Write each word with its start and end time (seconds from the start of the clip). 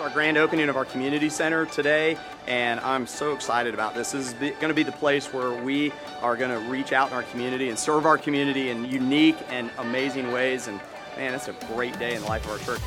It's 0.00 0.08
our 0.08 0.14
grand 0.14 0.38
opening 0.38 0.70
of 0.70 0.78
our 0.78 0.86
community 0.86 1.28
center 1.28 1.66
today, 1.66 2.16
and 2.46 2.80
I'm 2.80 3.06
so 3.06 3.34
excited 3.34 3.74
about 3.74 3.94
this. 3.94 4.12
This 4.12 4.28
is 4.28 4.32
going 4.32 4.68
to 4.68 4.72
be 4.72 4.82
the 4.82 4.92
place 4.92 5.30
where 5.30 5.52
we 5.52 5.92
are 6.22 6.36
going 6.38 6.50
to 6.50 6.70
reach 6.70 6.94
out 6.94 7.08
in 7.08 7.14
our 7.14 7.22
community 7.24 7.68
and 7.68 7.78
serve 7.78 8.06
our 8.06 8.16
community 8.16 8.70
in 8.70 8.86
unique 8.86 9.36
and 9.50 9.68
amazing 9.76 10.32
ways. 10.32 10.68
And 10.68 10.80
man, 11.18 11.34
it's 11.34 11.48
a 11.48 11.52
great 11.74 11.98
day 11.98 12.14
in 12.14 12.22
the 12.22 12.28
life 12.28 12.46
of 12.46 12.52
our 12.52 12.58
church. 12.60 12.80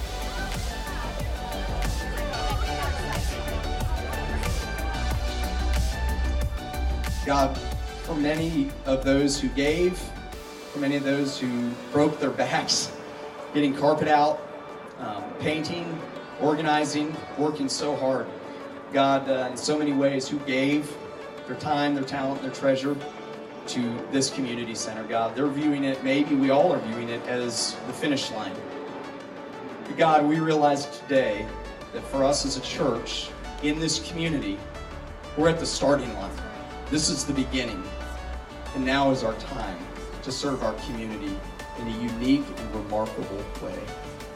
God, 7.28 7.56
for 8.06 8.16
many 8.16 8.72
of 8.88 9.04
those 9.04 9.40
who 9.40 9.50
gave, 9.50 10.00
for 10.72 10.80
many 10.80 10.96
of 10.96 11.04
those 11.04 11.40
who 11.40 11.70
broke 11.92 12.20
their 12.20 12.32
backs, 12.32 12.92
getting 13.54 13.76
carpet 13.76 14.08
out, 14.08 14.42
um, 14.98 15.24
painting, 15.40 16.02
organizing, 16.42 17.16
working 17.38 17.70
so 17.70 17.96
hard. 17.96 18.28
God, 18.92 19.30
uh, 19.30 19.50
in 19.52 19.58
so 19.58 19.78
many 19.78 19.94
ways, 19.94 20.28
who 20.28 20.38
gave 20.40 20.96
their 21.48 21.56
time, 21.56 21.96
their 21.96 22.04
talent, 22.04 22.42
their 22.42 22.52
treasure 22.52 22.96
to 23.68 24.08
this 24.12 24.30
community 24.30 24.76
center, 24.76 25.04
God. 25.04 25.36
They're 25.36 25.48
viewing 25.48 25.86
it, 25.86 26.04
maybe 26.04 26.36
we 26.36 26.50
all 26.50 26.72
are 26.72 26.80
viewing 26.80 27.10
it 27.10 27.26
as 27.28 27.76
the 27.88 27.94
finish 27.94 28.32
line. 28.32 28.54
But 29.86 29.98
God, 29.98 30.26
we 30.26 30.40
realize 30.40 30.86
today 31.00 31.46
that 31.94 32.04
for 32.04 32.24
us 32.24 32.46
as 32.46 32.58
a 32.58 32.62
church 32.62 33.30
in 33.62 33.80
this 33.80 34.08
community, 34.10 34.60
we're 35.38 35.50
at 35.50 35.60
the 35.60 35.66
starting 35.66 36.14
line. 36.16 36.32
This 36.90 37.10
is 37.10 37.26
the 37.26 37.34
beginning. 37.34 37.84
And 38.76 38.86
now 38.86 39.12
is 39.12 39.24
our 39.24 39.36
time 39.36 39.78
to 40.24 40.32
serve 40.32 40.64
our 40.64 40.74
community 40.86 41.38
in 41.80 41.88
a 41.88 42.02
unique 42.02 42.46
and 42.58 42.76
remarkable 42.76 43.44
way. 43.62 43.80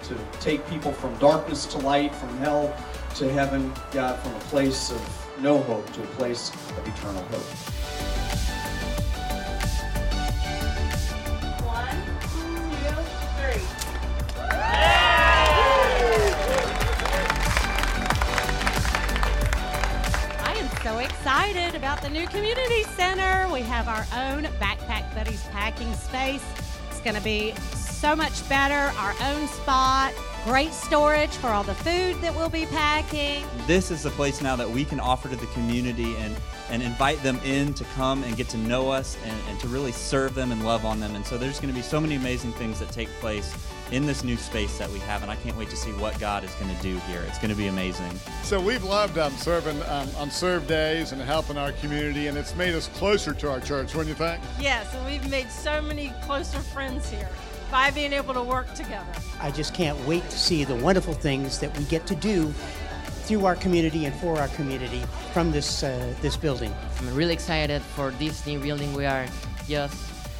To 0.07 0.15
take 0.39 0.65
people 0.69 0.93
from 0.93 1.13
darkness 1.17 1.65
to 1.65 1.77
light, 1.79 2.15
from 2.15 2.29
hell 2.37 2.73
to 3.15 3.29
heaven, 3.31 3.73
God, 3.91 4.17
from 4.19 4.33
a 4.35 4.39
place 4.39 4.89
of 4.89 5.41
no 5.41 5.59
hope 5.59 5.91
to 5.93 6.03
a 6.03 6.07
place 6.07 6.49
of 6.49 6.87
eternal 6.87 7.23
hope. 7.23 7.87
excited 21.27 21.75
about 21.75 22.01
the 22.01 22.09
new 22.09 22.25
community 22.27 22.83
center. 22.83 23.51
We 23.51 23.61
have 23.61 23.87
our 23.87 24.05
own 24.15 24.45
Backpack 24.61 25.13
Buddies 25.13 25.43
packing 25.51 25.93
space. 25.93 26.43
It's 26.89 27.01
going 27.01 27.15
to 27.15 27.21
be 27.21 27.53
so 27.97 28.15
much 28.15 28.47
better, 28.47 28.95
our 28.99 29.15
own 29.23 29.47
spot, 29.47 30.13
great 30.43 30.71
storage 30.71 31.31
for 31.31 31.47
all 31.47 31.63
the 31.63 31.73
food 31.73 32.15
that 32.21 32.33
we'll 32.35 32.47
be 32.47 32.67
packing. 32.67 33.43
This 33.65 33.89
is 33.89 34.05
a 34.05 34.11
place 34.11 34.39
now 34.39 34.55
that 34.55 34.69
we 34.69 34.85
can 34.85 34.99
offer 34.99 35.27
to 35.27 35.35
the 35.35 35.47
community 35.47 36.15
and, 36.17 36.35
and 36.69 36.83
invite 36.83 37.23
them 37.23 37.39
in 37.43 37.73
to 37.73 37.83
come 37.95 38.23
and 38.23 38.37
get 38.37 38.49
to 38.49 38.57
know 38.57 38.91
us 38.91 39.17
and, 39.25 39.35
and 39.49 39.59
to 39.61 39.67
really 39.67 39.91
serve 39.91 40.35
them 40.35 40.51
and 40.51 40.63
love 40.63 40.85
on 40.85 40.99
them. 40.99 41.15
And 41.15 41.25
so 41.25 41.39
there's 41.39 41.59
going 41.59 41.73
to 41.73 41.75
be 41.75 41.81
so 41.81 41.99
many 41.99 42.15
amazing 42.15 42.53
things 42.53 42.79
that 42.79 42.91
take 42.91 43.09
place 43.19 43.51
in 43.91 44.05
this 44.05 44.23
new 44.23 44.37
space 44.37 44.77
that 44.77 44.91
we 44.91 44.99
have, 44.99 45.23
and 45.23 45.31
I 45.31 45.35
can't 45.37 45.57
wait 45.57 45.69
to 45.71 45.77
see 45.77 45.91
what 45.93 46.19
God 46.19 46.43
is 46.43 46.53
going 46.55 46.75
to 46.75 46.81
do 46.83 46.99
here. 47.07 47.23
It's 47.27 47.39
going 47.39 47.51
to 47.51 47.55
be 47.55 47.67
amazing. 47.67 48.11
So 48.43 48.59
we've 48.61 48.83
loved 48.83 49.17
um, 49.17 49.33
serving 49.37 49.81
um, 49.83 50.09
on 50.17 50.29
serve 50.29 50.67
days 50.67 51.13
and 51.13 51.21
helping 51.21 51.57
our 51.57 51.71
community, 51.71 52.27
and 52.27 52.37
it's 52.37 52.53
made 52.55 52.75
us 52.75 52.89
closer 52.89 53.33
to 53.33 53.49
our 53.49 53.61
church. 53.61 53.95
What 53.95 54.03
do 54.03 54.09
you 54.09 54.15
think? 54.15 54.43
Yes, 54.59 54.93
and 54.93 55.05
we've 55.05 55.27
made 55.31 55.49
so 55.49 55.81
many 55.81 56.13
closer 56.21 56.59
friends 56.59 57.09
here 57.09 57.29
by 57.71 57.91
being 57.91 58.13
able 58.13 58.33
to 58.33 58.41
work 58.41 58.73
together. 58.73 59.05
I 59.41 59.51
just 59.51 59.73
can't 59.73 59.97
wait 60.07 60.23
to 60.29 60.37
see 60.37 60.63
the 60.63 60.75
wonderful 60.75 61.13
things 61.13 61.59
that 61.59 61.77
we 61.77 61.83
get 61.85 62.07
to 62.07 62.15
do 62.15 62.53
through 63.25 63.45
our 63.45 63.55
community 63.55 64.05
and 64.05 64.15
for 64.15 64.39
our 64.39 64.47
community 64.49 65.01
from 65.33 65.51
this 65.51 65.83
uh, 65.83 66.13
this 66.21 66.37
building. 66.37 66.73
I'm 66.99 67.13
really 67.13 67.33
excited 67.33 67.81
for 67.81 68.11
this 68.11 68.45
new 68.45 68.59
building 68.59 68.93
we 68.93 69.05
are 69.05 69.27
just 69.67 69.95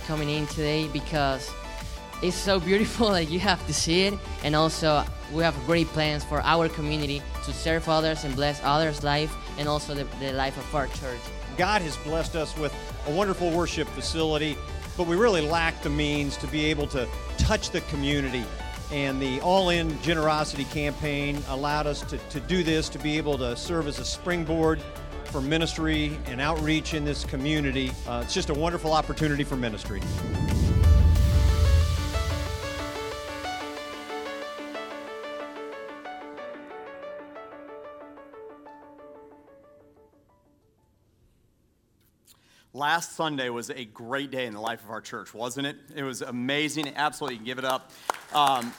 coming 0.08 0.30
in 0.30 0.48
today 0.48 0.88
because 0.88 1.52
it's 2.24 2.36
so 2.36 2.60
beautiful 2.60 3.10
that 3.18 3.30
you 3.30 3.40
have 3.40 3.66
to 3.68 3.74
see 3.74 4.04
it 4.04 4.14
and 4.44 4.56
also 4.56 5.04
we 5.34 5.44
have 5.44 5.56
great 5.66 5.88
plans 5.88 6.24
for 6.24 6.42
our 6.42 6.70
community 6.70 7.22
to 7.44 7.52
serve 7.52 7.88
others 7.90 8.24
and 8.24 8.34
bless 8.36 8.62
others 8.64 9.04
life 9.04 9.36
and 9.60 9.68
also 9.68 9.94
the, 9.94 10.06
the 10.20 10.32
life 10.32 10.58
of 10.58 10.74
our 10.74 10.88
church 10.88 11.20
god 11.58 11.82
has 11.82 11.98
blessed 11.98 12.36
us 12.36 12.58
with 12.58 12.74
a 13.08 13.12
wonderful 13.12 13.52
worship 13.52 13.88
facility 13.90 14.58
but 14.98 15.08
we 15.08 15.16
really 15.16 15.42
lack 15.42 15.82
the 15.84 15.90
means 15.90 16.36
to 16.38 16.48
be 16.48 16.66
able 16.66 16.88
to 16.88 17.08
touch 17.38 17.70
the 17.70 17.82
community. 17.82 18.44
And 18.92 19.22
the 19.22 19.40
all-in 19.42 20.02
generosity 20.02 20.64
campaign 20.66 21.42
allowed 21.50 21.88
us 21.88 22.02
to, 22.02 22.18
to 22.18 22.40
do 22.40 22.64
this 22.64 22.90
to 22.90 23.00
be 23.00 23.18
able 23.18 23.38
to 23.38 23.56
serve 23.56 23.88
as 23.88 24.00
a 24.00 24.06
springboard 24.06 24.82
for 25.26 25.42
ministry 25.42 26.18
and 26.26 26.42
outreach 26.42 26.94
in 26.94 27.06
this 27.06 27.24
community. 27.26 27.92
Uh, 28.08 28.22
it's 28.24 28.34
just 28.34 28.50
a 28.50 28.54
wonderful 28.54 28.94
opportunity 28.94 29.44
for 29.44 29.56
ministry 29.58 30.02
Last 42.78 43.16
Sunday 43.16 43.50
was 43.50 43.72
a 43.72 43.86
great 43.86 44.30
day 44.30 44.46
in 44.46 44.54
the 44.54 44.62
life 44.62 44.84
of 44.84 44.92
our 44.92 45.02
church, 45.02 45.34
wasn't 45.34 45.66
it? 45.66 45.78
It 45.96 46.04
was 46.04 46.22
amazing. 46.22 46.94
Absolutely, 46.96 47.44
give 47.44 47.58
it 47.58 47.66
up. 47.66 47.90
Um, 48.36 48.72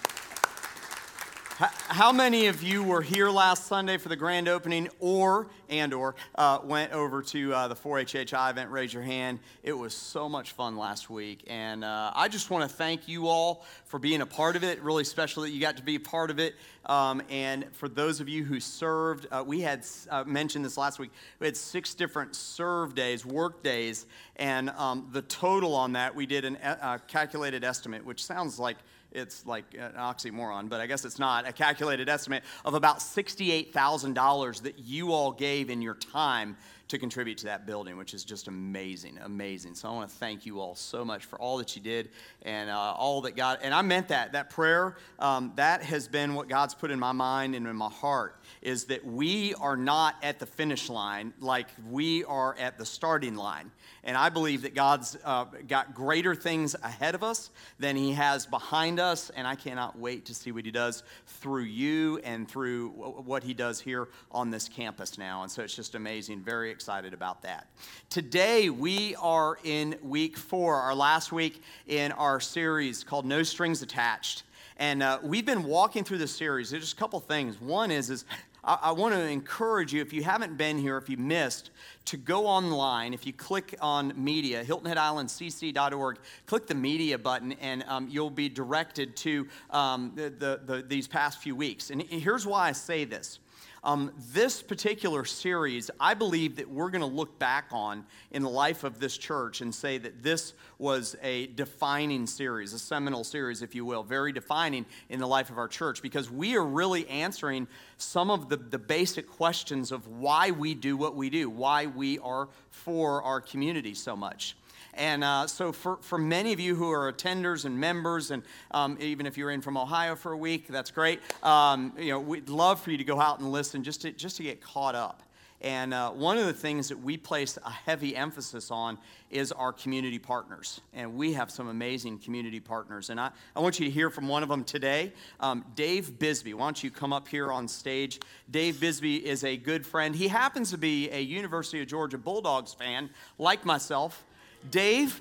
how 1.59 2.13
many 2.13 2.47
of 2.47 2.63
you 2.63 2.85
were 2.85 3.03
here 3.03 3.29
last 3.31 3.67
Sunday 3.67 3.97
for 3.97 4.09
the 4.09 4.15
grand 4.15 4.47
opening, 4.47 4.89
or 5.01 5.49
and 5.69 5.93
or 5.93 6.15
uh, 6.37 6.61
went 6.63 6.93
over 6.93 7.21
to 7.21 7.53
uh, 7.53 7.67
the 7.67 7.75
4HHI 7.75 8.51
event? 8.51 8.71
Raise 8.71 8.95
your 8.95 9.03
hand. 9.03 9.41
It 9.65 9.73
was 9.73 9.93
so 9.93 10.29
much 10.29 10.53
fun 10.53 10.77
last 10.77 11.11
week, 11.11 11.43
and 11.49 11.85
uh, 11.85 12.13
I 12.15 12.29
just 12.29 12.51
want 12.51 12.71
to 12.71 12.77
thank 12.77 13.09
you 13.09 13.27
all 13.27 13.65
for 13.87 13.99
being 13.99 14.21
a 14.21 14.27
part 14.27 14.55
of 14.55 14.63
it. 14.63 14.81
Really 14.83 15.03
special 15.03 15.43
that 15.43 15.51
you 15.51 15.61
got 15.61 15.77
to 15.79 15.83
be 15.83 15.97
a 15.97 16.01
part 16.01 16.31
of 16.31 16.39
it. 16.39 16.55
Um, 16.87 17.23
and 17.29 17.67
for 17.73 17.89
those 17.89 18.21
of 18.21 18.29
you 18.29 18.45
who 18.45 18.61
served, 18.61 19.27
uh, 19.33 19.43
we 19.45 19.61
had 19.61 19.85
uh, 20.11 20.23
mentioned 20.25 20.65
this 20.65 20.79
last 20.79 21.01
week. 21.01 21.11
We 21.41 21.49
had 21.49 21.57
six 21.57 21.93
different 21.93 22.37
serve 22.37 22.95
days, 22.95 23.27
work 23.27 23.65
days, 23.65 24.07
and 24.37 24.71
um, 24.71 25.09
the 25.13 25.23
total 25.23 25.75
on 25.75 25.95
that 25.95 26.15
we 26.15 26.25
did 26.25 26.45
a 26.45 26.87
uh, 26.87 26.99
calculated 27.09 27.65
estimate, 27.65 28.05
which 28.05 28.25
sounds 28.25 28.61
like 28.61 28.77
it's 29.13 29.47
like 29.47 29.65
an 29.75 29.93
oxymoron, 29.93 30.69
but 30.69 30.81
I 30.81 30.87
guess 30.87 31.05
it's 31.05 31.19
not, 31.19 31.49
a 31.49 31.53
calculated 31.53 32.09
estimate 32.09 32.45
of 32.65 32.75
about 32.75 32.99
$68,000 32.99 34.63
that 34.63 34.79
you 34.79 35.13
all 35.13 35.33
gave 35.33 35.71
in 35.71 35.83
your 35.83 35.95
time 35.95 36.57
to 36.89 36.99
contribute 36.99 37.39
to 37.39 37.45
that 37.45 37.67
building, 37.67 37.97
which 37.97 38.15
is 38.15 38.25
just 38.25 38.49
amazing, 38.49 39.19
amazing. 39.23 39.75
So 39.75 39.89
I 39.89 39.93
want 39.93 40.11
to 40.11 40.17
thank 40.17 40.47
you 40.47 40.61
all 40.61 40.75
so 40.75 41.05
much 41.05 41.25
for 41.27 41.39
all 41.39 41.59
that 41.59 41.77
you 41.77 41.83
did 41.83 42.09
and 42.43 42.71
uh, 42.71 42.95
all 42.97 43.21
that 43.23 43.37
God, 43.37 43.59
and 43.63 43.75
I 43.75 43.83
meant 43.83 44.09
that, 44.09 44.33
that 44.33 44.51
prayer, 44.51 44.97
um, 45.19 45.53
that 45.57 45.83
has 45.83 46.09
been 46.09 46.35
what 46.35 46.49
God's 46.49 46.75
put 46.75 46.91
in 46.91 46.99
my 46.99 47.13
mind 47.13 47.55
and 47.55 47.67
in 47.67 47.77
my 47.77 47.91
heart, 47.91 48.41
is 48.63 48.85
that 48.85 49.05
we 49.05 49.55
are 49.55 49.77
not 49.77 50.17
at 50.23 50.39
the 50.39 50.47
finish 50.47 50.89
line 50.89 51.33
like 51.41 51.69
we 51.91 52.25
are 52.25 52.57
at 52.59 52.79
the 52.79 52.87
starting 52.87 53.35
line. 53.35 53.71
And 54.05 54.17
I 54.17 54.31
believe 54.31 54.63
that 54.63 54.75
God's 54.75 55.19
uh, 55.23 55.45
got 55.67 55.95
greater 55.95 56.35
things 56.35 56.75
ahead 56.83 57.15
of 57.15 57.23
us 57.23 57.51
than 57.79 57.95
He 57.95 58.13
has 58.13 58.47
behind 58.47 59.01
us. 59.01 59.31
And 59.31 59.47
I 59.47 59.55
cannot 59.55 59.99
wait 59.99 60.25
to 60.27 60.35
see 60.35 60.51
what 60.51 60.65
He 60.65 60.71
does 60.71 61.03
through 61.27 61.65
you 61.65 62.19
and 62.25 62.49
through 62.49 62.89
what 62.89 63.43
He 63.43 63.53
does 63.53 63.81
here 63.81 64.09
on 64.31 64.51
this 64.51 64.67
campus 64.67 65.19
now. 65.19 65.43
And 65.43 65.51
so 65.51 65.63
it's 65.63 65.77
just 65.77 65.95
amazing. 65.95 66.41
Very 66.41 66.71
excited 66.79 67.13
about 67.13 67.43
that. 67.43 67.67
Today, 68.09 68.71
we 68.71 69.17
are 69.17 69.59
in 69.65 69.97
week 70.01 70.37
four, 70.37 70.77
our 70.77 70.95
last 70.95 71.33
week 71.33 71.61
in 71.89 72.13
our 72.13 72.39
series 72.39 73.03
called 73.03 73.27
No 73.27 73.43
Strings 73.43 73.83
Attached. 73.83 74.45
And 74.77 75.03
uh, 75.03 75.19
we've 75.25 75.45
been 75.45 75.65
walking 75.65 76.05
through 76.05 76.19
this 76.19 76.31
series. 76.31 76.71
There's 76.71 76.85
just 76.85 76.93
a 76.93 76.97
couple 76.97 77.19
things. 77.19 77.61
One 77.61 77.91
is, 77.91 78.11
is 78.11 78.25
I, 78.63 78.79
I 78.81 78.93
want 78.93 79.13
to 79.13 79.21
encourage 79.21 79.93
you, 79.93 80.01
if 80.01 80.13
you 80.13 80.23
haven't 80.23 80.57
been 80.57 80.79
here, 80.79 80.97
if 80.97 81.09
you 81.09 81.17
missed, 81.17 81.71
to 82.05 82.17
go 82.17 82.47
online. 82.47 83.13
If 83.13 83.27
you 83.27 83.33
click 83.33 83.75
on 83.81 84.13
media, 84.15 84.65
hiltonheadislandcc.org, 84.65 86.19
click 86.47 86.69
the 86.69 86.77
media 86.77 87.19
button, 87.19 87.55
and 87.55 87.83
um, 87.89 88.07
you'll 88.09 88.31
be 88.31 88.49
directed 88.49 89.17
to 89.17 89.49
um, 89.71 90.13
the, 90.15 90.31
the, 90.31 90.61
the, 90.65 90.83
these 90.83 91.09
past 91.09 91.41
few 91.41 91.57
weeks. 91.57 91.91
And 91.91 92.03
here's 92.03 92.47
why 92.47 92.69
I 92.69 92.73
say 92.73 93.05
this. 93.05 93.41
Um, 93.85 94.13
this 94.33 94.61
particular 94.61 95.25
series, 95.25 95.91
I 96.01 96.15
believe 96.15 96.57
that 96.57 96.69
we're 96.69 96.91
going 96.91 97.01
to 97.01 97.07
look 97.07 97.39
back 97.39 97.67
on 97.71 98.05
in 98.33 98.43
the 98.43 98.49
life 98.49 98.83
of 98.83 98.99
this 98.99 99.17
church 99.17 99.61
and 99.61 99.73
say 99.73 99.99
that 99.99 100.23
this 100.23 100.55
was 100.79 101.15
a 101.23 101.47
defining 101.49 102.27
series, 102.27 102.73
a 102.73 102.79
seminal 102.79 103.23
series, 103.23 103.63
if 103.63 103.75
you 103.75 103.85
will, 103.85 104.03
very 104.03 104.33
defining 104.33 104.85
in 105.09 105.21
the 105.21 105.29
life 105.29 105.51
of 105.51 105.59
our 105.59 105.69
church 105.69 106.03
because 106.03 106.31
we 106.31 106.57
are 106.57 106.65
really 106.65 107.09
answering 107.09 107.69
some 107.99 108.31
of 108.31 108.49
the, 108.49 108.57
the 108.57 108.79
basic 108.79 109.29
questions 109.29 109.93
of 109.93 110.07
why 110.09 110.51
we 110.51 110.75
do 110.75 110.97
what 110.97 111.15
we 111.15 111.31
do, 111.31 111.49
why 111.49 111.87
we 111.87 112.19
are 112.19 112.49
for 112.71 113.23
our 113.23 113.41
community 113.41 113.95
so 113.95 114.17
much. 114.17 114.57
And 114.99 115.23
uh, 115.23 115.47
so, 115.47 115.71
for, 115.71 115.99
for 116.03 116.19
many 116.19 116.53
of 116.53 116.59
you 116.59 116.75
who 116.75 116.91
are 116.91 117.11
attenders 117.11 117.65
and 117.65 117.79
members, 117.79 118.33
and 118.33 118.43
um, 118.73 118.99
even 119.01 119.27
if 119.27 119.39
you're 119.39 119.53
in 119.53 119.61
from 119.61 119.77
Ohio 119.77 120.17
for 120.17 120.33
a 120.33 120.37
week, 120.37 120.67
that's 120.67 120.91
great. 120.91 121.21
Um, 121.45 121.93
you 121.97 122.11
know, 122.11 122.19
we'd 122.19 122.49
love 122.49 122.81
for 122.81 122.91
you 122.91 122.99
to 122.99 123.05
go 123.05 123.21
out 123.21 123.39
and 123.39 123.53
listen 123.53 123.85
just 123.85 124.03
to, 124.03 124.11
just 124.11 124.37
to 124.39 124.43
get 124.43 124.61
caught 124.61 124.97
up. 124.97 125.23
And 125.61 125.93
uh, 125.93 126.11
one 126.11 126.39
of 126.39 126.47
the 126.47 126.53
things 126.53 126.89
that 126.89 127.01
we 127.01 127.17
place 127.17 127.59
a 127.65 127.71
heavy 127.71 128.15
emphasis 128.15 128.71
on 128.71 128.97
is 129.31 129.51
our 129.51 129.73
community 129.73 130.19
partners. 130.19 130.81
And 130.95 131.15
we 131.15 131.33
have 131.33 131.51
some 131.51 131.69
amazing 131.69 132.19
community 132.19 132.61
partners. 132.61 133.11
And 133.11 133.21
I, 133.21 133.31
I 133.57 133.61
want 133.61 133.81
you 133.81 133.87
to 133.87 133.91
hear 133.91 134.09
from 134.09 134.29
one 134.29 134.43
of 134.43 134.49
them 134.49 134.63
today, 134.63 135.13
um, 135.41 135.65
Dave 135.75 136.19
Bisbee. 136.19 136.55
Why 136.55 136.67
don't 136.67 136.83
you 136.83 136.91
come 136.91 137.13
up 137.13 137.27
here 137.27 137.51
on 137.51 137.67
stage? 137.67 138.21
Dave 138.51 138.79
Bisbee 138.81 139.17
is 139.17 139.43
a 139.43 139.57
good 139.57 139.85
friend. 139.85 140.15
He 140.15 140.29
happens 140.29 140.71
to 140.71 140.79
be 140.79 141.11
a 141.11 141.21
University 141.21 141.83
of 141.83 141.89
Georgia 141.89 142.19
Bulldogs 142.19 142.75
fan, 142.75 143.11
like 143.39 143.65
myself. 143.65 144.25
Dave, 144.71 145.21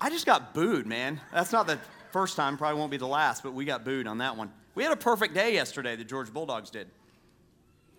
I 0.00 0.10
just 0.10 0.26
got 0.26 0.54
booed, 0.54 0.86
man. 0.86 1.20
That's 1.32 1.52
not 1.52 1.66
the 1.66 1.78
first 2.10 2.36
time, 2.36 2.56
probably 2.56 2.78
won't 2.78 2.90
be 2.90 2.96
the 2.96 3.06
last, 3.06 3.42
but 3.42 3.54
we 3.54 3.64
got 3.64 3.84
booed 3.84 4.06
on 4.06 4.18
that 4.18 4.36
one. 4.36 4.52
We 4.74 4.82
had 4.82 4.92
a 4.92 4.96
perfect 4.96 5.34
day 5.34 5.54
yesterday, 5.54 5.96
the 5.96 6.04
Georgia 6.04 6.30
Bulldogs 6.30 6.70
did. 6.70 6.88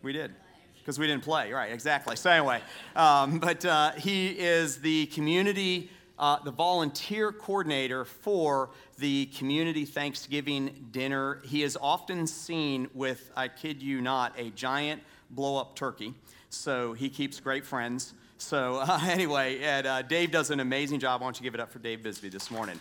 We 0.02 0.14
did 0.14 0.34
because 0.78 0.98
we 0.98 1.08
didn't 1.08 1.24
play. 1.24 1.52
Right, 1.52 1.72
exactly. 1.72 2.16
So, 2.16 2.30
anyway, 2.30 2.62
um, 2.96 3.40
but 3.40 3.64
uh, 3.66 3.92
he 3.92 4.30
is 4.30 4.78
the 4.78 5.08
community, 5.08 5.90
uh, 6.18 6.40
the 6.44 6.52
volunteer 6.52 7.32
coordinator 7.32 8.06
for 8.06 8.70
the 8.98 9.26
community 9.28 9.86
Thanksgiving 9.86 10.88
dinner. 10.92 11.42
He 11.46 11.64
is 11.64 11.78
often 11.80 12.26
seen 12.26 12.90
with, 12.94 13.30
I 13.36 13.50
kid 13.50 13.84
you 13.84 14.02
not, 14.02 14.34
a 14.38 14.50
giant 14.52 15.04
blow 15.32 15.58
up 15.58 15.76
turkey. 15.76 16.14
So, 16.50 16.94
he 16.94 17.10
keeps 17.10 17.40
great 17.40 17.66
friends. 17.66 18.14
So, 18.40 18.78
uh, 18.78 19.00
anyway, 19.04 19.60
and, 19.60 19.86
uh, 19.86 20.02
Dave 20.02 20.32
does 20.32 20.50
an 20.50 20.60
amazing 20.60 21.00
job. 21.00 21.22
Why 21.22 21.28
don't 21.28 21.40
you 21.40 21.44
give 21.44 21.54
it 21.54 21.60
up 21.60 21.72
for 21.72 21.80
Dave 21.80 22.02
Bisbee 22.02 22.30
this 22.30 22.50
morning? 22.50 22.80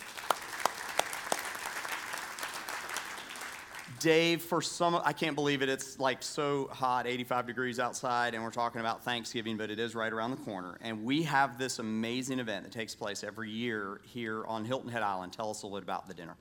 Dave, 3.99 4.43
for 4.43 4.63
some, 4.63 5.01
I 5.05 5.13
can't 5.13 5.35
believe 5.35 5.61
it. 5.61 5.69
It's 5.69 5.99
like 5.99 6.23
so 6.23 6.69
hot, 6.69 7.09
85 7.09 7.49
degrees 7.49 7.81
outside, 7.81 8.35
and 8.35 8.45
we're 8.45 8.53
talking 8.53 8.81
about 8.81 9.03
Thanksgiving, 9.03 9.57
but 9.57 9.71
it 9.71 9.81
is 9.81 9.97
right 9.97 10.13
around 10.13 10.31
the 10.31 10.37
corner. 10.37 10.79
And 10.81 11.03
we 11.05 11.25
have 11.25 11.59
this 11.59 11.81
amazing 11.81 12.39
event 12.39 12.65
that 12.65 12.73
takes 12.73 12.95
place 12.95 13.25
every 13.25 13.51
year 13.51 14.01
here 14.05 14.45
on 14.47 14.65
Hilton 14.65 14.91
Head 14.91 15.03
Island. 15.03 15.33
Tell 15.33 15.51
us 15.51 15.65
a 15.65 15.67
little 15.67 15.81
bit 15.81 15.83
about 15.83 16.07
the 16.07 16.15
dinner. 16.15 16.37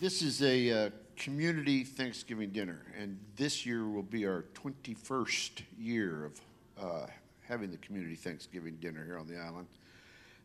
This 0.00 0.22
is 0.22 0.42
a 0.42 0.70
uh, 0.70 0.90
community 1.16 1.82
Thanksgiving 1.82 2.50
dinner, 2.50 2.80
and 2.96 3.18
this 3.34 3.66
year 3.66 3.88
will 3.88 4.04
be 4.04 4.24
our 4.24 4.44
21st 4.54 5.62
year 5.76 6.26
of 6.26 6.40
uh, 6.80 7.06
having 7.52 7.70
the 7.70 7.76
community 7.76 8.14
Thanksgiving 8.14 8.78
dinner 8.80 9.04
here 9.04 9.18
on 9.18 9.26
the 9.26 9.36
island. 9.36 9.66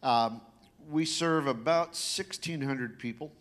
Um, 0.03 0.41
we 0.89 1.05
serve 1.05 1.47
about 1.47 1.87
1,600 1.87 2.99
people, 2.99 3.31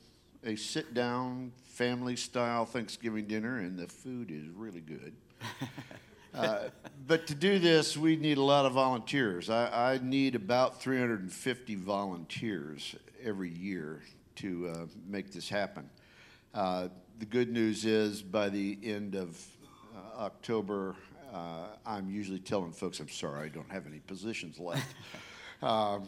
a 0.45 0.55
sit 0.55 0.95
down, 0.95 1.51
family 1.65 2.15
style 2.15 2.65
Thanksgiving 2.65 3.27
dinner, 3.27 3.59
and 3.59 3.77
the 3.77 3.89
food 3.89 4.31
is 4.31 4.47
really 4.55 4.81
good. 4.81 5.13
Uh, 6.35 6.69
but 7.07 7.27
to 7.27 7.35
do 7.35 7.59
this, 7.59 7.97
we 7.97 8.15
need 8.15 8.37
a 8.37 8.43
lot 8.43 8.67
of 8.67 8.75
volunteers. 8.75 9.49
I, 9.49 9.95
I 9.95 10.01
need 10.03 10.35
about 10.35 10.83
350 10.83 11.77
volunteers 11.77 12.95
every 13.25 13.49
year 13.49 14.03
to 14.35 14.69
uh, 14.69 14.87
make 15.09 15.33
this 15.33 15.49
happen. 15.49 15.89
Uh, 16.53 16.89
the 17.21 17.25
good 17.25 17.51
news 17.51 17.87
is 17.87 18.21
by 18.21 18.51
the 18.51 18.77
end 18.83 19.15
of 19.15 19.43
uh, 19.97 20.25
October, 20.25 20.95
uh, 21.33 21.67
I'm 21.85 22.09
usually 22.11 22.39
telling 22.39 22.73
folks, 22.73 23.01
I'm 23.01 23.09
sorry, 23.09 23.47
I 23.47 23.49
don't 23.49 23.71
have 23.71 23.87
any 23.87 24.01
positions 24.01 24.59
left. 24.59 24.87
Um, 25.63 26.03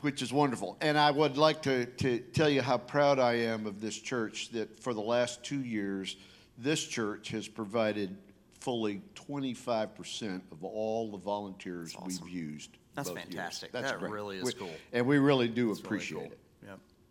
which 0.00 0.22
is 0.22 0.32
wonderful. 0.32 0.78
And 0.80 0.96
I 0.96 1.10
would 1.10 1.36
like 1.36 1.60
to, 1.64 1.84
to 1.84 2.20
tell 2.20 2.48
you 2.48 2.62
how 2.62 2.78
proud 2.78 3.18
I 3.18 3.34
am 3.34 3.66
of 3.66 3.78
this 3.78 3.94
church 3.98 4.48
that 4.52 4.80
for 4.82 4.94
the 4.94 5.02
last 5.02 5.44
two 5.44 5.62
years, 5.62 6.16
this 6.56 6.82
church 6.82 7.28
has 7.28 7.46
provided 7.46 8.16
fully 8.60 9.02
25% 9.14 10.40
of 10.50 10.64
all 10.64 11.10
the 11.10 11.18
volunteers 11.18 11.94
awesome. 11.94 12.24
we've 12.24 12.32
used. 12.34 12.70
That's 12.94 13.10
years. 13.10 13.18
fantastic. 13.20 13.72
That's 13.72 13.90
that 13.90 13.98
great. 14.00 14.10
really 14.10 14.38
is 14.38 14.44
We- 14.44 14.52
cool. 14.54 14.70
And 14.94 15.06
we 15.06 15.18
really 15.18 15.48
do 15.48 15.68
That's 15.68 15.80
really 15.80 15.86
appreciate 15.86 16.22
cool. 16.22 16.32
it. 16.32 16.38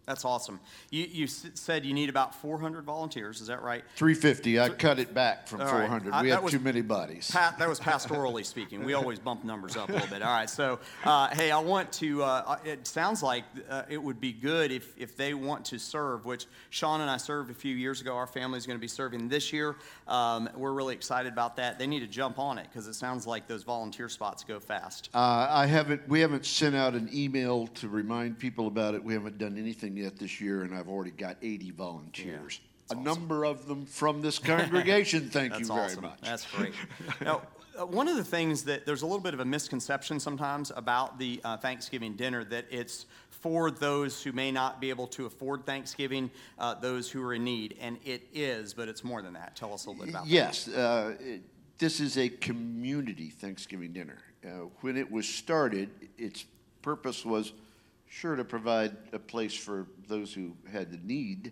That's 0.05 0.25
awesome. 0.25 0.59
You, 0.91 1.07
you 1.09 1.27
said 1.27 1.85
you 1.85 1.93
need 1.93 2.09
about 2.09 2.35
400 2.35 2.83
volunteers, 2.83 3.39
is 3.39 3.47
that 3.47 3.61
right? 3.61 3.83
350, 3.95 4.59
I 4.59 4.69
cut 4.69 4.99
it 4.99 5.13
back 5.13 5.47
from 5.47 5.61
All 5.61 5.67
right. 5.67 5.87
400. 5.87 6.13
I- 6.13 6.21
We 6.23 6.29
had 6.29 6.43
was 6.43 6.51
too 6.51 6.59
many 6.59 6.81
bodies. 6.81 7.31
Pa- 7.31 7.55
that 7.57 7.69
was 7.69 7.79
pastorally 7.79 8.45
speaking. 8.45 8.83
We 8.83 8.95
always 8.95 9.19
bump 9.19 9.45
numbers 9.45 9.77
up 9.77 9.89
a 9.89 9.93
little 9.93 10.07
bit. 10.09 10.21
All 10.21 10.33
right. 10.33 10.49
So, 10.49 10.79
uh, 11.05 11.29
hey, 11.29 11.51
I 11.51 11.59
want 11.59 11.91
to. 11.93 12.21
Uh, 12.23 12.57
it 12.65 12.85
sounds 12.85 13.23
like 13.23 13.45
uh, 13.69 13.83
it 13.89 14.01
would 14.01 14.19
be 14.19 14.33
good 14.33 14.71
if 14.71 14.93
if 14.97 15.15
they 15.15 15.33
want 15.33 15.63
to 15.65 15.79
serve, 15.79 16.25
which 16.25 16.47
Sean 16.69 16.99
and 17.01 17.09
I 17.09 17.17
served 17.17 17.49
a 17.49 17.53
few 17.53 17.75
years 17.75 18.01
ago. 18.01 18.15
Our 18.15 18.27
family 18.27 18.57
is 18.57 18.65
going 18.65 18.77
to 18.77 18.81
be 18.81 18.87
serving 18.89 19.29
this 19.29 19.53
year. 19.53 19.77
Um, 20.07 20.49
we're 20.55 20.73
really 20.73 20.95
excited 20.95 21.31
about 21.31 21.55
that. 21.57 21.79
They 21.79 21.87
need 21.87 22.01
to 22.01 22.07
jump 22.07 22.39
on 22.39 22.57
it 22.57 22.67
because 22.69 22.87
it 22.87 22.93
sounds 22.95 23.25
like 23.25 23.47
those 23.47 23.63
volunteer 23.63 24.09
spots 24.09 24.43
go 24.43 24.59
fast. 24.59 25.09
Uh, 25.13 25.47
I 25.49 25.65
haven't, 25.65 26.07
we 26.09 26.19
haven't 26.19 26.45
sent 26.45 26.75
out 26.75 26.93
an 26.93 27.09
email 27.13 27.67
to 27.67 27.87
remind 27.87 28.37
people 28.37 28.67
about 28.67 28.95
it. 28.95 29.03
We 29.03 29.13
haven't 29.13 29.37
done 29.37 29.57
anything 29.57 29.92
yet 29.97 30.17
this 30.17 30.41
year, 30.41 30.63
and 30.63 30.73
I've 30.73 30.89
already 30.89 31.11
got 31.11 31.37
80 31.41 31.71
volunteers. 31.71 32.59
A 32.89 32.95
number 32.95 33.45
of 33.45 33.67
them 33.67 33.85
from 33.85 34.21
this 34.21 34.39
congregation. 34.39 35.29
Thank 35.29 35.57
you 35.57 35.65
very 35.65 35.79
awesome. 35.79 36.01
much. 36.03 36.21
That's 36.21 36.45
great. 36.51 36.73
now, 37.21 37.41
uh, 37.79 37.85
one 37.85 38.07
of 38.07 38.17
the 38.17 38.23
things 38.23 38.63
that 38.63 38.85
there's 38.85 39.01
a 39.01 39.05
little 39.05 39.21
bit 39.21 39.33
of 39.33 39.39
a 39.39 39.45
misconception 39.45 40.19
sometimes 40.19 40.71
about 40.75 41.17
the 41.17 41.41
uh, 41.43 41.57
Thanksgiving 41.57 42.15
dinner 42.15 42.43
that 42.43 42.65
it's 42.69 43.05
for 43.29 43.71
those 43.71 44.21
who 44.23 44.31
may 44.31 44.51
not 44.51 44.79
be 44.79 44.89
able 44.89 45.07
to 45.07 45.25
afford 45.25 45.65
Thanksgiving, 45.65 46.29
uh, 46.59 46.75
those 46.75 47.09
who 47.09 47.21
are 47.23 47.33
in 47.33 47.43
need, 47.43 47.75
and 47.81 47.97
it 48.05 48.27
is, 48.33 48.73
but 48.73 48.87
it's 48.87 49.03
more 49.03 49.21
than 49.21 49.33
that. 49.33 49.55
Tell 49.55 49.73
us 49.73 49.85
a 49.85 49.89
little 49.89 50.05
bit 50.05 50.11
about 50.11 50.25
that. 50.25 50.31
Yes, 50.31 50.67
uh, 50.67 51.15
this 51.77 51.99
is 51.99 52.17
a 52.17 52.29
community 52.29 53.29
Thanksgiving 53.29 53.91
dinner. 53.91 54.19
Uh, 54.45 54.67
when 54.81 54.95
it 54.95 55.11
was 55.11 55.27
started, 55.27 55.89
its 56.17 56.45
purpose 56.81 57.25
was 57.25 57.53
sure 58.13 58.35
to 58.35 58.45
provide 58.45 58.95
a 59.11 59.17
place 59.17 59.55
for 59.55 59.87
those 60.07 60.33
who 60.33 60.55
had 60.71 60.91
the 60.91 60.99
need, 61.03 61.51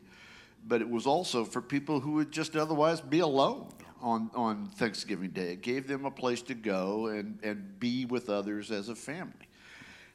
but 0.68 0.80
it 0.80 0.88
was 0.88 1.08
also 1.08 1.44
for 1.44 1.60
people 1.60 2.00
who 2.00 2.12
would 2.12 2.32
just 2.32 2.56
otherwise 2.56 3.02
be 3.02 3.20
alone 3.20 3.68
on, 4.00 4.30
on 4.36 4.68
Thanksgiving 4.76 5.32
Day. 5.32 5.54
It 5.54 5.64
gave 5.64 5.88
them 5.88 6.06
a 6.06 6.12
place 6.12 6.44
to 6.44 6.54
go 6.54 7.08
and, 7.08 7.40
and 7.42 7.80
be 7.80 8.06
with 8.06 8.30
others 8.30 8.70
as 8.70 8.90
a 8.90 8.96
family. 8.96 9.48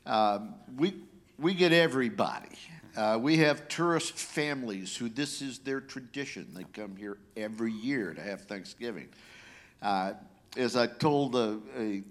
Um, 0.06 0.54
we, 0.76 0.94
we 1.36 1.52
get 1.52 1.72
everybody. 1.72 2.56
Uh, 2.96 3.18
we 3.20 3.38
have 3.38 3.66
tourist 3.66 4.14
families 4.14 4.96
who 4.96 5.08
this 5.08 5.42
is 5.42 5.58
their 5.58 5.80
tradition. 5.80 6.46
They 6.54 6.64
come 6.72 6.94
here 6.96 7.18
every 7.36 7.72
year 7.72 8.14
to 8.14 8.22
have 8.22 8.42
Thanksgiving. 8.42 9.08
Uh, 9.82 10.12
as 10.56 10.76
I 10.76 10.86
told 10.86 11.34
a, 11.34 11.58
a 11.76 12.04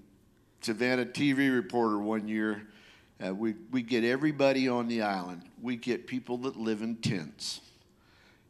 Savannah 0.60 1.06
TV 1.06 1.56
reporter 1.56 1.98
one 1.98 2.28
year, 2.28 2.68
uh, 3.24 3.34
we, 3.34 3.56
we 3.72 3.82
get 3.82 4.04
everybody 4.04 4.68
on 4.68 4.88
the 4.88 5.02
island. 5.02 5.44
We 5.62 5.76
get 5.76 6.08
people 6.08 6.38
that 6.40 6.58
live 6.58 6.82
in 6.82 6.98
tents, 6.98 7.62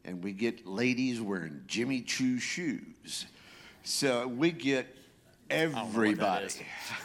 and 0.04 0.22
we 0.22 0.32
get 0.32 0.66
ladies 0.66 1.20
wearing 1.20 1.62
Jimmy 1.66 2.00
Choo 2.00 2.38
shoes. 2.38 3.26
So 3.84 4.26
we 4.26 4.50
get 4.50 4.86
everybody. 5.50 6.48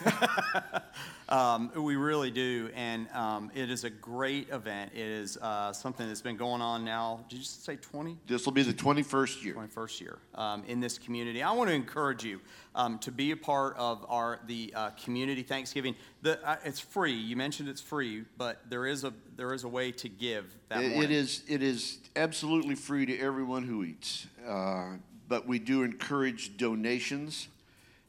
Um, 1.31 1.71
we 1.81 1.95
really 1.95 2.29
do, 2.29 2.69
and 2.75 3.07
um, 3.13 3.51
it 3.55 3.71
is 3.71 3.85
a 3.85 3.89
great 3.89 4.49
event. 4.49 4.91
It 4.93 4.99
is 4.99 5.37
uh, 5.37 5.71
something 5.71 6.05
that's 6.05 6.21
been 6.21 6.35
going 6.35 6.61
on 6.61 6.83
now. 6.83 7.23
Did 7.29 7.37
you 7.37 7.45
say 7.45 7.77
20? 7.77 8.17
This 8.27 8.43
will 8.45 8.51
be 8.51 8.63
the 8.63 8.73
21st 8.73 9.41
year. 9.41 9.53
21st 9.55 10.01
year 10.01 10.17
um, 10.35 10.63
in 10.67 10.81
this 10.81 10.99
community. 10.99 11.41
I 11.41 11.53
want 11.53 11.69
to 11.69 11.73
encourage 11.73 12.25
you 12.25 12.41
um, 12.75 12.99
to 12.99 13.11
be 13.13 13.31
a 13.31 13.37
part 13.37 13.77
of 13.77 14.05
our 14.09 14.39
the 14.45 14.73
uh, 14.75 14.89
community 14.91 15.41
Thanksgiving. 15.41 15.95
The, 16.21 16.37
uh, 16.45 16.57
it's 16.65 16.81
free. 16.81 17.13
You 17.13 17.37
mentioned 17.37 17.69
it's 17.69 17.79
free, 17.81 18.25
but 18.37 18.69
there 18.69 18.85
is 18.85 19.05
a 19.05 19.13
there 19.37 19.53
is 19.53 19.63
a 19.63 19.69
way 19.69 19.93
to 19.93 20.09
give 20.09 20.53
that 20.67 20.83
It- 20.83 21.03
it 21.03 21.11
is 21.11 21.43
it 21.47 21.63
is 21.63 21.99
absolutely 22.17 22.75
free 22.75 23.05
to 23.05 23.17
everyone 23.17 23.63
who 23.63 23.85
eats, 23.85 24.27
uh, 24.45 24.97
but 25.29 25.47
we 25.47 25.59
do 25.59 25.83
encourage 25.83 26.57
donations, 26.57 27.47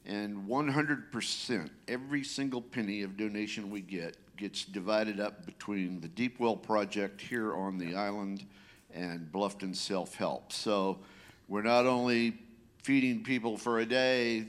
and 0.05 0.47
100% 0.47 1.69
every 1.87 2.23
single 2.23 2.61
penny 2.61 3.03
of 3.03 3.15
donation 3.17 3.69
we 3.69 3.81
get 3.81 4.17
gets 4.35 4.65
divided 4.65 5.19
up 5.19 5.45
between 5.45 6.01
the 6.01 6.07
Deep 6.07 6.39
Well 6.39 6.55
Project 6.55 7.21
here 7.21 7.53
on 7.53 7.77
the 7.77 7.95
island 7.95 8.45
and 8.93 9.31
Bluffton 9.31 9.75
Self 9.75 10.15
Help. 10.15 10.51
So 10.51 10.99
we're 11.47 11.61
not 11.61 11.85
only 11.85 12.37
feeding 12.81 13.23
people 13.23 13.57
for 13.57 13.79
a 13.79 13.85
day, 13.85 14.45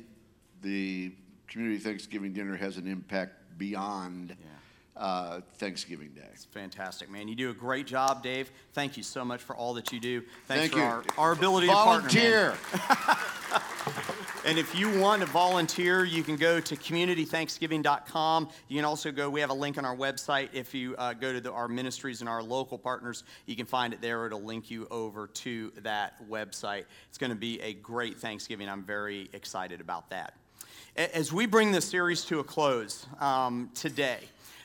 the 0.62 1.12
community 1.46 1.78
Thanksgiving 1.78 2.32
dinner 2.32 2.56
has 2.56 2.76
an 2.76 2.86
impact 2.86 3.58
beyond 3.58 4.36
uh, 4.96 5.40
Thanksgiving 5.56 6.10
Day. 6.10 6.26
It's 6.32 6.44
fantastic, 6.44 7.10
man. 7.10 7.28
You 7.28 7.34
do 7.34 7.50
a 7.50 7.54
great 7.54 7.86
job, 7.86 8.22
Dave. 8.22 8.50
Thank 8.72 8.96
you 8.96 9.02
so 9.02 9.24
much 9.24 9.40
for 9.40 9.56
all 9.56 9.74
that 9.74 9.92
you 9.92 10.00
do. 10.00 10.22
Thanks 10.46 10.62
Thank 10.62 10.72
for 10.72 10.78
you. 10.78 10.84
Our, 10.84 11.04
our 11.18 11.32
ability 11.32 11.66
to 11.68 11.72
partner. 11.72 12.08
Volunteer. 12.08 12.54
And 14.46 14.58
if 14.58 14.74
you 14.78 15.00
want 15.00 15.22
to 15.22 15.26
volunteer, 15.26 16.04
you 16.04 16.22
can 16.22 16.36
go 16.36 16.60
to 16.60 16.76
communitythanksgiving.com. 16.76 18.50
You 18.68 18.76
can 18.76 18.84
also 18.84 19.10
go, 19.10 19.30
we 19.30 19.40
have 19.40 19.48
a 19.48 19.54
link 19.54 19.78
on 19.78 19.86
our 19.86 19.96
website. 19.96 20.50
If 20.52 20.74
you 20.74 20.94
uh, 20.96 21.14
go 21.14 21.32
to 21.32 21.40
the, 21.40 21.50
our 21.50 21.66
ministries 21.66 22.20
and 22.20 22.28
our 22.28 22.42
local 22.42 22.76
partners, 22.76 23.24
you 23.46 23.56
can 23.56 23.64
find 23.64 23.94
it 23.94 24.02
there. 24.02 24.26
It'll 24.26 24.42
link 24.42 24.70
you 24.70 24.86
over 24.90 25.28
to 25.28 25.72
that 25.78 26.28
website. 26.28 26.84
It's 27.08 27.16
going 27.16 27.30
to 27.30 27.36
be 27.36 27.58
a 27.62 27.72
great 27.72 28.18
Thanksgiving. 28.18 28.68
I'm 28.68 28.84
very 28.84 29.30
excited 29.32 29.80
about 29.80 30.10
that. 30.10 30.34
As 30.94 31.32
we 31.32 31.46
bring 31.46 31.72
this 31.72 31.86
series 31.86 32.26
to 32.26 32.40
a 32.40 32.44
close 32.44 33.06
um, 33.20 33.70
today, 33.74 34.18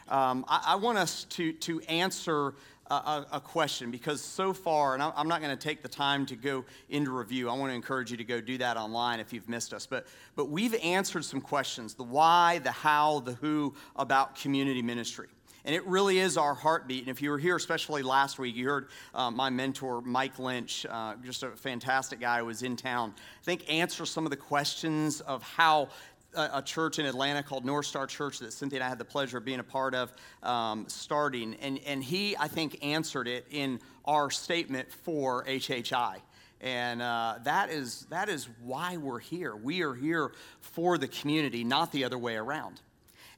um, 0.09 0.43
I, 0.49 0.73
I, 0.73 0.75
want 0.75 0.97
us 0.97 1.23
to, 1.25 1.53
to 1.53 1.79
answer 1.81 2.53
a, 2.89 3.25
a, 3.33 3.39
question 3.39 3.91
because 3.91 4.21
so 4.21 4.53
far, 4.53 4.93
and 4.93 5.03
I'm 5.03 5.27
not 5.27 5.41
going 5.41 5.55
to 5.55 5.61
take 5.61 5.81
the 5.81 5.87
time 5.89 6.25
to 6.27 6.35
go 6.35 6.65
into 6.89 7.11
review. 7.11 7.49
I 7.49 7.55
want 7.55 7.71
to 7.71 7.75
encourage 7.75 8.11
you 8.11 8.17
to 8.17 8.23
go 8.23 8.41
do 8.41 8.57
that 8.57 8.77
online 8.77 9.19
if 9.19 9.31
you've 9.31 9.47
missed 9.47 9.73
us. 9.73 9.85
But, 9.85 10.07
but 10.35 10.49
we've 10.49 10.75
answered 10.83 11.25
some 11.25 11.41
questions 11.41 11.93
the 11.93 12.03
why, 12.03 12.59
the 12.59 12.71
how, 12.71 13.19
the 13.19 13.33
who 13.33 13.75
about 13.95 14.35
community 14.35 14.81
ministry. 14.81 15.27
And 15.65 15.75
it 15.75 15.85
really 15.85 16.19
is 16.19 16.37
our 16.37 16.53
heartbeat. 16.53 17.01
And 17.01 17.09
if 17.09 17.21
you 17.21 17.29
were 17.29 17.37
here, 17.37 17.55
especially 17.55 18.01
last 18.01 18.39
week, 18.39 18.55
you 18.55 18.67
heard 18.67 18.87
uh, 19.13 19.29
my 19.29 19.49
mentor, 19.49 20.01
Mike 20.01 20.39
Lynch, 20.39 20.85
uh, 20.89 21.15
just 21.23 21.43
a 21.43 21.49
fantastic 21.49 22.19
guy 22.19 22.39
who 22.39 22.45
was 22.45 22.63
in 22.63 22.75
town, 22.75 23.13
I 23.17 23.43
think 23.43 23.69
answer 23.71 24.05
some 24.05 24.25
of 24.25 24.31
the 24.31 24.37
questions 24.37 25.21
of 25.21 25.43
how 25.43 25.89
a, 26.35 26.61
church 26.61 26.99
in 26.99 27.05
Atlanta 27.05 27.43
called 27.43 27.65
North 27.65 27.85
Star 27.85 28.07
Church 28.07 28.39
that 28.39 28.53
Cynthia 28.53 28.77
and 28.77 28.83
I 28.83 28.89
had 28.89 28.97
the 28.97 29.05
pleasure 29.05 29.37
of 29.37 29.45
being 29.45 29.59
a 29.59 29.63
part 29.63 29.95
of 29.95 30.13
um, 30.43 30.85
starting. 30.87 31.55
And, 31.61 31.79
and 31.85 32.03
he, 32.03 32.37
I 32.37 32.47
think, 32.47 32.83
answered 32.83 33.27
it 33.27 33.45
in 33.49 33.79
our 34.05 34.29
statement 34.29 34.91
for 34.91 35.43
HHI. 35.45 36.17
And 36.61 37.01
uh, 37.01 37.35
that, 37.43 37.69
is, 37.69 38.05
that 38.09 38.29
is 38.29 38.49
why 38.61 38.97
we're 38.97 39.19
here. 39.19 39.55
We 39.55 39.81
are 39.81 39.93
here 39.93 40.33
for 40.59 40.97
the 40.97 41.07
community, 41.07 41.63
not 41.63 41.91
the 41.91 42.03
other 42.03 42.17
way 42.17 42.35
around. 42.35 42.81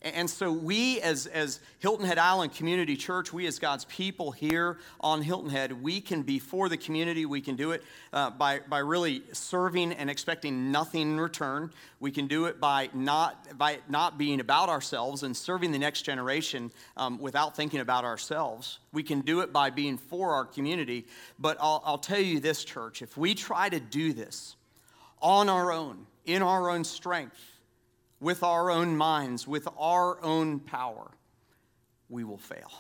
And 0.04 0.28
so, 0.28 0.52
we 0.52 1.00
as, 1.02 1.28
as 1.28 1.60
Hilton 1.78 2.08
Head 2.08 2.18
Island 2.18 2.56
Community 2.56 2.98
Church, 2.98 3.32
we 3.32 3.46
as 3.46 3.60
God's 3.60 3.86
people 3.86 4.32
here 4.32 4.80
on 5.00 5.22
Hilton 5.22 5.52
Head, 5.52 5.84
we 5.84 6.02
can 6.02 6.24
be 6.24 6.40
for 6.40 6.70
the 6.70 6.78
community. 6.78 7.28
We 7.28 7.40
can 7.40 7.56
do 7.56 7.72
it 7.72 7.84
uh, 8.12 8.32
by, 8.32 8.62
by 8.68 8.80
really 8.80 9.22
serving 9.32 9.94
and 9.94 10.10
expecting 10.10 10.72
nothing 10.72 11.12
in 11.12 11.20
return. 11.20 11.72
We 12.00 12.10
can 12.10 12.26
do 12.26 12.46
it 12.46 12.60
by 12.60 12.90
not, 12.96 13.60
by 13.60 13.78
not 13.90 14.18
being 14.18 14.40
about 14.40 14.70
ourselves 14.70 15.22
and 15.22 15.38
serving 15.38 15.72
the 15.72 15.80
next 15.80 16.02
generation 16.02 16.72
um, 16.98 17.20
without 17.20 17.56
thinking 17.56 17.80
about 17.80 18.04
ourselves. 18.04 18.80
We 18.92 19.04
can 19.04 19.22
do 19.22 19.42
it 19.42 19.54
by 19.54 19.70
being 19.70 20.00
for 20.00 20.34
our 20.34 20.46
community. 20.46 21.06
But 21.38 21.58
I'll, 21.60 21.84
I'll 21.86 22.00
tell 22.00 22.20
you 22.20 22.40
this, 22.40 22.64
church, 22.64 23.04
if 23.04 23.18
we 23.18 23.36
try 23.36 23.70
to 23.70 23.80
do 23.80 24.14
this 24.14 24.56
on 25.22 25.48
our 25.48 25.72
own, 25.72 26.08
in 26.26 26.42
our 26.42 26.72
own 26.72 26.86
strength, 26.86 27.51
with 28.22 28.44
our 28.44 28.72
own 28.72 28.96
minds, 28.96 29.48
with 29.48 29.68
our 29.78 30.24
own 30.24 30.60
power, 30.60 31.12
we 32.08 32.24
will 32.24 32.38
fail. 32.38 32.72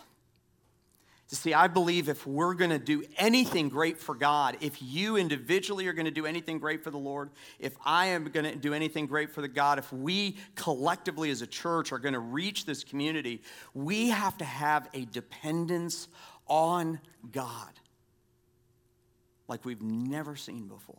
You 1.29 1.37
see, 1.37 1.53
I 1.53 1.67
believe 1.67 2.09
if 2.09 2.27
we're 2.27 2.53
going 2.53 2.71
to 2.71 2.79
do 2.79 3.05
anything 3.17 3.69
great 3.69 3.97
for 3.97 4.13
God, 4.13 4.57
if 4.59 4.81
you 4.81 5.15
individually 5.15 5.87
are 5.87 5.93
going 5.93 6.05
to 6.05 6.11
do 6.11 6.25
anything 6.25 6.59
great 6.59 6.83
for 6.83 6.91
the 6.91 6.97
Lord, 6.97 7.29
if 7.57 7.73
I 7.85 8.07
am 8.07 8.25
going 8.25 8.43
to 8.43 8.55
do 8.57 8.73
anything 8.73 9.07
great 9.07 9.31
for 9.31 9.41
the 9.41 9.47
God, 9.47 9.79
if 9.79 9.91
we 9.93 10.35
collectively 10.55 11.31
as 11.31 11.41
a 11.41 11.47
church 11.47 11.93
are 11.93 11.99
going 11.99 12.13
to 12.13 12.19
reach 12.19 12.65
this 12.65 12.83
community, 12.83 13.41
we 13.73 14.09
have 14.09 14.37
to 14.39 14.45
have 14.45 14.89
a 14.93 15.05
dependence 15.05 16.09
on 16.47 16.99
God 17.31 17.71
like 19.47 19.63
we've 19.63 19.81
never 19.81 20.35
seen 20.35 20.67
before. 20.67 20.97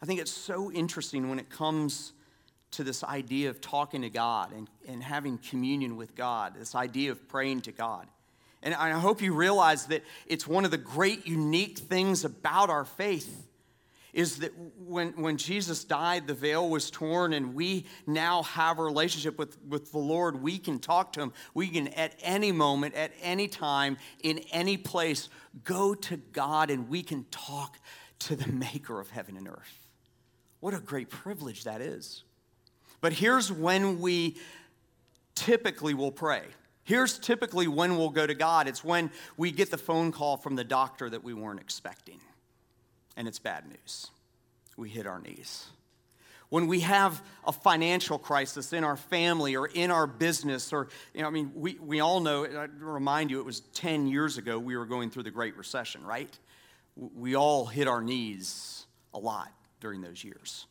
I 0.00 0.06
think 0.06 0.18
it's 0.18 0.32
so 0.32 0.72
interesting 0.72 1.28
when 1.28 1.38
it 1.38 1.50
comes 1.50 2.14
to 2.72 2.84
this 2.84 3.04
idea 3.04 3.50
of 3.50 3.60
talking 3.60 4.02
to 4.02 4.10
God 4.10 4.52
and, 4.52 4.68
and 4.88 5.02
having 5.02 5.38
communion 5.38 5.96
with 5.96 6.14
God, 6.14 6.54
this 6.58 6.74
idea 6.74 7.10
of 7.10 7.28
praying 7.28 7.62
to 7.62 7.72
God. 7.72 8.08
And 8.62 8.74
I 8.74 8.90
hope 8.92 9.20
you 9.20 9.34
realize 9.34 9.86
that 9.86 10.04
it's 10.26 10.46
one 10.46 10.64
of 10.64 10.70
the 10.70 10.78
great 10.78 11.26
unique 11.26 11.78
things 11.78 12.24
about 12.24 12.70
our 12.70 12.84
faith 12.84 13.48
is 14.12 14.38
that 14.38 14.52
when, 14.78 15.12
when 15.12 15.38
Jesus 15.38 15.84
died, 15.84 16.26
the 16.26 16.34
veil 16.34 16.68
was 16.68 16.90
torn, 16.90 17.32
and 17.32 17.54
we 17.54 17.86
now 18.06 18.42
have 18.42 18.78
a 18.78 18.82
relationship 18.82 19.38
with, 19.38 19.56
with 19.66 19.90
the 19.90 19.98
Lord. 19.98 20.42
We 20.42 20.58
can 20.58 20.78
talk 20.78 21.14
to 21.14 21.22
Him. 21.22 21.32
We 21.54 21.68
can, 21.68 21.88
at 21.88 22.14
any 22.20 22.52
moment, 22.52 22.94
at 22.94 23.12
any 23.22 23.48
time, 23.48 23.96
in 24.22 24.40
any 24.50 24.76
place, 24.76 25.30
go 25.64 25.94
to 25.94 26.18
God 26.18 26.70
and 26.70 26.88
we 26.88 27.02
can 27.02 27.24
talk 27.30 27.78
to 28.20 28.36
the 28.36 28.52
Maker 28.52 29.00
of 29.00 29.10
heaven 29.10 29.36
and 29.36 29.48
earth. 29.48 29.86
What 30.60 30.74
a 30.74 30.78
great 30.78 31.08
privilege 31.08 31.64
that 31.64 31.80
is. 31.80 32.22
But 33.02 33.12
here's 33.12 33.52
when 33.52 34.00
we 34.00 34.36
typically 35.34 35.92
will 35.92 36.12
pray. 36.12 36.44
Here's 36.84 37.18
typically 37.18 37.66
when 37.68 37.98
we'll 37.98 38.10
go 38.10 38.26
to 38.26 38.34
God. 38.34 38.68
It's 38.68 38.82
when 38.82 39.10
we 39.36 39.50
get 39.50 39.70
the 39.70 39.76
phone 39.76 40.12
call 40.12 40.36
from 40.36 40.56
the 40.56 40.64
doctor 40.64 41.10
that 41.10 41.22
we 41.22 41.34
weren't 41.34 41.60
expecting. 41.60 42.20
And 43.16 43.28
it's 43.28 43.40
bad 43.40 43.68
news. 43.68 44.06
We 44.76 44.88
hit 44.88 45.06
our 45.06 45.20
knees. 45.20 45.66
When 46.48 46.68
we 46.68 46.80
have 46.80 47.22
a 47.44 47.52
financial 47.52 48.18
crisis 48.18 48.72
in 48.72 48.84
our 48.84 48.96
family 48.96 49.56
or 49.56 49.66
in 49.66 49.90
our 49.90 50.06
business, 50.06 50.72
or, 50.72 50.88
you 51.12 51.22
know, 51.22 51.28
I 51.28 51.30
mean, 51.30 51.50
we, 51.54 51.78
we 51.80 52.00
all 52.00 52.20
know, 52.20 52.44
I 52.44 52.68
remind 52.78 53.30
you, 53.30 53.40
it 53.40 53.46
was 53.46 53.60
10 53.74 54.06
years 54.06 54.38
ago 54.38 54.58
we 54.58 54.76
were 54.76 54.86
going 54.86 55.10
through 55.10 55.24
the 55.24 55.30
Great 55.30 55.56
Recession, 55.56 56.04
right? 56.04 56.30
We 56.94 57.34
all 57.34 57.66
hit 57.66 57.88
our 57.88 58.02
knees 58.02 58.86
a 59.12 59.18
lot 59.18 59.50
during 59.80 60.02
those 60.02 60.22
years 60.22 60.66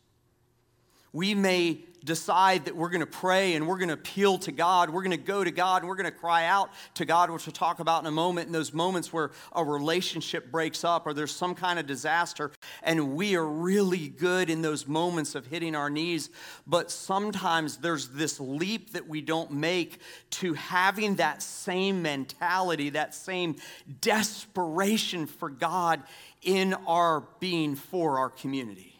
we 1.13 1.35
may 1.35 1.79
decide 2.03 2.65
that 2.65 2.75
we're 2.75 2.89
going 2.89 3.01
to 3.01 3.05
pray 3.05 3.53
and 3.53 3.67
we're 3.67 3.77
going 3.77 3.89
to 3.89 3.93
appeal 3.93 4.37
to 4.39 4.51
God. 4.51 4.89
We're 4.89 5.03
going 5.03 5.11
to 5.11 5.17
go 5.17 5.43
to 5.43 5.51
God 5.51 5.81
and 5.81 5.89
we're 5.89 5.95
going 5.95 6.11
to 6.11 6.17
cry 6.17 6.45
out 6.45 6.71
to 6.95 7.05
God, 7.05 7.29
which 7.29 7.45
we'll 7.45 7.53
talk 7.53 7.79
about 7.79 8.01
in 8.01 8.07
a 8.07 8.11
moment, 8.11 8.47
in 8.47 8.53
those 8.53 8.73
moments 8.73 9.13
where 9.13 9.31
a 9.53 9.63
relationship 9.63 10.51
breaks 10.51 10.83
up 10.83 11.05
or 11.05 11.13
there's 11.13 11.35
some 11.35 11.53
kind 11.53 11.77
of 11.77 11.85
disaster. 11.85 12.51
And 12.83 13.13
we 13.15 13.35
are 13.35 13.45
really 13.45 14.07
good 14.07 14.49
in 14.49 14.61
those 14.61 14.87
moments 14.87 15.35
of 15.35 15.45
hitting 15.47 15.75
our 15.75 15.89
knees. 15.89 16.29
But 16.65 16.89
sometimes 16.89 17.77
there's 17.77 18.09
this 18.09 18.39
leap 18.39 18.93
that 18.93 19.07
we 19.07 19.21
don't 19.21 19.51
make 19.51 19.99
to 20.31 20.53
having 20.53 21.15
that 21.15 21.43
same 21.43 22.01
mentality, 22.01 22.91
that 22.91 23.13
same 23.13 23.57
desperation 24.01 25.27
for 25.27 25.49
God 25.49 26.01
in 26.41 26.73
our 26.87 27.23
being 27.39 27.75
for 27.75 28.17
our 28.17 28.29
community. 28.29 28.90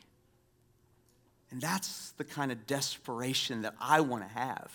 And 1.52 1.60
that's 1.62 2.12
the 2.12 2.24
kind 2.24 2.52
of 2.52 2.66
desperation 2.66 3.64
that 3.64 3.76
I 3.80 4.02
want 4.02 4.24
to 4.24 4.30
have 4.30 4.72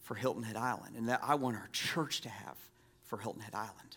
for 0.00 0.14
Hilton 0.14 0.42
Head 0.42 0.56
Island 0.56 0.96
and 0.96 1.08
that 1.08 1.20
I 1.22 1.34
want 1.34 1.56
our 1.56 1.68
church 1.72 2.22
to 2.22 2.28
have 2.28 2.56
for 3.04 3.18
Hilton 3.18 3.42
Head 3.42 3.54
Island. 3.54 3.96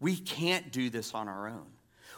We 0.00 0.16
can't 0.16 0.72
do 0.72 0.90
this 0.90 1.14
on 1.14 1.28
our 1.28 1.48
own. 1.48 1.66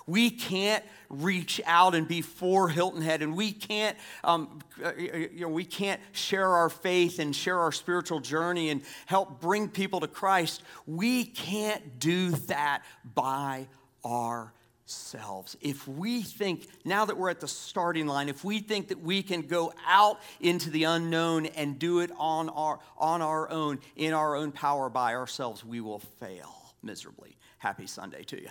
We 0.06 0.30
can't 0.30 0.85
reach 1.08 1.61
out 1.66 1.96
and 1.96 2.06
be 2.06 2.23
for 2.23 2.68
Hilton 2.68 3.02
Head, 3.02 3.23
and 3.23 3.37
we 3.37 3.50
can't, 3.50 3.96
um, 4.23 4.61
uh, 4.85 4.92
you 4.94 5.40
know, 5.40 5.49
we 5.49 5.64
can't 5.64 6.00
share 6.12 6.49
our 6.49 6.68
faith 6.68 7.18
and 7.18 7.35
share 7.35 7.58
our 7.58 7.73
spiritual 7.73 8.20
journey 8.20 8.70
and 8.70 8.82
help 9.06 9.40
bring 9.40 9.68
people 9.68 9.99
to 10.00 10.06
Christ. 10.06 10.62
We 10.87 11.25
can't 11.25 11.99
do 11.99 12.30
that 12.30 12.82
by 13.14 13.66
ourselves 14.04 14.52
selves. 14.86 15.56
If 15.60 15.86
we 15.86 16.22
think, 16.22 16.66
now 16.84 17.04
that 17.04 17.16
we're 17.16 17.30
at 17.30 17.40
the 17.40 17.48
starting 17.48 18.06
line, 18.06 18.28
if 18.28 18.44
we 18.44 18.60
think 18.60 18.88
that 18.88 19.00
we 19.00 19.22
can 19.22 19.42
go 19.42 19.72
out 19.86 20.20
into 20.40 20.70
the 20.70 20.84
unknown 20.84 21.46
and 21.46 21.78
do 21.78 22.00
it 22.00 22.10
on 22.16 22.48
our, 22.48 22.78
on 22.96 23.20
our 23.20 23.50
own, 23.50 23.80
in 23.96 24.12
our 24.12 24.36
own 24.36 24.52
power 24.52 24.88
by 24.88 25.14
ourselves, 25.14 25.64
we 25.64 25.80
will 25.80 25.98
fail 25.98 26.74
miserably. 26.82 27.36
Happy 27.58 27.86
Sunday 27.86 28.22
to 28.24 28.40
you. 28.40 28.48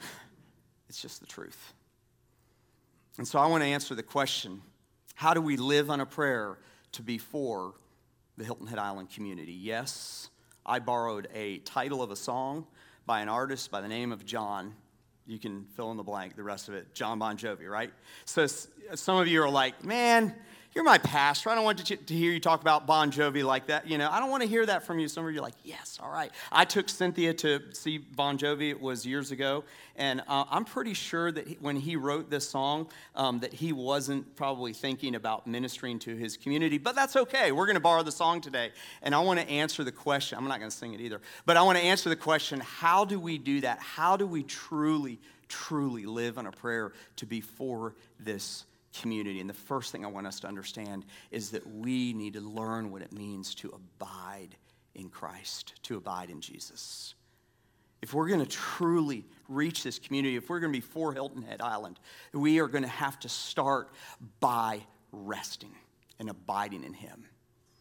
It's 0.88 1.02
just 1.02 1.20
the 1.20 1.26
truth. 1.26 1.74
And 3.18 3.28
so 3.28 3.38
I 3.38 3.46
want 3.46 3.62
to 3.62 3.66
answer 3.66 3.94
the 3.94 4.02
question 4.02 4.62
how 5.14 5.34
do 5.34 5.42
we 5.42 5.58
live 5.58 5.90
on 5.90 6.00
a 6.00 6.06
prayer 6.06 6.56
to 6.92 7.02
be 7.02 7.18
for 7.18 7.74
the 8.38 8.44
Hilton 8.44 8.66
Head 8.68 8.78
Island 8.78 9.10
community? 9.10 9.52
Yes, 9.52 10.30
I 10.64 10.78
borrowed 10.78 11.28
a 11.34 11.58
title 11.58 12.02
of 12.02 12.10
a 12.10 12.16
song 12.16 12.66
by 13.04 13.20
an 13.20 13.28
artist 13.28 13.70
by 13.70 13.82
the 13.82 13.88
name 13.88 14.12
of 14.12 14.24
Jon 14.24 14.74
you 15.28 15.38
can 15.38 15.66
fill 15.76 15.90
in 15.90 15.96
the 15.96 16.02
blank, 16.02 16.34
the 16.36 16.42
rest 16.42 16.68
of 16.68 16.74
it, 16.74 16.94
Jon 16.94 17.18
Bon 17.18 17.36
Jovi, 17.36 17.68
right? 17.68 17.92
So 18.24 18.46
some 18.46 19.18
of 19.18 19.28
you 19.28 19.42
are 19.42 19.50
like, 19.50 19.84
man, 19.84 20.34
you're 20.74 20.84
my 20.84 20.98
pastor. 20.98 21.50
I 21.50 21.54
don't 21.54 21.64
want 21.64 21.84
to, 21.84 21.96
to 21.96 22.14
hear 22.14 22.30
you 22.30 22.40
talk 22.40 22.60
about 22.60 22.86
Bon 22.86 23.10
Jovi 23.10 23.42
like 23.44 23.66
that. 23.66 23.88
You 23.88 23.98
know, 23.98 24.10
I 24.10 24.20
don't 24.20 24.30
want 24.30 24.42
to 24.42 24.48
hear 24.48 24.64
that 24.66 24.84
from 24.84 24.98
you. 24.98 25.08
Some 25.08 25.26
of 25.26 25.32
you 25.32 25.38
are 25.38 25.42
like, 25.42 25.54
yes, 25.64 25.98
all 26.02 26.10
right. 26.10 26.30
I 26.52 26.64
took 26.64 26.88
Cynthia 26.88 27.34
to 27.34 27.62
see 27.72 27.98
Bon 27.98 28.38
Jovi. 28.38 28.70
It 28.70 28.80
was 28.80 29.06
years 29.06 29.30
ago, 29.30 29.64
and 29.96 30.20
uh, 30.28 30.44
I'm 30.50 30.64
pretty 30.64 30.94
sure 30.94 31.32
that 31.32 31.48
he, 31.48 31.58
when 31.60 31.76
he 31.76 31.96
wrote 31.96 32.30
this 32.30 32.48
song, 32.48 32.88
um, 33.16 33.40
that 33.40 33.52
he 33.52 33.72
wasn't 33.72 34.36
probably 34.36 34.72
thinking 34.72 35.14
about 35.14 35.46
ministering 35.46 35.98
to 36.00 36.14
his 36.14 36.36
community. 36.36 36.78
But 36.78 36.94
that's 36.94 37.16
okay. 37.16 37.50
We're 37.50 37.66
going 37.66 37.74
to 37.74 37.80
borrow 37.80 38.02
the 38.02 38.12
song 38.12 38.40
today, 38.40 38.70
and 39.02 39.14
I 39.14 39.20
want 39.20 39.40
to 39.40 39.48
answer 39.48 39.84
the 39.84 39.92
question. 39.92 40.38
I'm 40.38 40.46
not 40.48 40.58
going 40.58 40.70
to 40.70 40.76
sing 40.76 40.92
it 40.92 41.00
either, 41.00 41.20
but 41.46 41.56
I 41.56 41.62
want 41.62 41.78
to 41.78 41.84
answer 41.84 42.08
the 42.08 42.16
question: 42.16 42.60
How 42.60 43.04
do 43.04 43.18
we 43.18 43.38
do 43.38 43.62
that? 43.62 43.78
How 43.80 44.16
do 44.16 44.26
we 44.26 44.42
truly? 44.42 45.18
truly 45.48 46.04
live 46.04 46.36
on 46.36 46.46
a 46.46 46.52
prayer 46.52 46.92
to 47.16 47.24
be 47.24 47.40
for 47.40 47.94
this 48.20 48.66
community. 48.92 49.40
And 49.40 49.48
the 49.48 49.54
first 49.54 49.92
thing 49.92 50.04
I 50.04 50.08
want 50.08 50.26
us 50.26 50.40
to 50.40 50.46
understand 50.46 51.04
is 51.30 51.50
that 51.50 51.66
we 51.66 52.12
need 52.12 52.34
to 52.34 52.40
learn 52.40 52.90
what 52.90 53.02
it 53.02 53.12
means 53.12 53.54
to 53.56 53.70
abide 53.70 54.56
in 54.94 55.08
Christ, 55.08 55.74
to 55.84 55.96
abide 55.96 56.30
in 56.30 56.40
Jesus. 56.40 57.14
If 58.00 58.14
we're 58.14 58.28
going 58.28 58.44
to 58.44 58.46
truly 58.46 59.24
reach 59.48 59.82
this 59.82 59.98
community, 59.98 60.36
if 60.36 60.48
we're 60.48 60.60
going 60.60 60.72
to 60.72 60.76
be 60.76 60.84
for 60.84 61.12
Hilton 61.12 61.42
Head 61.42 61.60
Island, 61.60 61.98
we 62.32 62.60
are 62.60 62.68
going 62.68 62.84
to 62.84 62.88
have 62.88 63.18
to 63.20 63.28
start 63.28 63.90
by 64.40 64.80
resting 65.10 65.74
and 66.18 66.30
abiding 66.30 66.84
in 66.84 66.92
Him. 66.92 67.24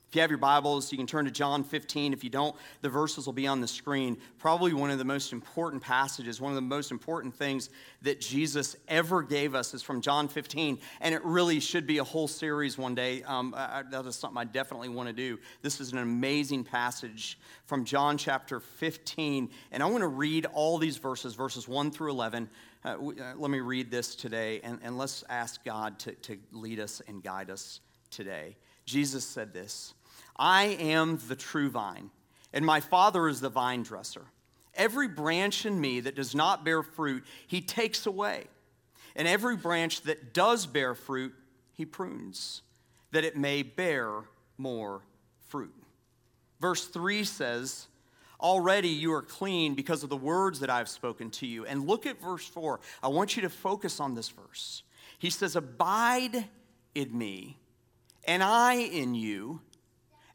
If 0.10 0.16
you 0.16 0.22
have 0.22 0.32
your 0.32 0.38
Bibles, 0.38 0.90
you 0.90 0.98
can 0.98 1.06
turn 1.06 1.26
to 1.26 1.32
John 1.32 1.66
15. 1.66 2.14
If 2.14 2.24
you 2.24 2.30
don't, 2.30 2.56
the 2.82 2.88
verses 2.88 3.26
will 3.26 3.34
be 3.34 3.46
on 3.46 3.60
the 3.60 3.68
screen. 3.68 4.18
Probably 4.40 4.72
one 4.72 4.90
of 4.90 5.00
the 5.00 5.04
most 5.04 5.34
important 5.34 5.84
passages, 5.84 6.40
one 6.40 6.50
of 6.50 6.56
the 6.56 6.62
most 6.62 6.92
important 6.92 7.36
things 7.36 7.70
that 8.04 8.22
Jesus 8.22 8.78
ever 8.88 9.22
gave 9.22 9.54
us 9.54 9.74
is 9.74 9.82
from 9.84 10.00
John 10.00 10.30
15. 10.30 10.80
And 11.02 11.14
it 11.14 11.26
really 11.26 11.60
should 11.60 11.86
be 11.86 11.98
a 11.98 12.06
whole 12.06 12.30
series 12.30 12.78
one 12.78 12.96
day. 12.96 13.22
Um, 13.24 13.54
that 13.54 14.06
is 14.06 14.16
something 14.16 14.38
I 14.38 14.46
definitely 14.46 14.88
want 14.88 15.10
to 15.10 15.14
do. 15.14 15.40
This 15.62 15.82
is 15.82 15.92
an 15.92 15.98
amazing 15.98 16.64
passage 16.64 17.38
from 17.66 17.84
John 17.84 18.18
chapter 18.18 18.62
15. 18.62 19.50
And 19.74 19.84
I 19.84 19.88
want 19.88 20.04
to 20.04 20.08
read 20.08 20.46
all 20.54 20.78
these 20.78 20.96
verses, 20.96 21.34
verses 21.34 21.68
1 21.68 21.92
through 21.92 22.12
11. 22.12 22.50
Uh, 22.86 22.88
uh, 22.88 23.34
let 23.36 23.52
me 23.52 23.60
read 23.60 23.92
this 23.92 24.16
today, 24.16 24.62
and, 24.64 24.80
and 24.84 24.98
let's 24.98 25.26
ask 25.28 25.66
God 25.66 26.00
to, 26.00 26.14
to 26.14 26.38
lead 26.54 26.80
us 26.80 27.02
and 27.10 27.22
guide 27.22 27.50
us 27.50 27.82
today. 28.10 28.56
Jesus 28.86 29.26
said 29.26 29.54
this 29.54 29.94
I 30.40 30.66
am 30.66 31.20
the 31.28 31.36
true 31.36 31.70
vine, 31.70 32.12
and 32.54 32.66
my 32.66 32.80
Father 32.80 33.28
is 33.28 33.42
the 33.42 33.50
vine 33.50 33.84
dresser. 33.84 34.26
Every 34.76 35.08
branch 35.08 35.66
in 35.66 35.82
me 35.82 36.02
that 36.02 36.16
does 36.16 36.36
not 36.36 36.64
bear 36.64 36.84
fruit, 36.84 37.24
he 37.48 37.62
takes 37.62 38.06
away. 38.06 38.46
And 39.16 39.28
every 39.28 39.58
branch 39.58 40.04
that 40.04 40.34
does 40.34 40.68
bear 40.68 40.94
fruit, 40.94 41.34
he 41.74 41.86
prunes, 41.86 42.62
that 43.12 43.24
it 43.24 43.36
may 43.36 43.64
bear 43.64 44.12
more 44.58 45.02
fruit. 45.48 45.74
Verse 46.62 46.86
3 46.86 47.24
says, 47.24 47.88
Already 48.40 48.90
you 48.90 49.14
are 49.14 49.24
clean 49.24 49.74
because 49.74 50.04
of 50.04 50.10
the 50.10 50.18
words 50.18 50.60
that 50.60 50.70
I've 50.70 50.90
spoken 50.90 51.32
to 51.32 51.48
you. 51.48 51.66
And 51.66 51.88
look 51.88 52.06
at 52.06 52.22
verse 52.22 52.46
4. 52.46 52.80
I 53.02 53.08
want 53.08 53.36
you 53.36 53.42
to 53.42 53.50
focus 53.50 54.00
on 54.00 54.14
this 54.14 54.30
verse. 54.30 54.84
He 55.18 55.32
says, 55.32 55.56
Abide 55.56 56.46
in 56.94 57.18
me, 57.18 57.58
and 58.26 58.44
I 58.44 58.76
in 58.76 59.16
you 59.16 59.62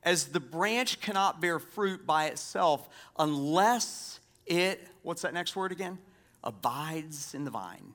as 0.03 0.27
the 0.27 0.41
branch 0.41 1.01
cannot 1.01 1.41
bear 1.41 1.59
fruit 1.59 2.07
by 2.07 2.27
itself 2.27 2.89
unless 3.19 4.21
it, 4.47 4.87
what's 5.03 5.23
that 5.23 5.35
next 5.35 5.55
word 5.57 5.73
again? 5.73 5.99
Abides 6.43 7.35
in 7.35 7.45
the 7.45 7.51
vine. 7.51 7.95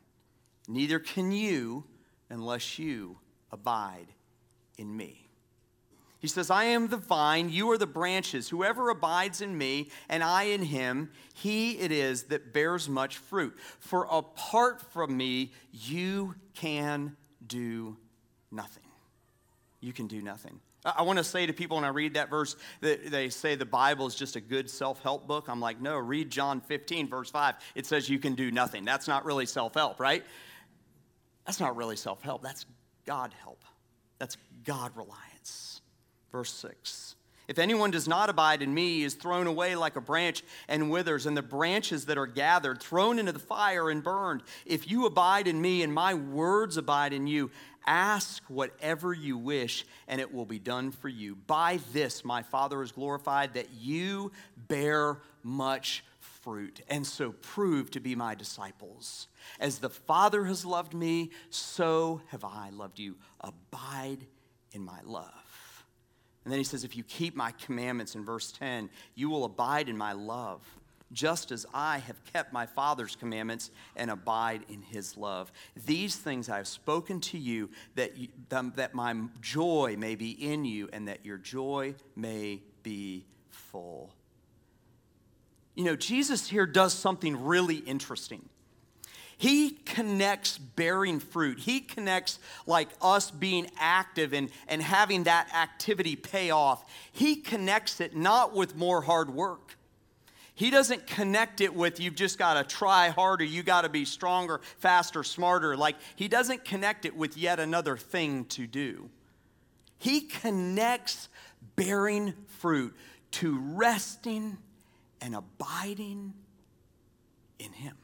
Neither 0.68 1.00
can 1.00 1.32
you 1.32 1.84
unless 2.30 2.80
you 2.80 3.18
abide 3.52 4.08
in 4.78 4.96
me. 4.96 5.28
He 6.20 6.28
says, 6.28 6.50
I 6.50 6.66
am 6.66 6.88
the 6.88 6.98
vine, 6.98 7.50
you 7.50 7.70
are 7.72 7.78
the 7.78 7.86
branches. 7.86 8.50
Whoever 8.50 8.90
abides 8.90 9.42
in 9.42 9.56
me 9.56 9.90
and 10.10 10.24
I 10.24 10.44
in 10.44 10.64
him, 10.64 11.12
he 11.36 11.78
it 11.78 11.92
is 11.92 12.24
that 12.24 12.54
bears 12.54 12.90
much 12.90 13.18
fruit. 13.18 13.56
For 13.80 14.08
apart 14.10 14.82
from 14.82 15.16
me, 15.16 15.52
you 15.72 16.36
can 16.56 17.16
do 17.46 17.98
nothing. 18.52 18.84
You 19.80 19.94
can 19.94 20.08
do 20.08 20.22
nothing. 20.22 20.60
I 20.96 21.02
want 21.02 21.18
to 21.18 21.24
say 21.24 21.46
to 21.46 21.54
people 21.54 21.76
when 21.76 21.84
I 21.84 21.90
read 21.90 22.14
that 22.14 22.30
verse 22.30 22.56
that 22.80 23.12
they 23.12 23.30
say 23.30 23.56
the 23.56 23.66
Bible 23.66 24.08
is 24.08 24.16
just 24.16 24.36
a 24.38 24.42
good 24.42 24.70
self 24.70 25.02
help 25.02 25.28
book. 25.28 25.50
I'm 25.50 25.60
like, 25.60 25.82
no, 25.82 25.98
read 25.98 26.30
John 26.30 26.62
15, 26.62 27.10
verse 27.10 27.30
5. 27.30 27.56
It 27.76 27.86
says 27.86 28.10
you 28.10 28.20
can 28.20 28.36
do 28.36 28.52
nothing. 28.52 28.86
That's 28.86 29.08
not 29.08 29.26
really 29.26 29.46
self 29.46 29.74
help, 29.74 30.00
right? 30.00 30.24
That's 31.46 31.60
not 31.60 31.76
really 31.76 31.98
self 31.98 32.22
help. 32.22 32.42
That's 32.42 32.66
God 33.06 33.34
help. 33.42 33.64
That's 34.20 34.38
God 34.64 34.92
reliance. 34.96 35.82
Verse 36.32 36.54
6. 36.54 37.16
If 37.48 37.60
anyone 37.60 37.92
does 37.92 38.10
not 38.10 38.30
abide 38.30 38.62
in 38.62 38.74
me, 38.74 38.98
he 38.98 39.04
is 39.04 39.14
thrown 39.14 39.48
away 39.48 39.78
like 39.78 39.96
a 39.96 40.02
branch 40.02 40.44
and 40.68 40.92
withers, 40.92 41.26
and 41.26 41.38
the 41.38 41.42
branches 41.42 42.06
that 42.08 42.18
are 42.18 42.28
gathered, 42.28 42.82
thrown 42.82 43.20
into 43.20 43.32
the 43.32 43.40
fire 43.40 43.90
and 43.90 44.04
burned. 44.04 44.44
If 44.66 44.92
you 44.92 45.06
abide 45.06 45.48
in 45.48 45.62
me 45.62 45.82
and 45.82 45.94
my 45.94 46.14
words 46.14 46.76
abide 46.76 47.14
in 47.14 47.26
you, 47.26 47.50
Ask 47.88 48.44
whatever 48.50 49.14
you 49.14 49.38
wish, 49.38 49.86
and 50.08 50.20
it 50.20 50.34
will 50.34 50.46
be 50.46 50.60
done 50.60 50.92
for 50.92 51.08
you. 51.08 51.36
By 51.36 51.80
this, 51.94 52.26
my 52.26 52.44
Father 52.44 52.84
is 52.84 52.92
glorified, 52.92 53.54
that 53.54 53.70
you 53.80 54.34
bear 54.68 55.20
much 55.42 56.04
fruit, 56.20 56.82
and 56.90 57.08
so 57.08 57.32
prove 57.32 57.90
to 57.92 58.00
be 58.00 58.14
my 58.14 58.36
disciples. 58.36 59.28
As 59.60 59.80
the 59.80 59.90
Father 59.90 60.46
has 60.46 60.66
loved 60.66 60.94
me, 60.94 61.32
so 61.50 62.22
have 62.28 62.44
I 62.44 62.70
loved 62.72 63.00
you. 63.00 63.16
Abide 63.42 64.28
in 64.74 64.84
my 64.84 65.00
love. 65.04 65.32
And 66.44 66.52
then 66.52 66.60
he 66.60 66.64
says, 66.64 66.84
If 66.84 66.96
you 66.96 67.04
keep 67.04 67.36
my 67.36 67.52
commandments 67.52 68.16
in 68.16 68.24
verse 68.24 68.52
10, 68.52 68.90
you 69.16 69.30
will 69.30 69.44
abide 69.44 69.90
in 69.90 69.98
my 69.98 70.14
love 70.14 70.62
just 71.12 71.52
as 71.52 71.66
I 71.74 72.00
have 72.00 72.24
kept 72.34 72.52
my 72.52 72.66
Father's 72.66 73.16
commandments 73.16 73.72
and 73.96 74.12
abide 74.12 74.62
in 74.70 74.82
his 74.82 75.18
love. 75.18 75.52
These 75.86 76.16
things 76.18 76.50
I 76.50 76.58
have 76.58 76.68
spoken 76.68 77.22
to 77.22 77.38
you 77.38 77.70
that, 77.96 78.18
you, 78.18 78.28
that 78.50 78.94
my 78.94 79.16
joy 79.42 79.96
may 79.98 80.16
be 80.16 80.32
in 80.32 80.66
you 80.66 80.90
and 80.92 81.08
that 81.08 81.26
your 81.26 81.38
joy 81.38 81.96
may 82.16 82.62
be 82.84 83.26
full. 83.50 84.14
You 85.76 85.86
know, 85.86 85.96
Jesus 85.96 86.48
here 86.48 86.66
does 86.66 86.94
something 86.94 87.46
really 87.46 87.78
interesting. 87.78 88.50
He 89.38 89.70
connects 89.70 90.58
bearing 90.58 91.20
fruit. 91.20 91.60
He 91.60 91.80
connects 91.80 92.40
like 92.66 92.90
us 93.02 93.30
being 93.30 93.70
active 93.80 94.34
and, 94.34 94.50
and 94.68 94.82
having 94.82 95.26
that 95.26 95.54
activity 95.54 96.16
pay 96.16 96.50
off. 96.50 96.84
He 97.12 97.36
connects 97.36 98.02
it 98.02 98.16
not 98.16 98.56
with 98.56 98.76
more 98.76 99.04
hard 99.04 99.30
work. 99.30 99.77
He 100.58 100.72
doesn't 100.72 101.06
connect 101.06 101.62
it 101.62 101.76
with 101.76 102.00
you've 102.00 102.16
just 102.16 102.40
got 102.40 102.56
to 102.56 102.64
try 102.64 103.10
harder, 103.10 103.44
you 103.44 103.62
got 103.62 103.82
to 103.82 103.90
be 103.90 104.06
stronger, 104.06 104.60
faster, 104.80 105.24
smarter. 105.24 105.78
Like, 105.78 105.98
he 106.16 106.28
doesn't 106.28 106.66
connect 106.66 107.06
it 107.06 107.16
with 107.16 107.38
yet 107.38 107.60
another 107.60 107.96
thing 107.96 108.46
to 108.46 108.66
do. 108.66 109.12
He 110.00 110.22
connects 110.22 111.30
bearing 111.76 112.34
fruit 112.48 112.96
to 113.34 113.60
resting 113.76 114.58
and 115.22 115.36
abiding 115.36 116.34
in 117.60 117.72
Him. 117.74 117.96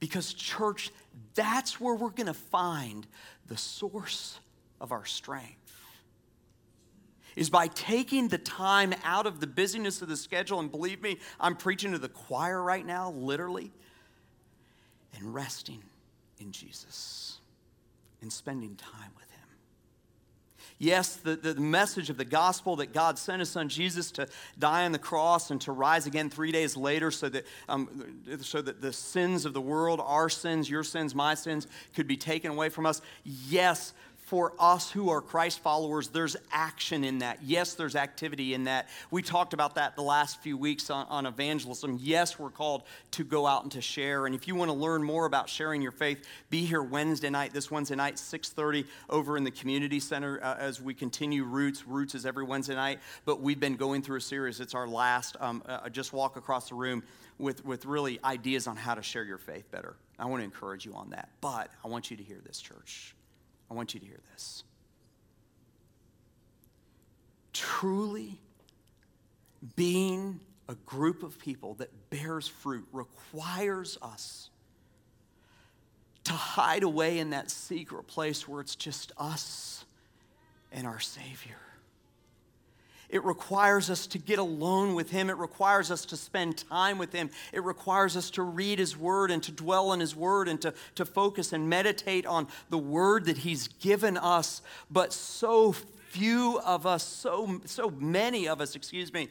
Because, 0.00 0.34
church, 0.34 0.90
that's 1.36 1.80
where 1.80 1.94
we're 1.94 2.10
going 2.10 2.26
to 2.26 2.34
find 2.34 3.06
the 3.46 3.56
source 3.56 4.40
of 4.80 4.90
our 4.90 5.04
strength 5.04 5.59
is 7.36 7.50
by 7.50 7.68
taking 7.68 8.28
the 8.28 8.38
time 8.38 8.94
out 9.04 9.26
of 9.26 9.40
the 9.40 9.46
busyness 9.46 10.02
of 10.02 10.08
the 10.08 10.16
schedule. 10.16 10.60
And 10.60 10.70
believe 10.70 11.02
me, 11.02 11.18
I'm 11.38 11.56
preaching 11.56 11.92
to 11.92 11.98
the 11.98 12.08
choir 12.08 12.62
right 12.62 12.84
now, 12.84 13.10
literally, 13.12 13.72
and 15.16 15.34
resting 15.34 15.82
in 16.38 16.52
Jesus 16.52 17.38
and 18.22 18.32
spending 18.32 18.76
time 18.76 19.10
with 19.16 19.30
Him. 19.30 19.40
Yes, 20.78 21.16
the, 21.16 21.36
the 21.36 21.54
message 21.56 22.08
of 22.08 22.16
the 22.16 22.24
gospel 22.24 22.76
that 22.76 22.92
God 22.92 23.18
sent 23.18 23.40
His 23.40 23.50
Son 23.50 23.68
Jesus 23.68 24.10
to 24.12 24.26
die 24.58 24.84
on 24.84 24.92
the 24.92 24.98
cross 24.98 25.50
and 25.50 25.60
to 25.62 25.72
rise 25.72 26.06
again 26.06 26.30
three 26.30 26.52
days 26.52 26.76
later 26.76 27.10
so 27.10 27.28
that, 27.28 27.46
um, 27.68 28.22
so 28.40 28.62
that 28.62 28.80
the 28.80 28.92
sins 28.92 29.44
of 29.44 29.52
the 29.52 29.60
world, 29.60 30.00
our 30.02 30.28
sins, 30.28 30.70
your 30.70 30.84
sins, 30.84 31.14
my 31.14 31.34
sins, 31.34 31.66
could 31.94 32.06
be 32.06 32.16
taken 32.16 32.50
away 32.50 32.70
from 32.70 32.86
us. 32.86 33.02
Yes, 33.24 33.92
for 34.30 34.52
us 34.60 34.92
who 34.92 35.10
are 35.10 35.20
Christ 35.20 35.58
followers, 35.58 36.06
there's 36.06 36.36
action 36.52 37.02
in 37.02 37.18
that. 37.18 37.40
Yes, 37.42 37.74
there's 37.74 37.96
activity 37.96 38.54
in 38.54 38.62
that. 38.64 38.86
We 39.10 39.22
talked 39.22 39.54
about 39.54 39.74
that 39.74 39.96
the 39.96 40.04
last 40.04 40.40
few 40.40 40.56
weeks 40.56 40.88
on, 40.88 41.08
on, 41.08 41.26
evangelism. 41.26 41.98
Yes, 42.00 42.38
we're 42.38 42.50
called 42.50 42.84
to 43.10 43.24
go 43.24 43.44
out 43.44 43.64
and 43.64 43.72
to 43.72 43.80
share. 43.80 44.26
And 44.26 44.34
if 44.36 44.46
you 44.46 44.54
want 44.54 44.68
to 44.68 44.76
learn 44.76 45.02
more 45.02 45.26
about 45.26 45.48
sharing 45.48 45.82
your 45.82 45.90
faith, 45.90 46.24
be 46.48 46.64
here 46.64 46.80
Wednesday 46.80 47.28
night, 47.28 47.52
this 47.52 47.72
Wednesday 47.72 47.96
night, 47.96 48.14
6.30 48.14 48.86
over 49.08 49.36
in 49.36 49.42
the 49.42 49.50
community 49.50 49.98
center 49.98 50.38
uh, 50.44 50.56
as 50.60 50.80
we 50.80 50.94
continue 50.94 51.42
Roots. 51.42 51.84
Roots 51.84 52.14
is 52.14 52.24
every 52.24 52.44
Wednesday 52.44 52.76
night, 52.76 53.00
but 53.24 53.40
we've 53.40 53.58
been 53.58 53.74
going 53.74 54.00
through 54.00 54.18
a 54.18 54.20
series. 54.20 54.60
It's 54.60 54.76
our 54.76 54.86
last, 54.86 55.36
um, 55.40 55.60
uh, 55.66 55.88
just 55.88 56.12
walk 56.12 56.36
across 56.36 56.68
the 56.68 56.76
room 56.76 57.02
with, 57.38 57.64
with 57.64 57.84
really 57.84 58.20
ideas 58.22 58.68
on 58.68 58.76
how 58.76 58.94
to 58.94 59.02
share 59.02 59.24
your 59.24 59.38
faith 59.38 59.68
better. 59.72 59.96
I 60.20 60.26
want 60.26 60.40
to 60.40 60.44
encourage 60.44 60.86
you 60.86 60.94
on 60.94 61.10
that. 61.10 61.30
But 61.40 61.72
I 61.84 61.88
want 61.88 62.12
you 62.12 62.16
to 62.16 62.22
hear 62.22 62.38
this, 62.46 62.60
church. 62.60 63.16
I 63.70 63.74
want 63.74 63.94
you 63.94 64.00
to 64.00 64.06
hear 64.06 64.20
this. 64.32 64.64
Truly 67.52 68.40
being 69.76 70.40
a 70.68 70.74
group 70.86 71.22
of 71.22 71.38
people 71.38 71.74
that 71.74 72.10
bears 72.10 72.48
fruit 72.48 72.86
requires 72.92 73.98
us 74.02 74.50
to 76.24 76.32
hide 76.32 76.82
away 76.82 77.18
in 77.18 77.30
that 77.30 77.50
secret 77.50 78.06
place 78.06 78.46
where 78.46 78.60
it's 78.60 78.76
just 78.76 79.12
us 79.18 79.84
and 80.72 80.86
our 80.86 81.00
Savior. 81.00 81.58
It 83.10 83.24
requires 83.24 83.90
us 83.90 84.06
to 84.08 84.18
get 84.18 84.38
alone 84.38 84.94
with 84.94 85.10
Him. 85.10 85.30
It 85.30 85.36
requires 85.36 85.90
us 85.90 86.04
to 86.06 86.16
spend 86.16 86.56
time 86.68 86.96
with 86.96 87.12
Him. 87.12 87.30
It 87.52 87.64
requires 87.64 88.16
us 88.16 88.30
to 88.32 88.42
read 88.42 88.78
His 88.78 88.96
Word 88.96 89.30
and 89.30 89.42
to 89.42 89.52
dwell 89.52 89.92
in 89.92 90.00
His 90.00 90.14
Word 90.14 90.48
and 90.48 90.60
to, 90.62 90.72
to 90.94 91.04
focus 91.04 91.52
and 91.52 91.68
meditate 91.68 92.24
on 92.24 92.46
the 92.70 92.78
Word 92.78 93.24
that 93.26 93.38
He's 93.38 93.68
given 93.68 94.16
us. 94.16 94.62
But 94.90 95.12
so 95.12 95.74
few 96.10 96.60
of 96.60 96.86
us, 96.86 97.02
so, 97.02 97.60
so 97.64 97.90
many 97.90 98.48
of 98.48 98.60
us, 98.60 98.74
excuse 98.74 99.12
me, 99.12 99.28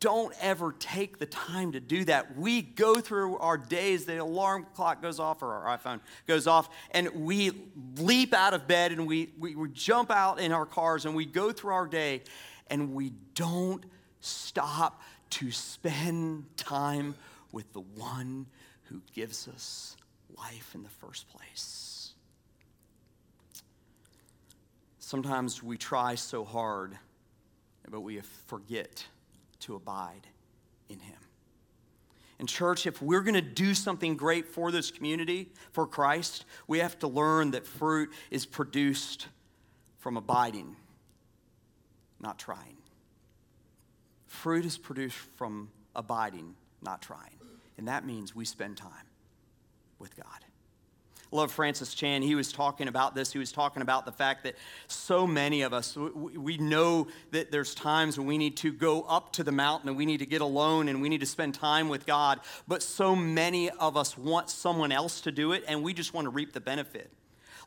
don't 0.00 0.32
ever 0.40 0.74
take 0.78 1.18
the 1.18 1.26
time 1.26 1.72
to 1.72 1.80
do 1.80 2.04
that. 2.04 2.36
We 2.36 2.62
go 2.62 3.00
through 3.00 3.38
our 3.38 3.56
days, 3.56 4.04
the 4.04 4.18
alarm 4.18 4.66
clock 4.74 5.02
goes 5.02 5.18
off 5.18 5.42
or 5.42 5.52
our 5.52 5.78
iPhone 5.78 6.00
goes 6.26 6.46
off, 6.46 6.68
and 6.92 7.08
we 7.14 7.50
leap 7.96 8.32
out 8.32 8.54
of 8.54 8.68
bed 8.68 8.92
and 8.92 9.06
we, 9.06 9.32
we, 9.38 9.56
we 9.56 9.68
jump 9.70 10.10
out 10.10 10.38
in 10.38 10.52
our 10.52 10.66
cars 10.66 11.04
and 11.04 11.14
we 11.14 11.24
go 11.24 11.50
through 11.52 11.72
our 11.72 11.86
day 11.86 12.22
and 12.70 12.94
we 12.94 13.12
don't 13.34 13.84
stop 14.20 15.02
to 15.30 15.50
spend 15.50 16.44
time 16.56 17.14
with 17.52 17.72
the 17.72 17.80
one 17.80 18.46
who 18.84 19.00
gives 19.14 19.48
us 19.48 19.96
life 20.36 20.72
in 20.74 20.82
the 20.82 20.88
first 20.88 21.28
place. 21.28 22.12
Sometimes 24.98 25.62
we 25.62 25.78
try 25.78 26.14
so 26.14 26.44
hard, 26.44 26.98
but 27.90 28.00
we 28.00 28.20
forget 28.46 29.06
to 29.60 29.74
abide 29.74 30.26
in 30.88 30.98
Him. 30.98 31.16
And, 32.38 32.48
church, 32.48 32.86
if 32.86 33.02
we're 33.02 33.22
going 33.22 33.34
to 33.34 33.40
do 33.40 33.74
something 33.74 34.16
great 34.16 34.46
for 34.46 34.70
this 34.70 34.90
community, 34.90 35.48
for 35.72 35.86
Christ, 35.86 36.44
we 36.66 36.78
have 36.78 36.98
to 37.00 37.08
learn 37.08 37.50
that 37.50 37.66
fruit 37.66 38.10
is 38.30 38.46
produced 38.46 39.26
from 39.98 40.16
abiding, 40.16 40.76
not 42.20 42.38
trying. 42.38 42.76
Fruit 44.26 44.64
is 44.64 44.78
produced 44.78 45.18
from 45.36 45.70
abiding, 45.94 46.54
not 46.82 47.02
trying. 47.02 47.38
And 47.76 47.88
that 47.88 48.04
means 48.04 48.34
we 48.34 48.44
spend 48.44 48.76
time 48.76 49.06
with 49.98 50.16
God 50.16 50.44
love 51.30 51.52
Francis 51.52 51.94
Chan. 51.94 52.22
He 52.22 52.34
was 52.34 52.52
talking 52.52 52.88
about 52.88 53.14
this. 53.14 53.32
He 53.32 53.38
was 53.38 53.52
talking 53.52 53.82
about 53.82 54.06
the 54.06 54.12
fact 54.12 54.44
that 54.44 54.56
so 54.86 55.26
many 55.26 55.62
of 55.62 55.72
us, 55.72 55.96
we 55.96 56.56
know 56.58 57.08
that 57.32 57.50
there's 57.50 57.74
times 57.74 58.18
when 58.18 58.26
we 58.26 58.38
need 58.38 58.56
to 58.58 58.72
go 58.72 59.02
up 59.02 59.32
to 59.34 59.44
the 59.44 59.52
mountain 59.52 59.88
and 59.88 59.98
we 59.98 60.06
need 60.06 60.18
to 60.18 60.26
get 60.26 60.40
alone 60.40 60.88
and 60.88 61.02
we 61.02 61.08
need 61.08 61.20
to 61.20 61.26
spend 61.26 61.54
time 61.54 61.88
with 61.88 62.06
God. 62.06 62.40
But 62.66 62.82
so 62.82 63.14
many 63.14 63.70
of 63.70 63.96
us 63.96 64.16
want 64.16 64.50
someone 64.50 64.92
else 64.92 65.22
to 65.22 65.32
do 65.32 65.52
it 65.52 65.64
and 65.68 65.82
we 65.82 65.92
just 65.92 66.14
want 66.14 66.24
to 66.26 66.30
reap 66.30 66.52
the 66.52 66.60
benefit. 66.60 67.10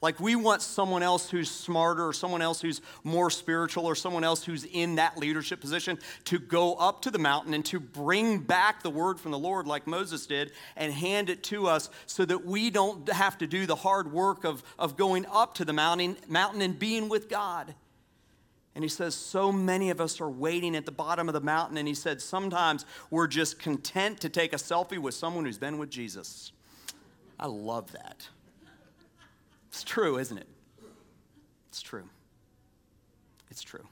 Like 0.02 0.20
we 0.20 0.36
want 0.36 0.64
someone 0.64 1.04
else 1.04 1.30
who's 1.30 1.50
smarter 1.50 2.08
or 2.08 2.14
someone 2.14 2.42
else 2.42 2.60
who's 2.60 2.82
more 3.04 3.30
spiritual 3.30 3.86
or 3.86 3.94
someone 3.94 4.24
else 4.24 4.44
who's 4.44 4.66
in 4.66 4.96
that 4.96 5.18
leadership 5.18 5.62
position 5.62 6.00
to 6.26 6.40
go 6.40 6.74
up 6.74 7.04
to 7.04 7.12
the 7.12 7.20
mountain 7.20 7.54
and 7.54 7.64
to 7.66 7.80
bring 7.80 8.40
back 8.40 8.82
the 8.82 8.90
word 8.90 9.20
from 9.20 9.32
the 9.32 9.38
Lord 9.38 9.68
like 9.68 9.86
Moses 9.86 10.26
did 10.26 10.54
and 10.76 10.92
hand 10.92 11.30
it 11.30 11.44
to 11.44 11.68
us 11.68 11.92
so 12.08 12.26
that 12.26 12.44
we 12.44 12.72
don't 12.72 13.08
have 13.10 13.38
to 13.38 13.48
do 13.48 13.68
the 13.68 13.76
hard 13.76 14.12
work 14.12 14.44
of, 14.44 14.64
of 14.80 14.98
going 14.98 15.28
up 15.32 15.54
to 15.56 15.66
the 15.66 15.74
mountain, 15.74 16.18
mountain 16.28 16.64
and 16.64 16.80
being 16.80 17.08
with 17.08 17.30
God. 17.30 17.76
And 18.74 18.84
he 18.84 18.90
says, 18.90 19.14
so 19.14 19.52
many 19.52 19.90
of 19.92 20.02
us 20.02 20.20
are 20.20 20.30
waiting 20.30 20.76
at 20.76 20.86
the 20.86 20.92
bottom 20.92 21.28
of 21.28 21.34
the 21.34 21.42
mountain. 21.42 21.78
And 21.78 21.88
he 21.88 21.94
said, 21.94 22.22
sometimes 22.22 22.86
we're 23.10 23.28
just 23.28 23.60
content 23.60 24.22
to 24.22 24.30
take 24.30 24.54
a 24.54 24.58
selfie 24.58 24.98
with 24.98 25.14
someone 25.14 25.46
who's 25.46 25.58
been 25.58 25.78
with 25.78 25.90
Jesus. 25.90 26.54
I 27.40 27.48
love 27.48 27.92
that. 27.92 28.28
It's 29.72 29.84
true, 29.84 30.18
isn't 30.18 30.38
it? 30.38 30.48
It's 31.70 31.82
true. 31.82 32.04
It's 33.50 33.64
true. 33.64 33.88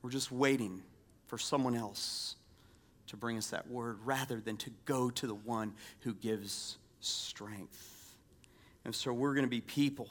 We're 0.00 0.10
just 0.10 0.30
waiting 0.30 0.82
for 1.26 1.38
someone 1.38 1.74
else 1.74 2.36
to 3.08 3.16
bring 3.16 3.36
us 3.36 3.48
that 3.48 3.68
word 3.68 3.98
rather 4.04 4.40
than 4.40 4.56
to 4.58 4.70
go 4.84 5.10
to 5.10 5.26
the 5.26 5.34
one 5.34 5.74
who 6.00 6.14
gives 6.14 6.78
strength. 7.00 8.14
And 8.84 8.94
so 8.94 9.12
we're 9.12 9.34
going 9.34 9.46
to 9.46 9.50
be 9.50 9.60
people 9.60 10.08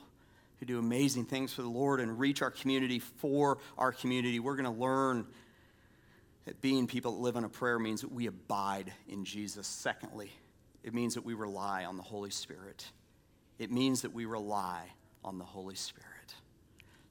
who 0.60 0.66
do 0.66 0.78
amazing 0.78 1.26
things 1.26 1.54
for 1.54 1.62
the 1.62 1.70
Lord 1.70 2.02
and 2.02 2.20
reach 2.20 2.42
our 2.42 2.52
community 2.52 3.00
for 3.00 3.60
our 3.78 3.94
community. 3.94 4.40
We're 4.42 4.56
going 4.56 4.74
to 4.74 4.82
learn 4.82 5.26
that 6.46 6.62
being 6.62 6.86
people 6.86 7.14
that 7.14 7.22
live 7.22 7.38
on 7.38 7.46
a 7.46 7.50
prayer 7.50 7.80
means 7.80 8.02
that 8.02 8.12
we 8.12 8.28
abide 8.28 8.92
in 9.08 9.24
Jesus. 9.24 9.68
Secondly, 9.68 10.32
it 10.84 10.94
means 10.94 11.14
that 11.14 11.24
we 11.24 11.34
rely 11.34 11.86
on 11.86 11.96
the 11.96 12.04
Holy 12.04 12.30
Spirit 12.30 12.86
it 13.60 13.72
means 13.72 14.02
that 14.02 14.14
we 14.14 14.26
rely 14.26 14.92
on 15.24 15.38
the 15.38 15.46
Holy 15.46 15.76
Spirit. 15.76 16.08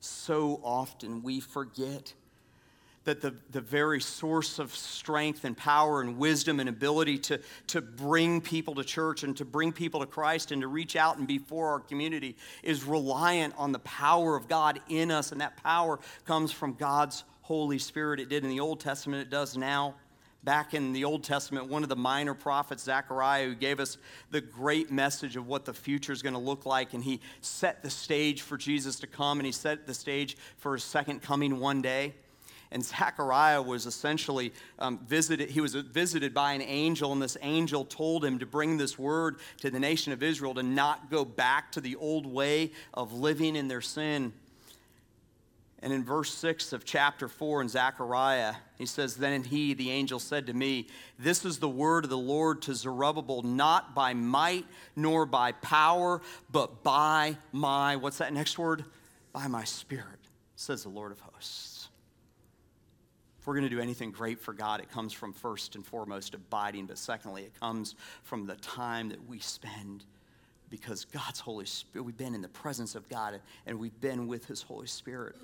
So 0.01 0.61
often 0.63 1.23
we 1.23 1.41
forget 1.41 2.13
that 3.07 3.21
the, 3.21 3.35
the 3.51 3.61
very 3.61 4.01
source 4.01 4.59
of 4.59 4.75
strength 4.75 5.45
and 5.45 5.57
power 5.57 6.01
and 6.01 6.19
wisdom 6.19 6.59
and 6.59 6.69
ability 6.69 7.19
to, 7.19 7.41
to 7.69 7.81
bring 7.81 8.41
people 8.41 8.75
to 8.75 8.85
church 8.85 9.23
and 9.23 9.37
to 9.37 9.45
bring 9.45 9.73
people 9.73 10.01
to 10.01 10.07
Christ 10.07 10.51
and 10.51 10.61
to 10.63 10.69
reach 10.69 10.97
out 10.97 11.17
and 11.17 11.27
be 11.27 11.39
for 11.39 11.69
our 11.69 11.81
community 11.81 12.37
is 12.65 12.85
reliant 12.85 13.55
on 13.57 13.71
the 13.71 13.79
power 13.81 14.37
of 14.37 14.49
God 14.49 14.81
in 14.89 15.13
us. 15.13 15.31
And 15.31 15.41
that 15.41 15.57
power 15.63 16.01
comes 16.25 16.51
from 16.51 16.75
God's 16.75 17.23
Holy 17.43 17.79
Spirit. 17.79 18.19
It 18.19 18.29
did 18.29 18.43
in 18.43 18.51
the 18.51 18.59
Old 18.59 18.81
Testament, 18.81 19.23
it 19.23 19.31
does 19.31 19.57
now 19.57 19.95
back 20.47 20.75
in 20.75 20.93
the 20.93 21.05
Old 21.05 21.25
Testament, 21.25 21.67
one 21.67 21.83
of 21.83 21.89
the 21.89 21.97
minor 21.97 22.33
prophets, 22.33 22.85
Zechariah, 22.85 23.47
who 23.47 23.55
gave 23.57 23.81
us 23.81 23.99
the 24.31 24.41
great 24.41 24.93
message 24.93 25.35
of 25.35 25.49
what 25.49 25.65
the 25.65 25.75
future 25.75 26.13
is 26.13 26.23
going 26.23 26.35
to 26.35 26.39
look 26.39 26.65
like. 26.65 26.95
And 26.95 27.03
he 27.03 27.21
set 27.41 27.83
the 27.83 27.91
stage 27.91 28.43
for 28.43 28.57
Jesus 28.57 29.01
to 29.01 29.09
come, 29.09 29.41
and 29.41 29.45
he 29.45 29.51
set 29.51 29.89
the 29.89 29.93
stage 29.93 30.37
for 30.57 30.75
his 30.75 30.85
second 30.85 31.21
coming 31.21 31.59
one 31.59 31.83
day. 31.83 32.15
And 32.71 32.85
Zechariah 32.85 33.61
was 33.61 33.87
essentially 33.87 34.53
um, 34.79 35.01
visited, 35.05 35.51
he 35.51 35.61
was 35.61 35.75
visited 35.75 36.33
by 36.33 36.53
an 36.53 36.63
angel, 36.63 37.13
and 37.13 37.21
this 37.21 37.37
angel 37.43 37.85
told 37.85 38.25
him 38.25 38.39
to 38.39 38.47
bring 38.47 38.77
this 38.77 38.97
word 38.97 39.39
to 39.63 39.71
the 39.71 39.81
nation 39.81 40.13
of 40.13 40.23
Israel 40.23 40.55
to 40.55 40.63
not 40.63 41.11
go 41.11 41.25
back 41.25 41.73
to 41.73 41.81
the 41.81 41.97
old 41.97 42.25
way 42.25 42.71
of 42.95 43.13
living 43.13 43.57
in 43.57 43.67
their 43.67 43.81
sin. 43.81 44.33
And 45.83 45.93
in 45.93 46.05
verse 46.05 46.33
6 46.33 46.73
of 46.73 46.85
chapter 46.85 47.29
4 47.29 47.63
in 47.63 47.69
Zechariah, 47.69 48.55
he 48.79 48.87
says, 48.87 49.17
Then 49.17 49.45
he, 49.45 49.75
the 49.75 49.91
angel, 49.91 50.19
said 50.19 50.47
to 50.47 50.55
me, 50.55 50.89
This 51.19 51.45
is 51.45 51.59
the 51.59 51.69
word 51.69 52.05
of 52.05 52.11
the 52.11 52.17
Lord 52.17 52.63
to 52.63 52.75
Zerubbabel, 52.75 53.43
not 53.43 53.95
by 53.95 54.15
might 54.15 54.65
nor 54.95 55.27
by 55.27 55.53
power, 55.53 56.23
but 56.51 56.83
by 56.83 57.37
my, 57.53 57.97
what's 57.97 58.19
that 58.19 58.33
next 58.33 58.59
word? 58.59 58.85
By 59.33 59.49
my 59.49 59.65
spirit, 59.65 60.19
says 60.55 60.83
the 60.83 60.89
Lord 60.89 61.13
of 61.13 61.21
hosts. 61.21 61.89
If 63.39 63.47
we're 63.47 63.55
going 63.55 63.69
to 63.69 63.75
do 63.77 63.81
anything 63.81 64.13
great 64.13 64.41
for 64.41 64.55
God, 64.55 64.81
it 64.81 64.91
comes 64.91 65.13
from 65.13 65.35
first 65.35 65.75
and 65.75 65.85
foremost 65.85 66.33
abiding, 66.33 66.87
but 66.87 66.97
secondly, 66.97 67.43
it 67.43 67.61
comes 67.61 67.95
from 68.23 68.47
the 68.47 68.57
time 68.57 69.11
that 69.11 69.29
we 69.29 69.41
spend 69.41 70.05
because 70.71 71.05
God's 71.05 71.39
Holy 71.39 71.67
Spirit, 71.67 72.05
we've 72.05 72.17
been 72.17 72.35
in 72.35 72.43
the 72.43 72.49
presence 72.49 72.95
of 72.95 73.09
God 73.11 73.39
and 73.67 73.79
we've 73.79 74.01
been 74.01 74.27
with 74.27 74.47
His 74.47 74.63
Holy 74.63 74.89
Spirit 74.89 75.37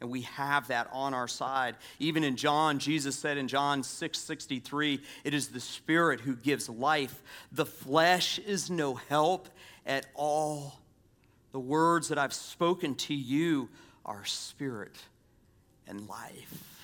and 0.00 0.10
we 0.10 0.22
have 0.22 0.68
that 0.68 0.88
on 0.92 1.14
our 1.14 1.28
side. 1.28 1.76
Even 1.98 2.22
in 2.22 2.36
John, 2.36 2.78
Jesus 2.78 3.16
said 3.16 3.38
in 3.38 3.48
John 3.48 3.82
6 3.82 4.18
63, 4.18 5.00
it 5.24 5.34
is 5.34 5.48
the 5.48 5.60
Spirit 5.60 6.20
who 6.20 6.36
gives 6.36 6.68
life. 6.68 7.22
The 7.52 7.66
flesh 7.66 8.38
is 8.38 8.70
no 8.70 8.94
help 8.94 9.48
at 9.86 10.06
all. 10.14 10.80
The 11.52 11.60
words 11.60 12.08
that 12.08 12.18
I've 12.18 12.34
spoken 12.34 12.94
to 12.96 13.14
you 13.14 13.70
are 14.04 14.24
spirit 14.24 14.96
and 15.86 16.06
life. 16.08 16.76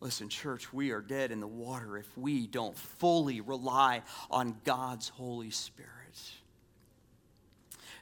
Listen, 0.00 0.28
church, 0.28 0.72
we 0.72 0.90
are 0.90 1.00
dead 1.00 1.30
in 1.30 1.40
the 1.40 1.46
water 1.46 1.98
if 1.98 2.06
we 2.16 2.46
don't 2.46 2.76
fully 2.76 3.40
rely 3.40 4.02
on 4.30 4.56
God's 4.64 5.08
Holy 5.08 5.50
Spirit. 5.50 5.90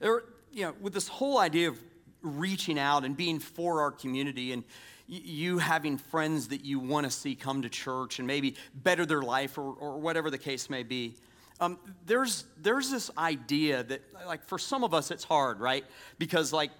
There, 0.01 0.23
you 0.53 0.67
know, 0.67 0.75
with 0.81 0.93
this 0.93 1.09
whole 1.09 1.39
idea 1.39 1.69
of 1.69 1.81
reaching 2.25 2.79
out 2.79 3.05
and 3.05 3.17
being 3.17 3.39
for 3.39 3.81
our 3.83 3.93
community 3.93 4.53
and 4.53 4.65
you 5.07 5.59
having 5.59 5.99
friends 5.99 6.49
that 6.49 6.65
you 6.65 6.81
want 6.81 7.05
to 7.05 7.11
see 7.11 7.35
come 7.35 7.63
to 7.63 7.69
church 7.69 8.19
and 8.19 8.27
maybe 8.27 8.57
better 8.75 9.05
their 9.05 9.23
life 9.23 9.59
or, 9.59 9.75
or 9.75 9.99
whatever 9.99 10.31
the 10.31 10.39
case 10.39 10.71
may 10.71 10.83
be. 10.83 11.15
Um, 11.61 11.79
there's, 12.07 12.45
there's 12.61 12.91
this 12.91 13.11
idea 13.17 13.85
that, 13.85 14.01
like, 14.27 14.45
for 14.45 14.59
some 14.59 14.83
of 14.83 14.93
us, 14.93 15.11
it's 15.11 15.23
hard, 15.23 15.61
right? 15.61 15.85
Because, 16.19 16.53
like, 16.53 16.71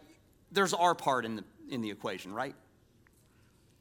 there's 0.51 0.75
our 0.75 0.95
part 0.95 1.25
in 1.25 1.37
the, 1.37 1.45
in 1.71 1.81
the 1.81 1.91
equation, 1.91 2.33
right? 2.33 2.55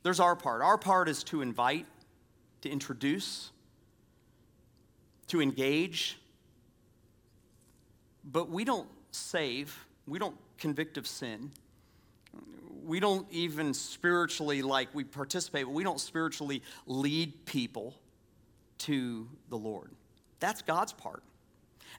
There's 0.03 0.19
our 0.19 0.35
part. 0.35 0.61
Our 0.61 0.77
part 0.77 1.09
is 1.09 1.23
to 1.25 1.41
invite, 1.41 1.87
to 2.61 2.69
introduce, 2.69 3.51
to 5.27 5.41
engage, 5.41 6.19
but 8.23 8.49
we 8.49 8.63
don't 8.63 8.87
save, 9.11 9.87
we 10.07 10.19
don't 10.19 10.35
convict 10.57 10.97
of 10.97 11.07
sin. 11.07 11.51
We 12.85 12.99
don't 12.99 13.25
even 13.31 13.73
spiritually, 13.73 14.61
like 14.61 14.93
we 14.93 15.03
participate, 15.03 15.65
but 15.65 15.73
we 15.73 15.83
don't 15.83 15.99
spiritually 15.99 16.63
lead 16.85 17.45
people 17.45 17.95
to 18.79 19.27
the 19.49 19.57
Lord. 19.57 19.91
That's 20.39 20.61
God's 20.61 20.91
part. 20.91 21.23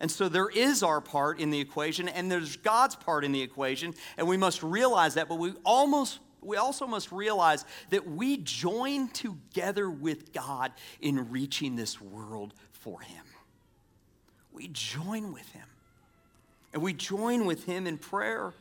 And 0.01 0.11
so 0.11 0.29
there 0.29 0.51
is 0.51 0.83
our 0.83 1.01
part 1.01 1.39
in 1.39 1.51
the 1.51 1.61
equation, 1.61 2.09
and 2.09 2.31
there's 2.31 2.57
God's 2.57 2.97
part 2.97 3.25
in 3.25 3.33
the 3.33 3.41
equation, 3.41 3.95
and 4.19 4.27
we 4.27 4.37
must 4.37 4.63
realize 4.63 5.15
that, 5.15 5.29
but 5.29 5.37
we 5.37 5.55
almost 5.65 6.19
we 6.45 6.59
also 6.59 6.87
must 6.87 7.11
realize 7.11 7.65
that 7.89 8.07
we 8.07 8.37
join 8.37 9.09
together 9.09 9.89
with 9.89 10.33
God 10.35 10.73
in 11.01 11.31
reaching 11.31 11.75
this 11.75 12.01
world 12.01 12.53
for 12.73 13.01
Him. 13.01 13.25
We 14.53 14.69
join 14.69 15.33
with 15.33 15.49
Him. 15.53 15.67
And 16.75 16.83
we 16.83 16.93
join 16.93 17.47
with 17.47 17.65
Him 17.65 17.87
in 17.87 17.97
prayer. 17.97 18.53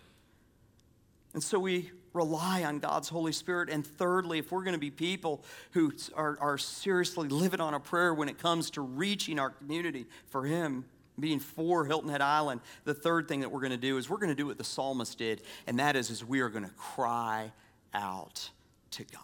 And 1.34 1.43
so 1.43 1.60
we 1.60 1.91
rely 2.13 2.63
on 2.63 2.78
God's 2.78 3.10
Holy 3.10 3.32
Spirit. 3.32 3.69
And 3.69 3.86
thirdly, 3.86 4.38
if 4.38 4.52
we're 4.52 4.63
going 4.63 4.76
to 4.76 4.80
be 4.80 4.91
people 4.91 5.43
who 5.71 5.91
are, 6.15 6.38
are 6.39 6.60
seriously 6.60 7.28
living 7.28 7.60
on 7.60 7.73
a 7.73 7.80
prayer 7.80 8.13
when 8.13 8.30
it 8.30 8.38
comes 8.38 8.69
to 8.71 8.82
reaching 8.82 9.39
our 9.39 9.49
community 9.49 10.06
for 10.28 10.45
Him, 10.45 10.86
being 11.19 11.39
for 11.39 11.86
Hilton 11.86 12.10
Head 12.10 12.21
Island, 12.21 12.62
the 12.86 12.93
third 12.93 13.28
thing 13.28 13.41
that 13.41 13.52
we're 13.52 13.62
going 13.62 13.71
to 13.71 13.78
do 13.78 13.97
is 13.97 14.10
we're 14.10 14.17
going 14.17 14.30
to 14.30 14.36
do 14.36 14.45
what 14.45 14.60
the 14.60 14.63
psalmist 14.63 15.17
did, 15.17 15.41
and 15.65 15.80
that 15.80 15.95
is, 15.95 16.12
is 16.12 16.23
we 16.23 16.41
are 16.41 16.49
going 16.49 16.65
to 16.65 16.71
cry 16.71 17.52
out 17.95 18.52
to 18.91 19.04
God. 19.04 19.21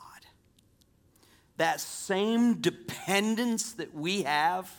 That 1.58 1.80
same 1.80 2.56
dependence 2.56 3.74
that 3.74 3.94
we 3.94 4.24
have 4.24 4.72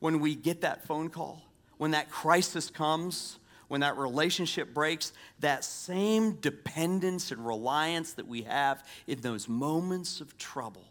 when 0.00 0.18
we 0.18 0.34
get 0.34 0.62
that 0.62 0.86
phone 0.86 1.10
call, 1.10 1.42
when 1.84 1.90
that 1.90 2.08
crisis 2.08 2.70
comes, 2.70 3.38
when 3.68 3.82
that 3.82 3.98
relationship 3.98 4.72
breaks, 4.72 5.12
that 5.40 5.62
same 5.62 6.32
dependence 6.36 7.30
and 7.30 7.46
reliance 7.46 8.14
that 8.14 8.26
we 8.26 8.40
have 8.40 8.82
in 9.06 9.20
those 9.20 9.50
moments 9.50 10.22
of 10.22 10.38
trouble 10.38 10.86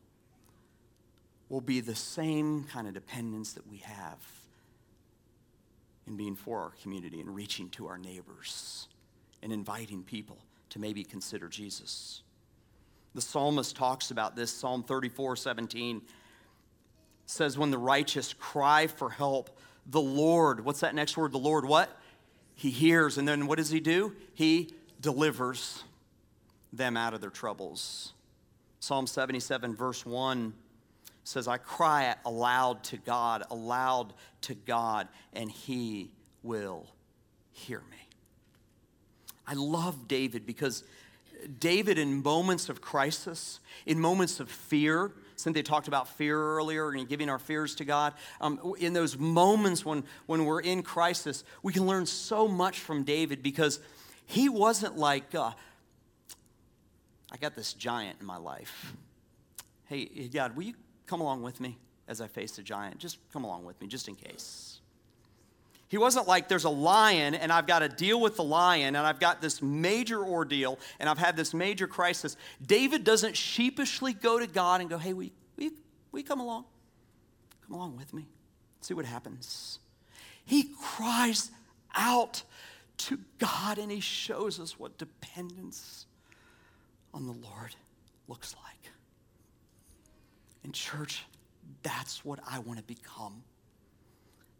will 1.50 1.62
be 1.62 1.80
the 1.80 1.96
same 1.96 2.66
kind 2.66 2.88
of 2.88 2.94
dependence 2.94 3.54
that 3.54 3.66
we 3.66 3.78
have 3.78 4.20
in 6.06 6.16
being 6.16 6.36
for 6.36 6.62
our 6.62 6.74
community 6.84 7.20
and 7.20 7.34
reaching 7.34 7.70
to 7.70 7.88
our 7.88 7.98
neighbors 7.98 8.88
and 9.42 9.52
inviting 9.52 10.04
people 10.04 10.38
to 10.70 10.78
maybe 10.78 11.04
consider 11.04 11.48
Jesus. 11.48 12.22
The 13.16 13.22
psalmist 13.22 13.76
talks 13.76 14.12
about 14.12 14.36
this, 14.36 14.52
Psalm 14.52 14.84
34 14.84 15.38
17 15.38 16.04
says, 17.26 17.58
When 17.58 17.72
the 17.72 17.80
righteous 17.80 18.32
cry 18.36 18.86
for 18.86 19.10
help, 19.10 19.58
the 19.86 20.02
Lord, 20.02 20.64
what's 20.64 20.80
that 20.82 20.96
next 20.96 21.18
word? 21.18 21.32
The 21.32 21.40
Lord, 21.40 21.66
what? 21.66 21.90
He 22.56 22.70
hears. 22.70 23.18
And 23.18 23.28
then 23.28 23.48
what 23.48 23.58
does 23.58 23.70
he 23.70 23.80
do? 23.80 24.16
He 24.34 24.74
delivers 25.02 25.84
them 26.72 26.98
out 26.98 27.14
of 27.14 27.22
their 27.22 27.30
troubles. 27.30 28.14
Psalm 28.80 29.08
77, 29.08 29.76
verse 29.76 30.06
1 30.06 30.54
says, 31.24 31.48
I 31.48 31.58
cry 31.58 32.16
aloud 32.26 32.84
to 32.86 32.98
God, 32.98 33.44
aloud 33.50 34.14
to 34.42 34.56
God, 34.56 35.08
and 35.32 35.50
he 35.50 36.12
will 36.42 36.88
hear 37.52 37.80
me. 37.90 37.98
I 39.48 39.54
love 39.54 40.08
David 40.08 40.46
because 40.46 40.84
David, 41.60 41.98
in 41.98 42.22
moments 42.24 42.70
of 42.70 42.82
crisis, 42.82 43.60
in 43.86 44.00
moments 44.00 44.40
of 44.40 44.50
fear, 44.50 45.12
Cynthia 45.36 45.64
talked 45.64 45.88
about 45.88 46.08
fear 46.08 46.40
earlier 46.40 46.90
and 46.90 47.08
giving 47.08 47.30
our 47.30 47.40
fears 47.40 47.76
to 47.76 47.86
God. 47.86 48.14
Um, 48.42 48.74
in 48.80 48.94
those 48.94 49.18
moments 49.18 49.86
when, 49.86 50.04
when 50.26 50.46
we're 50.46 50.62
in 50.62 50.84
crisis, 50.84 51.44
we 51.62 51.74
can 51.74 51.86
learn 51.86 52.06
so 52.06 52.48
much 52.48 52.80
from 52.80 53.04
David 53.04 53.44
because 53.44 53.80
he 54.26 54.50
wasn't 54.50 54.98
like, 54.98 55.34
uh, 55.36 55.52
I 57.32 57.38
got 57.38 57.56
this 57.56 57.74
giant 57.74 58.18
in 58.22 58.26
my 58.26 58.38
life. 58.38 58.94
Hey, 59.86 60.30
God, 60.32 60.56
will 60.56 60.64
you 60.64 60.76
come 61.08 61.22
along 61.22 61.42
with 61.44 61.60
me 61.60 61.78
as 62.08 62.22
I 62.22 62.28
face 62.28 62.56
the 62.56 62.64
giant? 62.64 63.00
Just 63.00 63.18
come 63.32 63.44
along 63.44 63.66
with 63.66 63.80
me, 63.82 63.88
just 63.88 64.08
in 64.08 64.16
case. 64.16 64.80
He 65.94 66.00
wasn't 66.00 66.28
like 66.28 66.48
there's 66.48 66.64
a 66.64 66.72
lion 66.72 67.36
and 67.36 67.52
I've 67.52 67.68
got 67.68 67.80
to 67.80 67.88
deal 67.88 68.20
with 68.20 68.36
the 68.36 68.44
lion 68.44 68.96
and 68.96 69.06
I've 69.06 69.20
got 69.20 69.44
this 69.44 69.62
major 69.62 70.26
ordeal 70.26 70.80
and 71.00 71.08
I've 71.08 71.20
had 71.20 71.38
this 71.38 71.54
major 71.54 71.86
crisis. 71.86 72.36
David 72.66 73.04
doesn't 73.04 73.38
sheepishly 73.38 74.12
go 74.14 74.40
to 74.40 74.48
God 74.48 74.82
and 74.82 74.90
go, 74.90 74.98
hey, 74.98 75.14
we, 75.14 75.34
we, 75.56 75.70
we 76.12 76.24
come 76.24 76.40
along? 76.40 76.66
Come 77.68 77.76
along 77.76 77.96
with 77.96 78.12
me. 78.12 78.26
See 78.82 78.96
what 78.96 79.06
happens. 79.06 79.78
He 80.44 80.72
cries 80.82 81.52
out 81.94 82.42
to 82.98 83.20
God 83.38 83.78
and 83.78 83.92
he 83.92 84.00
shows 84.00 84.60
us 84.60 84.80
what 84.80 84.98
dependence 84.98 86.08
on 87.14 87.28
the 87.28 87.34
Lord 87.34 87.76
looks 88.28 88.56
like. 88.64 88.92
In 90.64 90.72
church, 90.72 91.24
that's 91.84 92.26
what 92.26 92.40
I 92.50 92.58
want 92.58 92.80
to 92.80 92.84
become. 92.84 93.44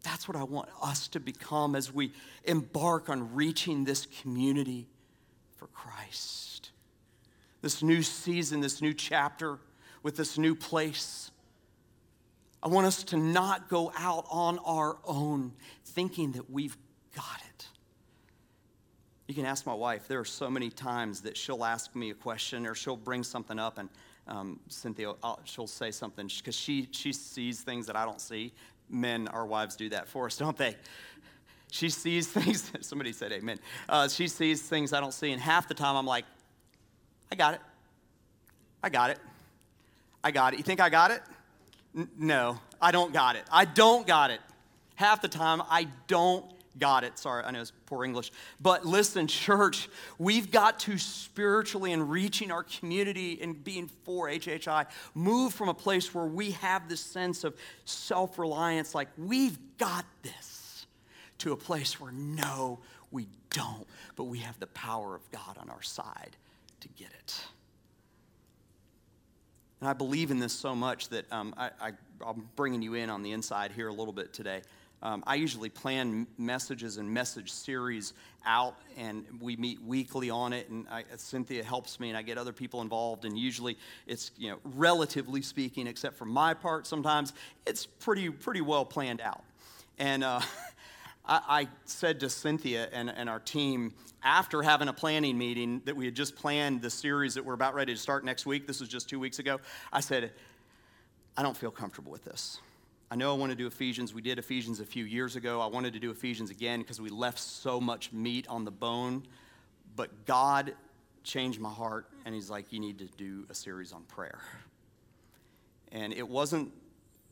That's 0.04 0.28
what 0.28 0.36
I 0.36 0.44
want 0.44 0.68
us 0.82 1.08
to 1.08 1.20
become 1.20 1.74
as 1.74 1.92
we 1.92 2.12
embark 2.44 3.08
on 3.08 3.34
reaching 3.34 3.84
this 3.84 4.06
community 4.20 4.86
for 5.56 5.66
Christ. 5.68 6.70
This 7.62 7.82
new 7.82 8.02
season, 8.02 8.60
this 8.60 8.82
new 8.82 8.92
chapter 8.92 9.58
with 10.02 10.16
this 10.16 10.36
new 10.36 10.54
place. 10.54 11.30
I 12.62 12.68
want 12.68 12.86
us 12.86 13.02
to 13.04 13.16
not 13.16 13.70
go 13.70 13.92
out 13.96 14.26
on 14.30 14.58
our 14.58 14.98
own 15.04 15.52
thinking 15.86 16.32
that 16.32 16.50
we've 16.50 16.76
got 17.16 17.40
it. 17.48 17.66
You 19.26 19.34
can 19.34 19.46
ask 19.46 19.64
my 19.64 19.74
wife. 19.74 20.06
There 20.06 20.20
are 20.20 20.26
so 20.26 20.50
many 20.50 20.68
times 20.68 21.22
that 21.22 21.34
she'll 21.34 21.64
ask 21.64 21.96
me 21.96 22.10
a 22.10 22.14
question 22.14 22.66
or 22.66 22.74
she'll 22.74 22.96
bring 22.96 23.22
something 23.22 23.58
up, 23.58 23.78
and 23.78 23.88
um, 24.26 24.60
Cynthia, 24.68 25.14
I'll, 25.22 25.40
she'll 25.44 25.66
say 25.66 25.90
something 25.90 26.26
because 26.26 26.54
she, 26.54 26.88
she 26.90 27.14
sees 27.14 27.62
things 27.62 27.86
that 27.86 27.96
I 27.96 28.04
don't 28.04 28.20
see 28.20 28.52
men, 28.88 29.28
our 29.28 29.46
wives 29.46 29.76
do 29.76 29.88
that 29.90 30.08
for 30.08 30.26
us, 30.26 30.36
don't 30.36 30.56
they? 30.56 30.76
She 31.70 31.88
sees 31.88 32.28
things, 32.28 32.70
somebody 32.80 33.12
said 33.12 33.32
amen. 33.32 33.58
Uh, 33.88 34.08
she 34.08 34.28
sees 34.28 34.62
things 34.62 34.92
I 34.92 35.00
don't 35.00 35.14
see, 35.14 35.32
and 35.32 35.40
half 35.40 35.68
the 35.68 35.74
time 35.74 35.96
I'm 35.96 36.06
like, 36.06 36.24
I 37.32 37.34
got 37.34 37.54
it. 37.54 37.60
I 38.82 38.90
got 38.90 39.10
it. 39.10 39.18
I 40.22 40.30
got 40.30 40.52
it. 40.52 40.58
You 40.58 40.62
think 40.62 40.80
I 40.80 40.88
got 40.88 41.10
it? 41.10 41.22
N- 41.96 42.08
no, 42.18 42.60
I 42.80 42.92
don't 42.92 43.12
got 43.12 43.36
it. 43.36 43.42
I 43.50 43.64
don't 43.64 44.06
got 44.06 44.30
it. 44.30 44.40
Half 44.94 45.22
the 45.22 45.28
time, 45.28 45.62
I 45.68 45.88
don't 46.06 46.44
got 46.78 47.04
it. 47.04 47.18
Sorry, 47.18 47.44
I 47.44 47.50
know 47.50 47.60
it's 47.60 47.72
poor 47.86 48.04
English. 48.04 48.32
But 48.60 48.84
listen, 48.84 49.26
church, 49.26 49.88
we've 50.18 50.50
got 50.50 50.80
to 50.80 50.98
spiritually 50.98 51.92
and 51.92 52.10
reaching 52.10 52.50
our 52.50 52.62
community 52.62 53.38
and 53.40 53.62
being 53.62 53.88
for 54.04 54.28
HHI 54.28 54.86
move 55.14 55.54
from 55.54 55.68
a 55.68 55.74
place 55.74 56.14
where 56.14 56.26
we 56.26 56.52
have 56.52 56.88
this 56.88 57.00
sense 57.00 57.44
of 57.44 57.54
self 57.84 58.38
reliance, 58.38 58.94
like 58.94 59.08
we've 59.16 59.58
got 59.78 60.04
this, 60.22 60.86
to 61.38 61.52
a 61.52 61.56
place 61.56 62.00
where 62.00 62.12
no, 62.12 62.78
we 63.10 63.28
don't, 63.50 63.86
but 64.16 64.24
we 64.24 64.38
have 64.38 64.58
the 64.60 64.66
power 64.68 65.14
of 65.14 65.30
God 65.30 65.58
on 65.58 65.70
our 65.70 65.82
side 65.82 66.36
to 66.80 66.88
get 66.88 67.08
it. 67.08 67.40
And 69.80 69.88
I 69.88 69.92
believe 69.92 70.30
in 70.30 70.38
this 70.38 70.52
so 70.52 70.74
much 70.74 71.10
that 71.10 71.30
um, 71.30 71.54
I, 71.58 71.70
I, 71.80 71.92
I'm 72.26 72.48
bringing 72.56 72.80
you 72.80 72.94
in 72.94 73.10
on 73.10 73.22
the 73.22 73.32
inside 73.32 73.70
here 73.70 73.88
a 73.88 73.92
little 73.92 74.14
bit 74.14 74.32
today. 74.32 74.62
Um, 75.04 75.22
I 75.26 75.34
usually 75.34 75.68
plan 75.68 76.26
messages 76.38 76.96
and 76.96 77.12
message 77.12 77.52
series 77.52 78.14
out, 78.46 78.78
and 78.96 79.26
we 79.38 79.54
meet 79.54 79.82
weekly 79.82 80.30
on 80.30 80.54
it. 80.54 80.70
And 80.70 80.86
I, 80.90 81.04
Cynthia 81.16 81.62
helps 81.62 82.00
me, 82.00 82.08
and 82.08 82.16
I 82.16 82.22
get 82.22 82.38
other 82.38 82.54
people 82.54 82.80
involved. 82.80 83.26
And 83.26 83.38
usually, 83.38 83.76
it's 84.06 84.30
you 84.38 84.48
know, 84.48 84.58
relatively 84.64 85.42
speaking, 85.42 85.86
except 85.86 86.16
for 86.16 86.24
my 86.24 86.54
part, 86.54 86.86
sometimes 86.86 87.34
it's 87.66 87.84
pretty 87.84 88.30
pretty 88.30 88.62
well 88.62 88.86
planned 88.86 89.20
out. 89.20 89.44
And 89.98 90.24
uh, 90.24 90.40
I, 91.26 91.40
I, 91.48 91.68
said 91.84 92.20
to 92.20 92.30
Cynthia 92.30 92.88
and, 92.90 93.10
and 93.10 93.28
our 93.28 93.40
team 93.40 93.92
after 94.22 94.62
having 94.62 94.88
a 94.88 94.92
planning 94.94 95.36
meeting 95.36 95.82
that 95.84 95.94
we 95.94 96.06
had 96.06 96.14
just 96.14 96.34
planned 96.34 96.80
the 96.80 96.90
series 96.90 97.34
that 97.34 97.44
we're 97.44 97.52
about 97.52 97.74
ready 97.74 97.92
to 97.92 98.00
start 98.00 98.24
next 98.24 98.46
week. 98.46 98.66
This 98.66 98.80
was 98.80 98.88
just 98.88 99.10
two 99.10 99.20
weeks 99.20 99.38
ago. 99.38 99.60
I 99.92 100.00
said, 100.00 100.32
I 101.36 101.42
don't 101.42 101.56
feel 101.56 101.70
comfortable 101.70 102.10
with 102.10 102.24
this. 102.24 102.58
I 103.10 103.16
know 103.16 103.32
I 103.34 103.36
want 103.36 103.50
to 103.50 103.56
do 103.56 103.66
Ephesians. 103.66 104.14
We 104.14 104.22
did 104.22 104.38
Ephesians 104.38 104.80
a 104.80 104.84
few 104.84 105.04
years 105.04 105.36
ago. 105.36 105.60
I 105.60 105.66
wanted 105.66 105.92
to 105.92 105.98
do 105.98 106.10
Ephesians 106.10 106.50
again 106.50 106.80
because 106.80 107.00
we 107.00 107.10
left 107.10 107.38
so 107.38 107.80
much 107.80 108.12
meat 108.12 108.48
on 108.48 108.64
the 108.64 108.70
bone. 108.70 109.24
But 109.94 110.24
God 110.24 110.74
changed 111.22 111.60
my 111.60 111.70
heart, 111.70 112.06
and 112.24 112.34
He's 112.34 112.50
like, 112.50 112.72
You 112.72 112.80
need 112.80 112.98
to 112.98 113.06
do 113.16 113.46
a 113.50 113.54
series 113.54 113.92
on 113.92 114.02
prayer. 114.04 114.40
And 115.92 116.12
it 116.12 116.28
wasn't. 116.28 116.72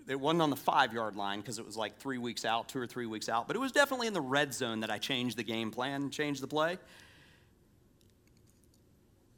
It 0.08 0.18
wasn't 0.18 0.42
on 0.42 0.50
the 0.50 0.56
five 0.56 0.92
yard 0.92 1.14
line 1.14 1.40
because 1.40 1.60
it 1.60 1.64
was 1.64 1.76
like 1.76 1.96
three 1.98 2.18
weeks 2.18 2.44
out, 2.44 2.68
two 2.68 2.80
or 2.80 2.88
three 2.88 3.06
weeks 3.06 3.28
out, 3.28 3.46
but 3.46 3.54
it 3.54 3.60
was 3.60 3.70
definitely 3.70 4.08
in 4.08 4.12
the 4.12 4.20
red 4.20 4.52
zone 4.52 4.80
that 4.80 4.90
I 4.90 4.98
changed 4.98 5.36
the 5.36 5.44
game 5.44 5.70
plan, 5.70 6.10
changed 6.10 6.42
the 6.42 6.48
play. 6.48 6.76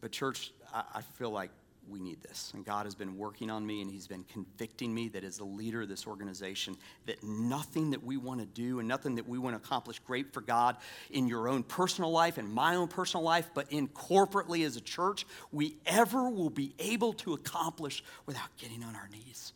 But, 0.00 0.10
church, 0.10 0.52
I, 0.72 0.84
I 0.94 1.00
feel 1.02 1.30
like 1.30 1.50
we 1.88 2.00
need 2.00 2.22
this. 2.22 2.52
And 2.54 2.64
God 2.64 2.86
has 2.86 2.94
been 2.94 3.16
working 3.16 3.50
on 3.50 3.66
me 3.66 3.82
and 3.82 3.90
He's 3.90 4.06
been 4.06 4.24
convicting 4.24 4.94
me 4.94 5.08
that 5.08 5.24
as 5.24 5.38
a 5.38 5.44
leader 5.44 5.82
of 5.82 5.88
this 5.88 6.06
organization, 6.06 6.76
that 7.06 7.22
nothing 7.22 7.90
that 7.90 8.02
we 8.02 8.16
want 8.16 8.40
to 8.40 8.46
do 8.46 8.78
and 8.78 8.88
nothing 8.88 9.14
that 9.16 9.28
we 9.28 9.38
want 9.38 9.54
to 9.54 9.64
accomplish 9.64 9.98
great 10.00 10.32
for 10.32 10.40
God 10.40 10.76
in 11.10 11.28
your 11.28 11.48
own 11.48 11.62
personal 11.62 12.10
life 12.10 12.38
and 12.38 12.52
my 12.52 12.76
own 12.76 12.88
personal 12.88 13.24
life, 13.24 13.50
but 13.54 13.70
in 13.70 13.88
corporately 13.88 14.64
as 14.64 14.76
a 14.76 14.80
church, 14.80 15.26
we 15.52 15.76
ever 15.86 16.28
will 16.28 16.50
be 16.50 16.74
able 16.78 17.12
to 17.14 17.32
accomplish 17.32 18.02
without 18.26 18.56
getting 18.56 18.82
on 18.82 18.94
our 18.94 19.08
knees 19.12 19.52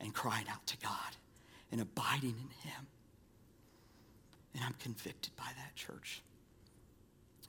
and 0.00 0.14
crying 0.14 0.46
out 0.50 0.66
to 0.66 0.76
God 0.78 1.16
and 1.72 1.80
abiding 1.80 2.30
in 2.30 2.70
Him. 2.70 2.86
And 4.54 4.64
I'm 4.64 4.74
convicted 4.74 5.34
by 5.36 5.48
that, 5.56 5.74
church. 5.74 6.22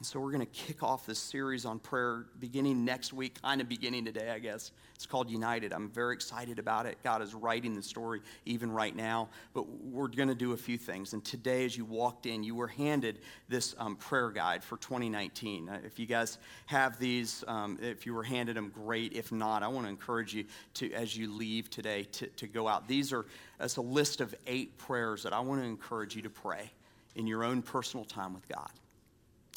So 0.02 0.20
we're 0.20 0.32
going 0.32 0.46
to 0.46 0.52
kick 0.52 0.84
off 0.84 1.06
this 1.06 1.20
series 1.20 1.64
on 1.64 1.80
prayer 1.80 2.26
beginning 2.42 2.84
next 2.84 3.14
week, 3.14 3.42
kind 3.42 3.62
of 3.62 3.70
beginning 3.70 4.04
today, 4.04 4.30
I 4.30 4.40
guess. 4.40 4.72
It's 4.94 5.06
called 5.06 5.30
United. 5.30 5.72
I'm 5.72 5.90
very 5.90 6.14
excited 6.14 6.60
about 6.60 6.86
it. 6.86 6.98
God 7.02 7.22
is 7.22 7.34
writing 7.34 7.76
the 7.76 7.82
story 7.82 8.22
even 8.46 8.70
right 8.70 8.94
now. 8.94 9.30
But 9.54 9.70
we're 9.70 10.10
going 10.10 10.28
to 10.28 10.36
do 10.36 10.52
a 10.52 10.58
few 10.58 10.78
things. 10.78 11.14
And 11.14 11.24
today, 11.24 11.64
as 11.64 11.78
you 11.78 11.86
walked 11.86 12.26
in, 12.26 12.44
you 12.44 12.56
were 12.56 12.68
handed 12.68 13.20
this 13.48 13.74
um, 13.80 13.96
prayer 13.96 14.32
guide 14.32 14.66
for 14.66 14.76
2019. 14.78 15.70
Uh, 15.70 15.80
if 15.86 15.98
you 15.98 16.06
guys 16.06 16.40
have 16.66 17.00
these, 17.00 17.46
um, 17.48 17.80
if 17.82 18.06
you 18.06 18.14
were 18.14 18.24
handed 18.24 18.58
them, 18.58 18.74
great. 18.76 19.14
If 19.14 19.32
not, 19.32 19.64
I 19.64 19.70
want 19.70 19.86
to 19.86 19.90
encourage 19.90 20.34
you 20.34 20.44
to, 20.74 20.92
as 20.92 21.16
you 21.16 21.32
leave 21.32 21.70
today, 21.70 22.04
to, 22.04 22.28
to 22.28 22.48
go 22.48 22.68
out. 22.68 22.86
These 22.86 23.14
are 23.14 23.26
it's 23.62 23.78
a 23.78 23.82
list 23.82 24.20
of 24.20 24.36
eight 24.46 24.78
prayers 24.78 25.24
that 25.24 25.32
I 25.32 25.40
want 25.40 25.62
to 25.62 25.66
encourage 25.66 26.18
you 26.18 26.22
to 26.24 26.30
pray 26.30 26.70
in 27.16 27.28
your 27.28 27.46
own 27.46 27.62
personal 27.62 28.04
time 28.04 28.34
with 28.34 28.46
God. 28.50 28.70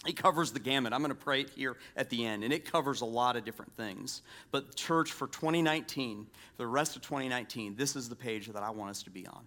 It 0.07 0.17
covers 0.17 0.53
the 0.53 0.61
gamut. 0.61 0.93
I'm 0.93 1.01
going 1.01 1.11
to 1.11 1.17
pray 1.17 1.41
it 1.41 1.51
here 1.51 1.77
at 1.97 2.09
the 2.09 2.25
end, 2.25 2.45
and 2.45 2.53
it 2.53 2.71
covers 2.71 3.01
a 3.01 3.05
lot 3.05 3.37
of 3.37 3.45
different 3.45 3.77
things. 3.77 4.23
But, 4.53 4.77
church, 4.77 5.11
for 5.11 5.27
2019, 5.27 6.27
for 6.57 6.63
the 6.63 6.67
rest 6.67 6.95
of 6.95 7.03
2019, 7.03 7.75
this 7.75 7.97
is 7.97 8.09
the 8.09 8.15
page 8.15 8.47
that 8.47 8.63
I 8.63 8.71
want 8.71 8.91
us 8.91 9.03
to 9.05 9.11
be 9.11 9.27
on. 9.27 9.45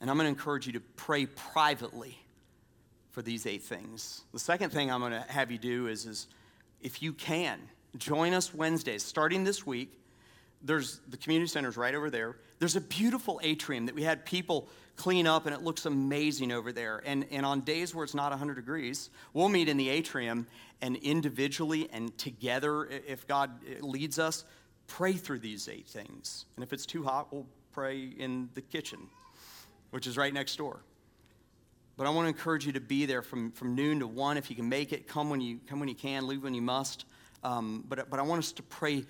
And 0.00 0.08
I'm 0.08 0.16
going 0.16 0.26
to 0.26 0.28
encourage 0.38 0.66
you 0.66 0.74
to 0.74 0.80
pray 0.80 1.26
privately 1.26 2.18
for 3.10 3.22
these 3.22 3.46
eight 3.46 3.62
things. 3.62 4.22
The 4.32 4.38
second 4.38 4.70
thing 4.70 4.90
I'm 4.90 5.00
going 5.00 5.12
to 5.12 5.24
have 5.28 5.50
you 5.50 5.58
do 5.58 5.88
is, 5.88 6.06
is 6.06 6.28
if 6.80 7.02
you 7.02 7.12
can, 7.12 7.58
join 7.96 8.34
us 8.34 8.52
Wednesdays, 8.52 9.02
starting 9.02 9.44
this 9.44 9.66
week. 9.66 9.92
There's 10.64 11.00
the 11.08 11.16
community 11.16 11.48
centers 11.48 11.76
right 11.76 11.94
over 11.94 12.10
there. 12.10 12.36
There's 12.58 12.76
a 12.76 12.80
beautiful 12.80 13.38
atrium 13.42 13.86
that 13.86 13.94
we 13.94 14.02
had 14.02 14.24
people 14.24 14.68
clean 14.96 15.26
up, 15.26 15.46
and 15.46 15.54
it 15.54 15.62
looks 15.62 15.86
amazing 15.86 16.52
over 16.52 16.72
there. 16.72 17.02
And, 17.04 17.26
and 17.30 17.44
on 17.44 17.60
days 17.60 17.94
where 17.94 18.04
it's 18.04 18.14
not 18.14 18.30
100 18.30 18.54
degrees, 18.54 19.10
we'll 19.32 19.48
meet 19.48 19.68
in 19.68 19.76
the 19.76 19.90
atrium 19.90 20.46
and 20.80 20.96
individually 20.96 21.88
and 21.92 22.16
together, 22.16 22.86
if 22.86 23.26
God 23.26 23.50
leads 23.80 24.18
us, 24.18 24.44
pray 24.86 25.12
through 25.12 25.40
these 25.40 25.68
eight 25.68 25.86
things. 25.86 26.46
And 26.56 26.64
if 26.64 26.72
it's 26.72 26.86
too 26.86 27.02
hot, 27.02 27.32
we'll 27.32 27.46
pray 27.72 28.00
in 28.00 28.48
the 28.54 28.60
kitchen, 28.62 29.00
which 29.90 30.06
is 30.06 30.16
right 30.16 30.32
next 30.32 30.56
door. 30.56 30.80
But 31.96 32.06
I 32.06 32.10
want 32.10 32.24
to 32.24 32.28
encourage 32.28 32.66
you 32.66 32.72
to 32.72 32.80
be 32.80 33.06
there 33.06 33.22
from, 33.22 33.52
from 33.52 33.74
noon 33.74 34.00
to 34.00 34.06
one. 34.06 34.36
If 34.36 34.50
you 34.50 34.56
can 34.56 34.68
make 34.68 34.92
it, 34.92 35.06
come 35.06 35.30
when 35.30 35.40
you, 35.40 35.60
come 35.66 35.78
when 35.78 35.88
you 35.88 35.94
can, 35.94 36.26
leave 36.26 36.42
when 36.42 36.54
you 36.54 36.62
must. 36.62 37.04
Um, 37.44 37.84
but, 37.88 38.10
but 38.10 38.18
I 38.18 38.22
want 38.22 38.40
us 38.40 38.52
to 38.52 38.62
pray 38.62 39.04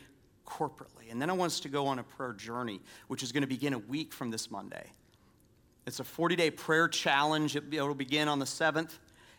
corporately. 0.46 1.11
And 1.11 1.20
then 1.20 1.30
I 1.30 1.33
want 1.33 1.52
us 1.52 1.61
to 1.61 1.68
go 1.68 1.87
on 1.87 1.98
a 1.98 2.02
prayer 2.02 2.33
journey, 2.33 2.80
which 3.09 3.22
is 3.22 3.33
going 3.33 3.42
to 3.42 3.48
begin 3.48 3.72
a 3.72 3.78
week 3.78 4.12
from 4.12 4.30
this 4.30 4.50
Monday. 4.50 4.92
It's 5.87 6.00
a 6.00 6.04
40 6.04 6.37
day 6.37 6.50
prayer 6.50 6.88
challenge. 6.88 7.57
It'll 7.57 7.94
begin 7.94 8.28
on 8.28 8.38
the 8.38 8.46
7th. 8.46 8.90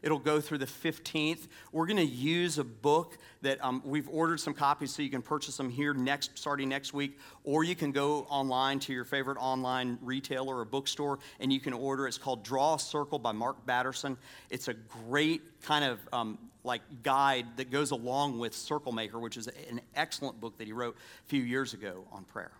It'll 0.05 0.19
go 0.19 0.39
through 0.39 0.59
the 0.59 0.67
15th. 0.67 1.47
We're 1.71 1.87
going 1.87 1.97
to 1.97 2.05
use 2.05 2.59
a 2.59 2.63
book 2.63 3.17
that 3.41 3.63
um, 3.63 3.81
we've 3.83 4.07
ordered 4.07 4.39
some 4.39 4.53
copies 4.53 4.93
so 4.93 5.01
you 5.01 5.09
can 5.09 5.23
purchase 5.23 5.57
them 5.57 5.67
here 5.67 5.95
next, 5.95 6.37
starting 6.37 6.69
next 6.69 6.93
week, 6.93 7.17
or 7.43 7.63
you 7.63 7.75
can 7.75 7.91
go 7.91 8.19
online 8.29 8.77
to 8.81 8.93
your 8.93 9.03
favorite 9.03 9.39
online 9.39 9.97
retailer 10.03 10.57
or 10.57 10.65
bookstore 10.65 11.17
and 11.39 11.51
you 11.51 11.59
can 11.59 11.73
order. 11.73 12.07
It's 12.07 12.19
called 12.19 12.43
Draw 12.43 12.75
a 12.75 12.79
Circle 12.79 13.17
by 13.17 13.31
Mark 13.31 13.65
Batterson. 13.65 14.15
It's 14.51 14.67
a 14.67 14.75
great 14.75 15.41
kind 15.63 15.83
of 15.83 15.99
um, 16.13 16.37
like 16.65 16.81
guide 17.03 17.45
that 17.57 17.71
goes 17.71 17.91
along 17.91 18.39
with 18.39 18.53
Circle 18.53 18.91
Maker, 18.91 19.19
which 19.19 19.37
is 19.37 19.47
an 19.47 19.81
excellent 19.95 20.39
book 20.41 20.57
that 20.57 20.67
he 20.67 20.73
wrote 20.73 20.95
a 20.95 21.27
few 21.27 21.41
years 21.41 21.73
ago 21.73 22.05
on 22.11 22.23
prayer. 22.23 22.51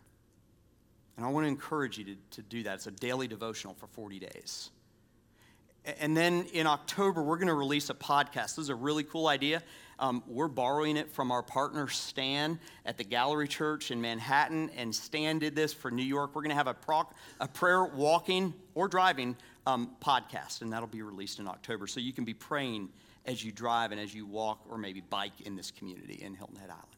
And 1.17 1.25
I 1.25 1.29
want 1.29 1.45
to 1.45 1.47
encourage 1.47 1.97
you 1.97 2.05
to, 2.05 2.15
to 2.31 2.41
do 2.41 2.63
that. 2.63 2.75
It's 2.75 2.87
a 2.87 2.91
daily 2.91 3.27
devotional 3.27 3.73
for 3.73 3.87
40 3.87 4.19
days. 4.19 4.69
And 5.99 6.17
then 6.17 6.45
in 6.51 6.65
October, 6.65 7.21
we're 7.21 7.37
going 7.37 7.47
to 7.47 7.53
release 7.53 7.89
a 7.89 7.93
podcast. 7.93 8.55
This 8.55 8.57
is 8.57 8.69
a 8.69 8.75
really 8.75 9.03
cool 9.03 9.27
idea. 9.27 9.61
Um, 9.99 10.23
we're 10.27 10.47
borrowing 10.47 10.97
it 10.97 11.11
from 11.11 11.31
our 11.31 11.43
partner 11.43 11.87
Stan 11.87 12.59
at 12.85 12.97
the 12.97 13.03
Gallery 13.03 13.47
Church 13.47 13.91
in 13.91 14.01
Manhattan, 14.01 14.69
and 14.75 14.93
Stan 14.93 15.39
did 15.39 15.55
this 15.55 15.73
for 15.73 15.89
New 15.89 16.03
York. 16.03 16.35
We're 16.35 16.41
going 16.41 16.49
to 16.49 16.55
have 16.55 16.67
a, 16.67 16.73
pro- 16.73 17.07
a 17.39 17.47
prayer 17.47 17.85
walking 17.85 18.53
or 18.73 18.87
driving 18.87 19.37
um, 19.67 19.91
podcast, 20.03 20.61
and 20.61 20.73
that'll 20.73 20.87
be 20.87 21.01
released 21.01 21.39
in 21.39 21.47
October. 21.47 21.87
So 21.87 21.99
you 21.99 22.11
can 22.11 22.25
be 22.25 22.33
praying 22.33 22.89
as 23.25 23.43
you 23.43 23.51
drive 23.51 23.91
and 23.91 23.99
as 23.99 24.13
you 24.13 24.25
walk 24.25 24.61
or 24.69 24.77
maybe 24.77 25.01
bike 25.01 25.41
in 25.41 25.55
this 25.55 25.71
community 25.71 26.21
in 26.21 26.35
Hilton 26.35 26.57
Head 26.57 26.69
Island. 26.69 26.95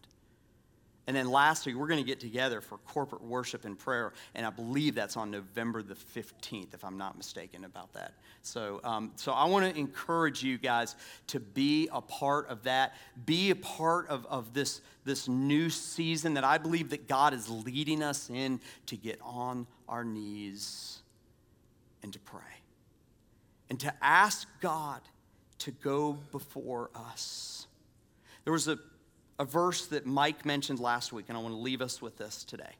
And 1.07 1.15
then 1.15 1.31
lastly, 1.31 1.73
we're 1.73 1.87
going 1.87 2.03
to 2.03 2.05
get 2.05 2.19
together 2.19 2.59
for 2.59 2.77
corporate 2.79 3.23
worship 3.23 3.63
and 3.63 3.79
prayer. 3.79 4.11
And 4.35 4.45
I 4.45 4.49
believe 4.49 4.93
that's 4.93 5.15
on 5.15 5.31
November 5.31 5.81
the 5.81 5.95
15th, 5.95 6.73
if 6.73 6.83
I'm 6.83 6.97
not 6.97 7.17
mistaken 7.17 7.63
about 7.63 7.93
that. 7.93 8.13
So, 8.41 8.81
um, 8.83 9.13
so 9.15 9.31
I 9.31 9.45
want 9.45 9.73
to 9.73 9.79
encourage 9.79 10.43
you 10.43 10.57
guys 10.57 10.97
to 11.27 11.39
be 11.39 11.87
a 11.93 12.01
part 12.01 12.49
of 12.49 12.63
that. 12.63 12.95
Be 13.25 13.51
a 13.51 13.55
part 13.55 14.09
of, 14.09 14.25
of 14.25 14.53
this, 14.53 14.81
this 15.05 15.29
new 15.29 15.69
season 15.69 16.33
that 16.33 16.43
I 16.43 16.57
believe 16.57 16.89
that 16.89 17.07
God 17.07 17.33
is 17.33 17.49
leading 17.49 18.03
us 18.03 18.29
in 18.29 18.59
to 18.87 18.97
get 18.97 19.17
on 19.23 19.65
our 19.87 20.03
knees 20.03 20.99
and 22.03 22.11
to 22.11 22.19
pray. 22.19 22.41
And 23.69 23.79
to 23.79 23.93
ask 24.01 24.45
God 24.59 24.99
to 25.59 25.71
go 25.71 26.17
before 26.31 26.89
us. 26.95 27.67
There 28.43 28.53
was 28.53 28.67
a 28.67 28.77
a 29.39 29.45
verse 29.45 29.87
that 29.87 30.05
Mike 30.05 30.45
mentioned 30.45 30.79
last 30.79 31.13
week, 31.13 31.25
and 31.29 31.37
I 31.37 31.41
want 31.41 31.53
to 31.53 31.59
leave 31.59 31.81
us 31.81 32.01
with 32.01 32.17
this 32.17 32.43
today. 32.43 32.71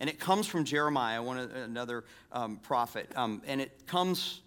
And 0.00 0.08
it 0.08 0.18
comes 0.18 0.46
from 0.46 0.64
Jeremiah, 0.64 1.22
one 1.22 1.38
another 1.38 2.04
um, 2.32 2.56
prophet, 2.56 3.10
um, 3.16 3.42
and 3.46 3.60
it 3.60 3.86
comes 3.86 4.40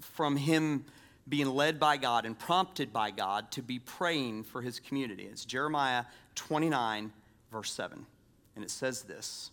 from 0.00 0.36
him 0.36 0.84
being 1.28 1.48
led 1.48 1.80
by 1.80 1.96
God 1.96 2.26
and 2.26 2.38
prompted 2.38 2.92
by 2.92 3.10
God 3.10 3.50
to 3.52 3.62
be 3.62 3.78
praying 3.78 4.44
for 4.44 4.62
his 4.62 4.78
community. 4.78 5.24
It's 5.24 5.44
Jeremiah 5.44 6.04
29, 6.34 7.12
verse 7.50 7.72
7. 7.72 8.04
And 8.54 8.64
it 8.64 8.70
says 8.70 9.02
this 9.02 9.50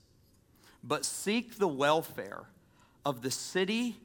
But 0.83 1.05
seek 1.05 1.57
the 1.57 1.67
welfare 1.67 2.43
of 3.05 3.21
the 3.21 3.31
city 3.31 3.95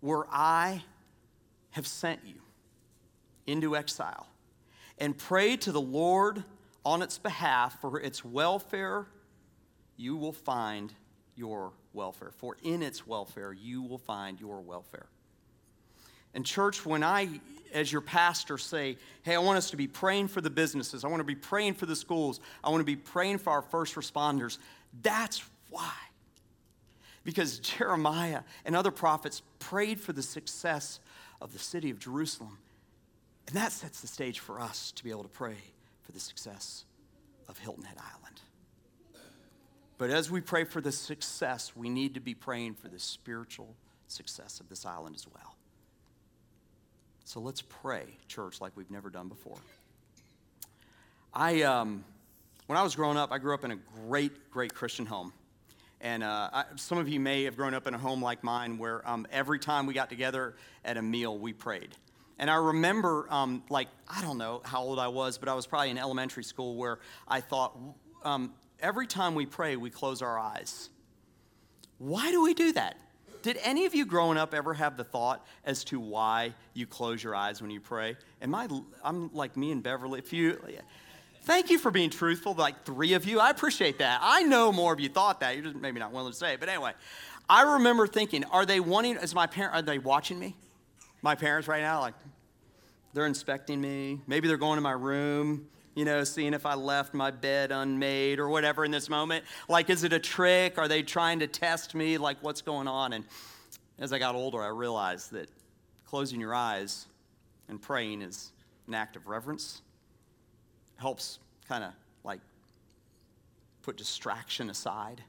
where 0.00 0.24
I 0.30 0.82
have 1.70 1.86
sent 1.86 2.20
you 2.24 2.40
into 3.46 3.76
exile, 3.76 4.26
and 4.98 5.16
pray 5.16 5.56
to 5.58 5.72
the 5.72 5.80
Lord 5.80 6.44
on 6.84 7.02
its 7.02 7.18
behalf 7.18 7.80
for 7.80 8.00
its 8.00 8.24
welfare, 8.24 9.06
you 9.96 10.16
will 10.16 10.32
find 10.32 10.92
your 11.34 11.72
welfare. 11.92 12.30
For 12.36 12.56
in 12.62 12.82
its 12.82 13.06
welfare, 13.06 13.52
you 13.52 13.82
will 13.82 13.98
find 13.98 14.40
your 14.40 14.60
welfare. 14.60 15.06
And, 16.34 16.44
church, 16.44 16.84
when 16.84 17.02
I, 17.02 17.40
as 17.72 17.90
your 17.90 18.02
pastor, 18.02 18.58
say, 18.58 18.98
hey, 19.22 19.34
I 19.34 19.38
want 19.38 19.58
us 19.58 19.70
to 19.70 19.76
be 19.76 19.86
praying 19.86 20.28
for 20.28 20.40
the 20.40 20.50
businesses, 20.50 21.04
I 21.04 21.08
want 21.08 21.20
to 21.20 21.24
be 21.24 21.34
praying 21.34 21.74
for 21.74 21.86
the 21.86 21.96
schools, 21.96 22.40
I 22.62 22.68
want 22.68 22.80
to 22.80 22.84
be 22.84 22.96
praying 22.96 23.38
for 23.38 23.50
our 23.50 23.62
first 23.62 23.94
responders, 23.94 24.58
that's 25.02 25.42
why. 25.70 25.92
Because 27.24 27.58
Jeremiah 27.58 28.42
and 28.64 28.76
other 28.76 28.90
prophets 28.90 29.42
prayed 29.58 29.98
for 29.98 30.12
the 30.12 30.22
success 30.22 31.00
of 31.40 31.52
the 31.52 31.58
city 31.58 31.90
of 31.90 31.98
Jerusalem. 31.98 32.58
And 33.46 33.56
that 33.56 33.72
sets 33.72 34.00
the 34.00 34.06
stage 34.06 34.40
for 34.40 34.60
us 34.60 34.92
to 34.92 35.04
be 35.04 35.10
able 35.10 35.22
to 35.22 35.28
pray 35.28 35.56
for 36.02 36.12
the 36.12 36.20
success 36.20 36.84
of 37.48 37.58
Hilton 37.58 37.84
Head 37.84 37.98
Island. 37.98 38.40
But 39.98 40.10
as 40.10 40.30
we 40.30 40.40
pray 40.40 40.64
for 40.64 40.80
the 40.80 40.92
success, 40.92 41.74
we 41.74 41.88
need 41.88 42.14
to 42.14 42.20
be 42.20 42.34
praying 42.34 42.74
for 42.74 42.88
the 42.88 42.98
spiritual 42.98 43.74
success 44.08 44.60
of 44.60 44.68
this 44.68 44.84
island 44.84 45.14
as 45.16 45.26
well. 45.26 45.56
So 47.24 47.40
let's 47.40 47.62
pray, 47.62 48.04
church, 48.28 48.60
like 48.60 48.72
we've 48.76 48.90
never 48.90 49.10
done 49.10 49.28
before. 49.28 49.58
I, 51.32 51.62
um, 51.62 52.04
when 52.66 52.78
I 52.78 52.82
was 52.82 52.94
growing 52.94 53.16
up, 53.16 53.32
I 53.32 53.38
grew 53.38 53.54
up 53.54 53.64
in 53.64 53.70
a 53.70 53.76
great, 54.06 54.50
great 54.50 54.74
Christian 54.74 55.06
home. 55.06 55.32
And 56.00 56.22
uh, 56.22 56.50
I, 56.52 56.64
some 56.76 56.98
of 56.98 57.08
you 57.08 57.18
may 57.18 57.44
have 57.44 57.56
grown 57.56 57.74
up 57.74 57.86
in 57.86 57.94
a 57.94 57.98
home 57.98 58.22
like 58.22 58.44
mine 58.44 58.78
where 58.78 59.06
um, 59.08 59.26
every 59.32 59.58
time 59.58 59.86
we 59.86 59.94
got 59.94 60.10
together 60.10 60.54
at 60.84 60.96
a 60.96 61.02
meal, 61.02 61.38
we 61.38 61.52
prayed. 61.52 61.96
And 62.38 62.50
I 62.50 62.56
remember, 62.56 63.26
um, 63.30 63.62
like, 63.70 63.88
I 64.08 64.20
don't 64.20 64.38
know 64.38 64.60
how 64.64 64.82
old 64.82 64.98
I 64.98 65.08
was, 65.08 65.38
but 65.38 65.48
I 65.48 65.54
was 65.54 65.66
probably 65.66 65.90
in 65.90 65.98
elementary 65.98 66.44
school 66.44 66.76
where 66.76 66.98
I 67.26 67.40
thought, 67.40 67.76
um, 68.24 68.52
every 68.78 69.06
time 69.06 69.34
we 69.34 69.46
pray, 69.46 69.76
we 69.76 69.90
close 69.90 70.20
our 70.20 70.38
eyes. 70.38 70.90
Why 71.98 72.30
do 72.30 72.42
we 72.42 72.52
do 72.52 72.72
that? 72.72 72.96
Did 73.42 73.58
any 73.62 73.86
of 73.86 73.94
you 73.94 74.04
growing 74.04 74.38
up 74.38 74.52
ever 74.52 74.74
have 74.74 74.96
the 74.96 75.04
thought 75.04 75.46
as 75.64 75.84
to 75.84 76.00
why 76.00 76.52
you 76.74 76.86
close 76.86 77.22
your 77.22 77.34
eyes 77.34 77.62
when 77.62 77.70
you 77.70 77.80
pray? 77.80 78.16
Am 78.42 78.54
I, 78.54 78.68
I'm 79.04 79.32
like 79.32 79.56
me 79.56 79.70
and 79.72 79.82
Beverly. 79.82 80.18
If 80.18 80.32
you, 80.32 80.58
thank 81.44 81.70
you 81.70 81.78
for 81.78 81.90
being 81.90 82.10
truthful, 82.10 82.54
like 82.54 82.84
three 82.84 83.14
of 83.14 83.24
you. 83.24 83.38
I 83.38 83.50
appreciate 83.50 83.98
that. 84.00 84.18
I 84.20 84.42
know 84.42 84.72
more 84.72 84.92
of 84.92 85.00
you 85.00 85.08
thought 85.08 85.40
that. 85.40 85.54
You're 85.54 85.64
just 85.64 85.76
maybe 85.76 86.00
not 86.00 86.12
willing 86.12 86.32
to 86.32 86.36
say 86.36 86.54
it. 86.54 86.60
But 86.60 86.68
anyway, 86.68 86.92
I 87.48 87.74
remember 87.74 88.06
thinking, 88.06 88.44
are 88.44 88.66
they 88.66 88.80
wanting, 88.80 89.16
as 89.16 89.34
my 89.34 89.46
parent, 89.46 89.74
are 89.74 89.82
they 89.82 89.98
watching 89.98 90.38
me? 90.38 90.56
My 91.26 91.34
parents 91.34 91.66
right 91.66 91.82
now, 91.82 91.98
like, 91.98 92.14
they're 93.12 93.26
inspecting 93.26 93.80
me. 93.80 94.20
Maybe 94.28 94.46
they're 94.46 94.56
going 94.56 94.76
to 94.76 94.80
my 94.80 94.92
room, 94.92 95.66
you 95.96 96.04
know, 96.04 96.22
seeing 96.22 96.54
if 96.54 96.64
I 96.64 96.74
left 96.74 97.14
my 97.14 97.32
bed 97.32 97.72
unmade 97.72 98.38
or 98.38 98.48
whatever 98.48 98.84
in 98.84 98.92
this 98.92 99.08
moment. 99.08 99.44
Like, 99.68 99.90
is 99.90 100.04
it 100.04 100.12
a 100.12 100.20
trick? 100.20 100.78
Are 100.78 100.86
they 100.86 101.02
trying 101.02 101.40
to 101.40 101.48
test 101.48 101.96
me? 101.96 102.16
Like, 102.16 102.36
what's 102.44 102.62
going 102.62 102.86
on? 102.86 103.12
And 103.12 103.24
as 103.98 104.12
I 104.12 104.20
got 104.20 104.36
older, 104.36 104.62
I 104.62 104.68
realized 104.68 105.32
that 105.32 105.48
closing 106.04 106.38
your 106.38 106.54
eyes 106.54 107.08
And 107.68 107.82
praying 107.82 108.22
is 108.22 108.52
an 108.86 108.94
act 108.94 109.16
of 109.16 109.26
reverence. 109.26 109.82
Helps 110.94 111.40
kind 111.68 111.82
of 111.82 111.92
like 112.22 112.40
put 113.82 113.96
distraction 113.96 114.70
aside. 114.70 115.24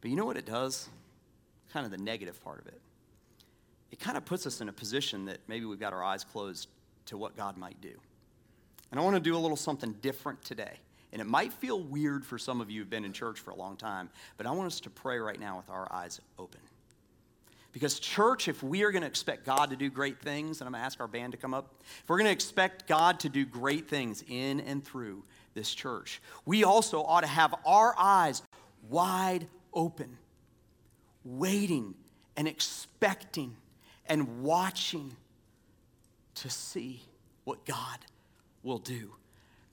But 0.00 0.08
you 0.08 0.16
know 0.16 0.24
what 0.24 0.38
it 0.38 0.46
does? 0.46 0.88
Kind 1.74 1.84
of 1.84 1.92
the 1.92 1.98
negative 1.98 2.42
part 2.42 2.60
of 2.60 2.68
it. 2.68 2.80
It 3.90 3.98
kind 3.98 4.16
of 4.16 4.24
puts 4.24 4.46
us 4.46 4.60
in 4.60 4.68
a 4.68 4.72
position 4.72 5.26
that 5.26 5.38
maybe 5.48 5.64
we've 5.64 5.80
got 5.80 5.92
our 5.92 6.04
eyes 6.04 6.24
closed 6.24 6.68
to 7.06 7.16
what 7.16 7.36
God 7.36 7.56
might 7.56 7.80
do. 7.80 7.92
And 8.90 9.00
I 9.00 9.02
want 9.02 9.16
to 9.16 9.20
do 9.20 9.36
a 9.36 9.38
little 9.38 9.56
something 9.56 9.92
different 10.00 10.42
today. 10.42 10.78
And 11.12 11.22
it 11.22 11.26
might 11.26 11.52
feel 11.52 11.80
weird 11.80 12.24
for 12.24 12.38
some 12.38 12.60
of 12.60 12.70
you 12.70 12.80
who've 12.80 12.90
been 12.90 13.04
in 13.04 13.12
church 13.12 13.40
for 13.40 13.50
a 13.50 13.56
long 13.56 13.76
time, 13.76 14.10
but 14.36 14.46
I 14.46 14.50
want 14.50 14.66
us 14.66 14.80
to 14.80 14.90
pray 14.90 15.18
right 15.18 15.40
now 15.40 15.56
with 15.56 15.70
our 15.70 15.90
eyes 15.90 16.20
open. 16.38 16.60
Because, 17.72 17.98
church, 17.98 18.48
if 18.48 18.62
we 18.62 18.82
are 18.82 18.90
going 18.90 19.02
to 19.02 19.08
expect 19.08 19.44
God 19.44 19.70
to 19.70 19.76
do 19.76 19.90
great 19.90 20.20
things, 20.20 20.60
and 20.60 20.66
I'm 20.66 20.72
going 20.72 20.82
to 20.82 20.86
ask 20.86 21.00
our 21.00 21.06
band 21.06 21.32
to 21.32 21.38
come 21.38 21.54
up, 21.54 21.74
if 21.80 22.08
we're 22.08 22.18
going 22.18 22.26
to 22.26 22.32
expect 22.32 22.86
God 22.86 23.20
to 23.20 23.28
do 23.28 23.44
great 23.44 23.88
things 23.88 24.24
in 24.28 24.60
and 24.60 24.84
through 24.84 25.22
this 25.54 25.74
church, 25.74 26.20
we 26.44 26.64
also 26.64 27.02
ought 27.02 27.20
to 27.22 27.26
have 27.26 27.54
our 27.66 27.94
eyes 27.98 28.42
wide 28.88 29.46
open, 29.72 30.16
waiting 31.24 31.94
and 32.36 32.48
expecting 32.48 33.54
and 34.08 34.42
watching 34.42 35.14
to 36.36 36.50
see 36.50 37.02
what 37.44 37.64
God 37.64 37.98
will 38.62 38.78
do. 38.78 39.12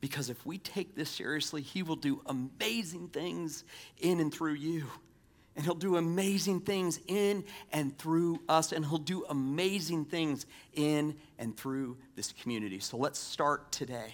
Because 0.02 0.30
if 0.30 0.46
we 0.46 0.58
take 0.58 0.96
this 0.96 1.10
seriously, 1.10 1.62
He 1.62 1.82
will 1.82 1.96
do 1.96 2.22
amazing 2.26 3.08
things 3.08 3.64
in 4.00 4.20
and 4.20 4.34
through 4.34 4.54
you. 4.54 4.86
And 5.56 5.64
He'll 5.64 5.74
do 5.74 5.96
amazing 5.96 6.62
things 6.62 7.00
in 7.08 7.46
and 7.72 7.98
through 7.98 8.42
us. 8.48 8.72
And 8.72 8.86
He'll 8.86 8.98
do 8.98 9.26
amazing 9.30 10.06
things 10.06 10.46
in 10.74 11.16
and 11.40 11.56
through 11.56 11.98
this 12.16 12.34
community. 12.34 12.80
So 12.80 12.98
let's 12.98 13.20
start 13.20 13.72
today 13.72 14.14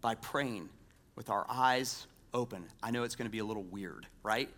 by 0.00 0.14
praying 0.14 0.68
with 1.16 1.28
our 1.28 1.44
eyes 1.48 2.06
open. 2.32 2.64
I 2.82 2.90
know 2.90 3.02
it's 3.02 3.16
going 3.16 3.26
to 3.26 3.32
be 3.32 3.40
a 3.40 3.44
little 3.44 3.64
weird, 3.64 4.06
right? 4.22 4.48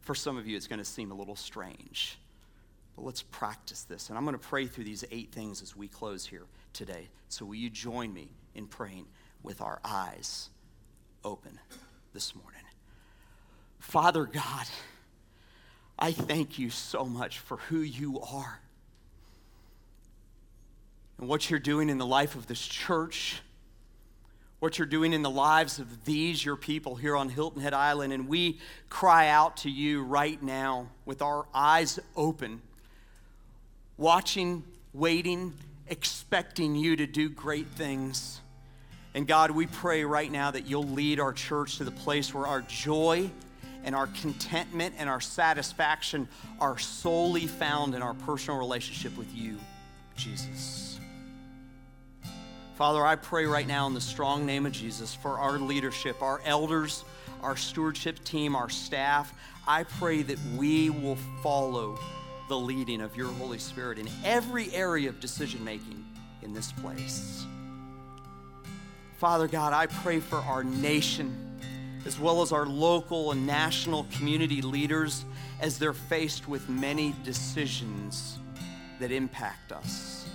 For 0.00 0.14
some 0.14 0.36
of 0.36 0.46
you, 0.46 0.56
it's 0.56 0.66
going 0.66 0.80
to 0.80 0.84
seem 0.84 1.12
a 1.12 1.14
little 1.14 1.36
strange. 1.36 2.18
But 2.96 3.04
let's 3.04 3.22
practice 3.22 3.82
this. 3.84 4.08
And 4.08 4.18
I'm 4.18 4.24
going 4.24 4.38
to 4.38 4.46
pray 4.46 4.66
through 4.66 4.84
these 4.84 5.04
eight 5.10 5.32
things 5.32 5.62
as 5.62 5.76
we 5.76 5.88
close 5.88 6.26
here 6.26 6.44
today. 6.72 7.08
So 7.28 7.44
will 7.44 7.54
you 7.54 7.70
join 7.70 8.12
me 8.12 8.28
in 8.54 8.66
praying 8.66 9.06
with 9.42 9.60
our 9.60 9.80
eyes 9.84 10.50
open 11.24 11.58
this 12.12 12.34
morning? 12.34 12.60
Father 13.78 14.24
God, 14.26 14.66
I 15.98 16.12
thank 16.12 16.58
you 16.58 16.70
so 16.70 17.04
much 17.04 17.38
for 17.38 17.56
who 17.56 17.78
you 17.78 18.20
are 18.20 18.60
and 21.18 21.28
what 21.28 21.50
you're 21.50 21.60
doing 21.60 21.90
in 21.90 21.98
the 21.98 22.06
life 22.06 22.34
of 22.34 22.46
this 22.46 22.66
church, 22.66 23.42
what 24.58 24.78
you're 24.78 24.86
doing 24.86 25.12
in 25.12 25.22
the 25.22 25.30
lives 25.30 25.78
of 25.78 26.04
these, 26.04 26.44
your 26.44 26.56
people 26.56 26.96
here 26.96 27.16
on 27.16 27.28
Hilton 27.28 27.60
Head 27.60 27.74
Island. 27.74 28.12
And 28.12 28.28
we 28.28 28.58
cry 28.88 29.28
out 29.28 29.58
to 29.58 29.70
you 29.70 30.02
right 30.02 30.42
now 30.42 30.88
with 31.04 31.20
our 31.20 31.46
eyes 31.52 31.98
open, 32.16 32.62
watching, 34.00 34.64
waiting, 34.94 35.52
expecting 35.86 36.74
you 36.74 36.96
to 36.96 37.06
do 37.06 37.28
great 37.28 37.66
things. 37.68 38.40
And 39.14 39.26
God, 39.26 39.50
we 39.50 39.66
pray 39.66 40.04
right 40.04 40.32
now 40.32 40.50
that 40.50 40.66
you'll 40.66 40.88
lead 40.88 41.20
our 41.20 41.34
church 41.34 41.76
to 41.76 41.84
the 41.84 41.90
place 41.90 42.32
where 42.32 42.46
our 42.46 42.62
joy 42.62 43.30
and 43.84 43.94
our 43.94 44.06
contentment 44.06 44.94
and 44.98 45.08
our 45.08 45.20
satisfaction 45.20 46.28
are 46.60 46.78
solely 46.78 47.46
found 47.46 47.94
in 47.94 48.00
our 48.00 48.14
personal 48.14 48.58
relationship 48.58 49.16
with 49.18 49.32
you, 49.34 49.58
Jesus. 50.16 50.98
Father, 52.76 53.04
I 53.04 53.16
pray 53.16 53.44
right 53.44 53.66
now 53.66 53.86
in 53.86 53.92
the 53.92 54.00
strong 54.00 54.46
name 54.46 54.64
of 54.64 54.72
Jesus 54.72 55.14
for 55.14 55.38
our 55.38 55.58
leadership, 55.58 56.22
our 56.22 56.40
elders, 56.46 57.04
our 57.42 57.56
stewardship 57.56 58.24
team, 58.24 58.56
our 58.56 58.70
staff. 58.70 59.34
I 59.68 59.84
pray 59.84 60.22
that 60.22 60.38
we 60.56 60.88
will 60.88 61.18
follow 61.42 61.98
the 62.50 62.58
leading 62.58 63.00
of 63.00 63.16
your 63.16 63.28
Holy 63.28 63.60
Spirit 63.60 63.96
in 63.96 64.10
every 64.24 64.74
area 64.74 65.08
of 65.08 65.20
decision 65.20 65.64
making 65.64 66.04
in 66.42 66.52
this 66.52 66.72
place. 66.72 67.46
Father 69.18 69.46
God, 69.46 69.72
I 69.72 69.86
pray 69.86 70.18
for 70.18 70.38
our 70.38 70.64
nation 70.64 71.60
as 72.04 72.18
well 72.18 72.42
as 72.42 72.50
our 72.50 72.66
local 72.66 73.30
and 73.30 73.46
national 73.46 74.04
community 74.10 74.62
leaders 74.62 75.24
as 75.60 75.78
they're 75.78 75.92
faced 75.92 76.48
with 76.48 76.68
many 76.68 77.14
decisions 77.22 78.40
that 78.98 79.12
impact 79.12 79.70
us. 79.70 80.28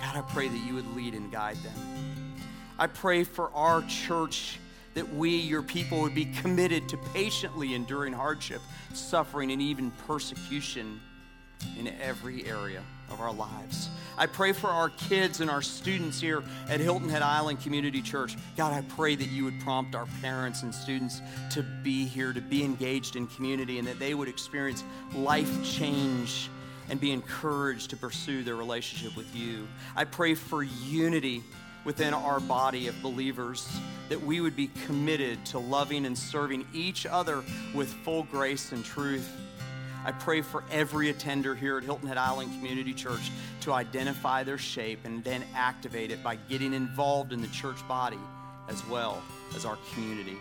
God, 0.00 0.14
I 0.14 0.20
pray 0.32 0.46
that 0.46 0.66
you 0.68 0.74
would 0.74 0.94
lead 0.94 1.14
and 1.14 1.32
guide 1.32 1.56
them. 1.64 2.36
I 2.78 2.86
pray 2.86 3.24
for 3.24 3.50
our 3.54 3.82
church 3.88 4.60
that 4.96 5.14
we, 5.14 5.36
your 5.36 5.62
people, 5.62 6.00
would 6.00 6.14
be 6.14 6.24
committed 6.24 6.88
to 6.88 6.96
patiently 7.12 7.74
enduring 7.74 8.14
hardship, 8.14 8.62
suffering, 8.94 9.52
and 9.52 9.60
even 9.60 9.90
persecution 10.06 10.98
in 11.78 11.88
every 12.00 12.46
area 12.46 12.82
of 13.10 13.20
our 13.20 13.32
lives. 13.32 13.90
I 14.16 14.24
pray 14.24 14.52
for 14.52 14.68
our 14.68 14.88
kids 14.88 15.42
and 15.42 15.50
our 15.50 15.60
students 15.60 16.18
here 16.18 16.42
at 16.70 16.80
Hilton 16.80 17.10
Head 17.10 17.20
Island 17.20 17.60
Community 17.60 18.00
Church. 18.00 18.36
God, 18.56 18.72
I 18.72 18.80
pray 18.96 19.14
that 19.16 19.28
you 19.28 19.44
would 19.44 19.60
prompt 19.60 19.94
our 19.94 20.06
parents 20.22 20.62
and 20.62 20.74
students 20.74 21.20
to 21.50 21.62
be 21.62 22.06
here, 22.06 22.32
to 22.32 22.40
be 22.40 22.64
engaged 22.64 23.16
in 23.16 23.26
community, 23.26 23.78
and 23.78 23.86
that 23.86 23.98
they 23.98 24.14
would 24.14 24.28
experience 24.28 24.82
life 25.14 25.62
change 25.62 26.48
and 26.88 26.98
be 26.98 27.12
encouraged 27.12 27.90
to 27.90 27.98
pursue 27.98 28.42
their 28.42 28.56
relationship 28.56 29.14
with 29.14 29.36
you. 29.36 29.68
I 29.94 30.04
pray 30.04 30.34
for 30.34 30.62
unity 30.62 31.42
within 31.86 32.12
our 32.12 32.40
body 32.40 32.88
of 32.88 33.02
believers, 33.02 33.66
that 34.10 34.20
we 34.20 34.42
would 34.42 34.54
be 34.54 34.68
committed 34.84 35.42
to 35.46 35.58
loving 35.58 36.04
and 36.04 36.18
serving 36.18 36.66
each 36.74 37.06
other 37.06 37.42
with 37.74 37.88
full 38.04 38.24
grace 38.24 38.72
and 38.72 38.84
truth 38.84 39.26
I 40.06 40.12
pray 40.12 40.40
for 40.40 40.62
every 40.70 41.10
attender 41.10 41.56
here 41.56 41.78
at 41.78 41.82
Hilton 41.82 42.06
Head 42.06 42.16
Island 42.16 42.52
Community 42.52 42.94
Church 42.94 43.32
to 43.62 43.72
identify 43.72 44.44
their 44.44 44.56
shape 44.56 45.00
and 45.04 45.24
then 45.24 45.42
activate 45.52 46.12
it 46.12 46.22
by 46.22 46.36
getting 46.48 46.72
involved 46.74 47.32
in 47.32 47.42
the 47.42 47.48
church 47.48 47.86
body 47.88 48.20
as 48.68 48.86
well 48.86 49.20
as 49.56 49.64
our 49.64 49.76
community. 49.92 50.36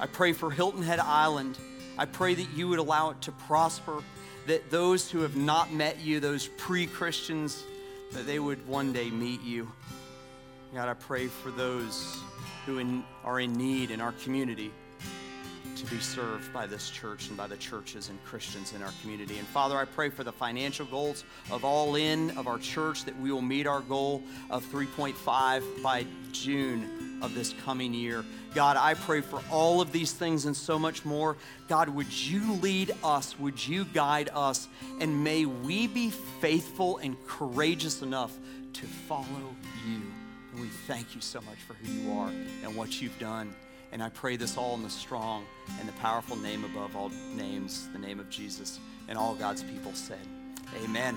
I 0.00 0.06
pray 0.06 0.32
for 0.32 0.50
Hilton 0.50 0.82
Head 0.82 1.00
Island. 1.00 1.58
I 1.98 2.06
pray 2.06 2.34
that 2.34 2.46
you 2.56 2.66
would 2.68 2.78
allow 2.78 3.10
it 3.10 3.20
to 3.22 3.32
prosper, 3.32 4.02
that 4.46 4.70
those 4.70 5.10
who 5.10 5.20
have 5.20 5.36
not 5.36 5.70
met 5.70 6.00
you, 6.00 6.18
those 6.18 6.48
pre 6.56 6.86
Christians, 6.86 7.62
that 8.12 8.24
they 8.24 8.38
would 8.38 8.66
one 8.66 8.94
day 8.94 9.10
meet 9.10 9.42
you. 9.42 9.70
God, 10.74 10.88
I 10.88 10.94
pray 10.94 11.28
for 11.28 11.50
those 11.50 12.20
who 12.66 12.78
in, 12.78 13.02
are 13.24 13.40
in 13.40 13.54
need 13.54 13.90
in 13.90 14.00
our 14.02 14.12
community 14.12 14.70
to 15.76 15.86
be 15.86 15.98
served 15.98 16.52
by 16.52 16.66
this 16.66 16.90
church 16.90 17.28
and 17.28 17.36
by 17.36 17.46
the 17.46 17.56
churches 17.56 18.10
and 18.10 18.22
Christians 18.24 18.74
in 18.74 18.82
our 18.82 18.92
community. 19.00 19.38
And 19.38 19.46
Father, 19.48 19.78
I 19.78 19.86
pray 19.86 20.10
for 20.10 20.24
the 20.24 20.32
financial 20.32 20.84
goals 20.86 21.24
of 21.50 21.64
all 21.64 21.94
in 21.94 22.36
of 22.36 22.46
our 22.48 22.58
church 22.58 23.04
that 23.04 23.18
we 23.18 23.32
will 23.32 23.40
meet 23.40 23.66
our 23.66 23.80
goal 23.80 24.22
of 24.50 24.64
3.5 24.66 25.82
by 25.82 26.04
June 26.32 27.20
of 27.22 27.34
this 27.34 27.54
coming 27.64 27.94
year. 27.94 28.24
God, 28.54 28.76
I 28.76 28.94
pray 28.94 29.22
for 29.22 29.40
all 29.50 29.80
of 29.80 29.90
these 29.90 30.12
things 30.12 30.44
and 30.44 30.56
so 30.56 30.78
much 30.78 31.04
more. 31.04 31.36
God, 31.68 31.88
would 31.88 32.12
you 32.12 32.54
lead 32.54 32.94
us? 33.02 33.38
Would 33.38 33.66
you 33.66 33.84
guide 33.86 34.28
us? 34.34 34.68
And 35.00 35.24
may 35.24 35.46
we 35.46 35.86
be 35.86 36.10
faithful 36.10 36.98
and 36.98 37.16
courageous 37.26 38.02
enough 38.02 38.36
to 38.74 38.86
follow 38.86 39.56
you. 39.86 40.02
We 40.60 40.68
thank 40.68 41.14
you 41.14 41.20
so 41.20 41.40
much 41.40 41.58
for 41.58 41.74
who 41.74 41.92
you 41.92 42.12
are 42.18 42.28
and 42.64 42.74
what 42.74 43.00
you've 43.00 43.18
done. 43.18 43.54
And 43.92 44.02
I 44.02 44.08
pray 44.08 44.36
this 44.36 44.56
all 44.56 44.74
in 44.74 44.82
the 44.82 44.90
strong 44.90 45.44
and 45.78 45.88
the 45.88 45.92
powerful 45.94 46.36
name 46.36 46.64
above 46.64 46.96
all 46.96 47.10
names, 47.34 47.88
the 47.92 47.98
name 47.98 48.20
of 48.20 48.28
Jesus. 48.28 48.80
And 49.08 49.16
all 49.16 49.34
God's 49.34 49.62
people 49.62 49.92
said, 49.94 50.18
Amen. 50.84 51.16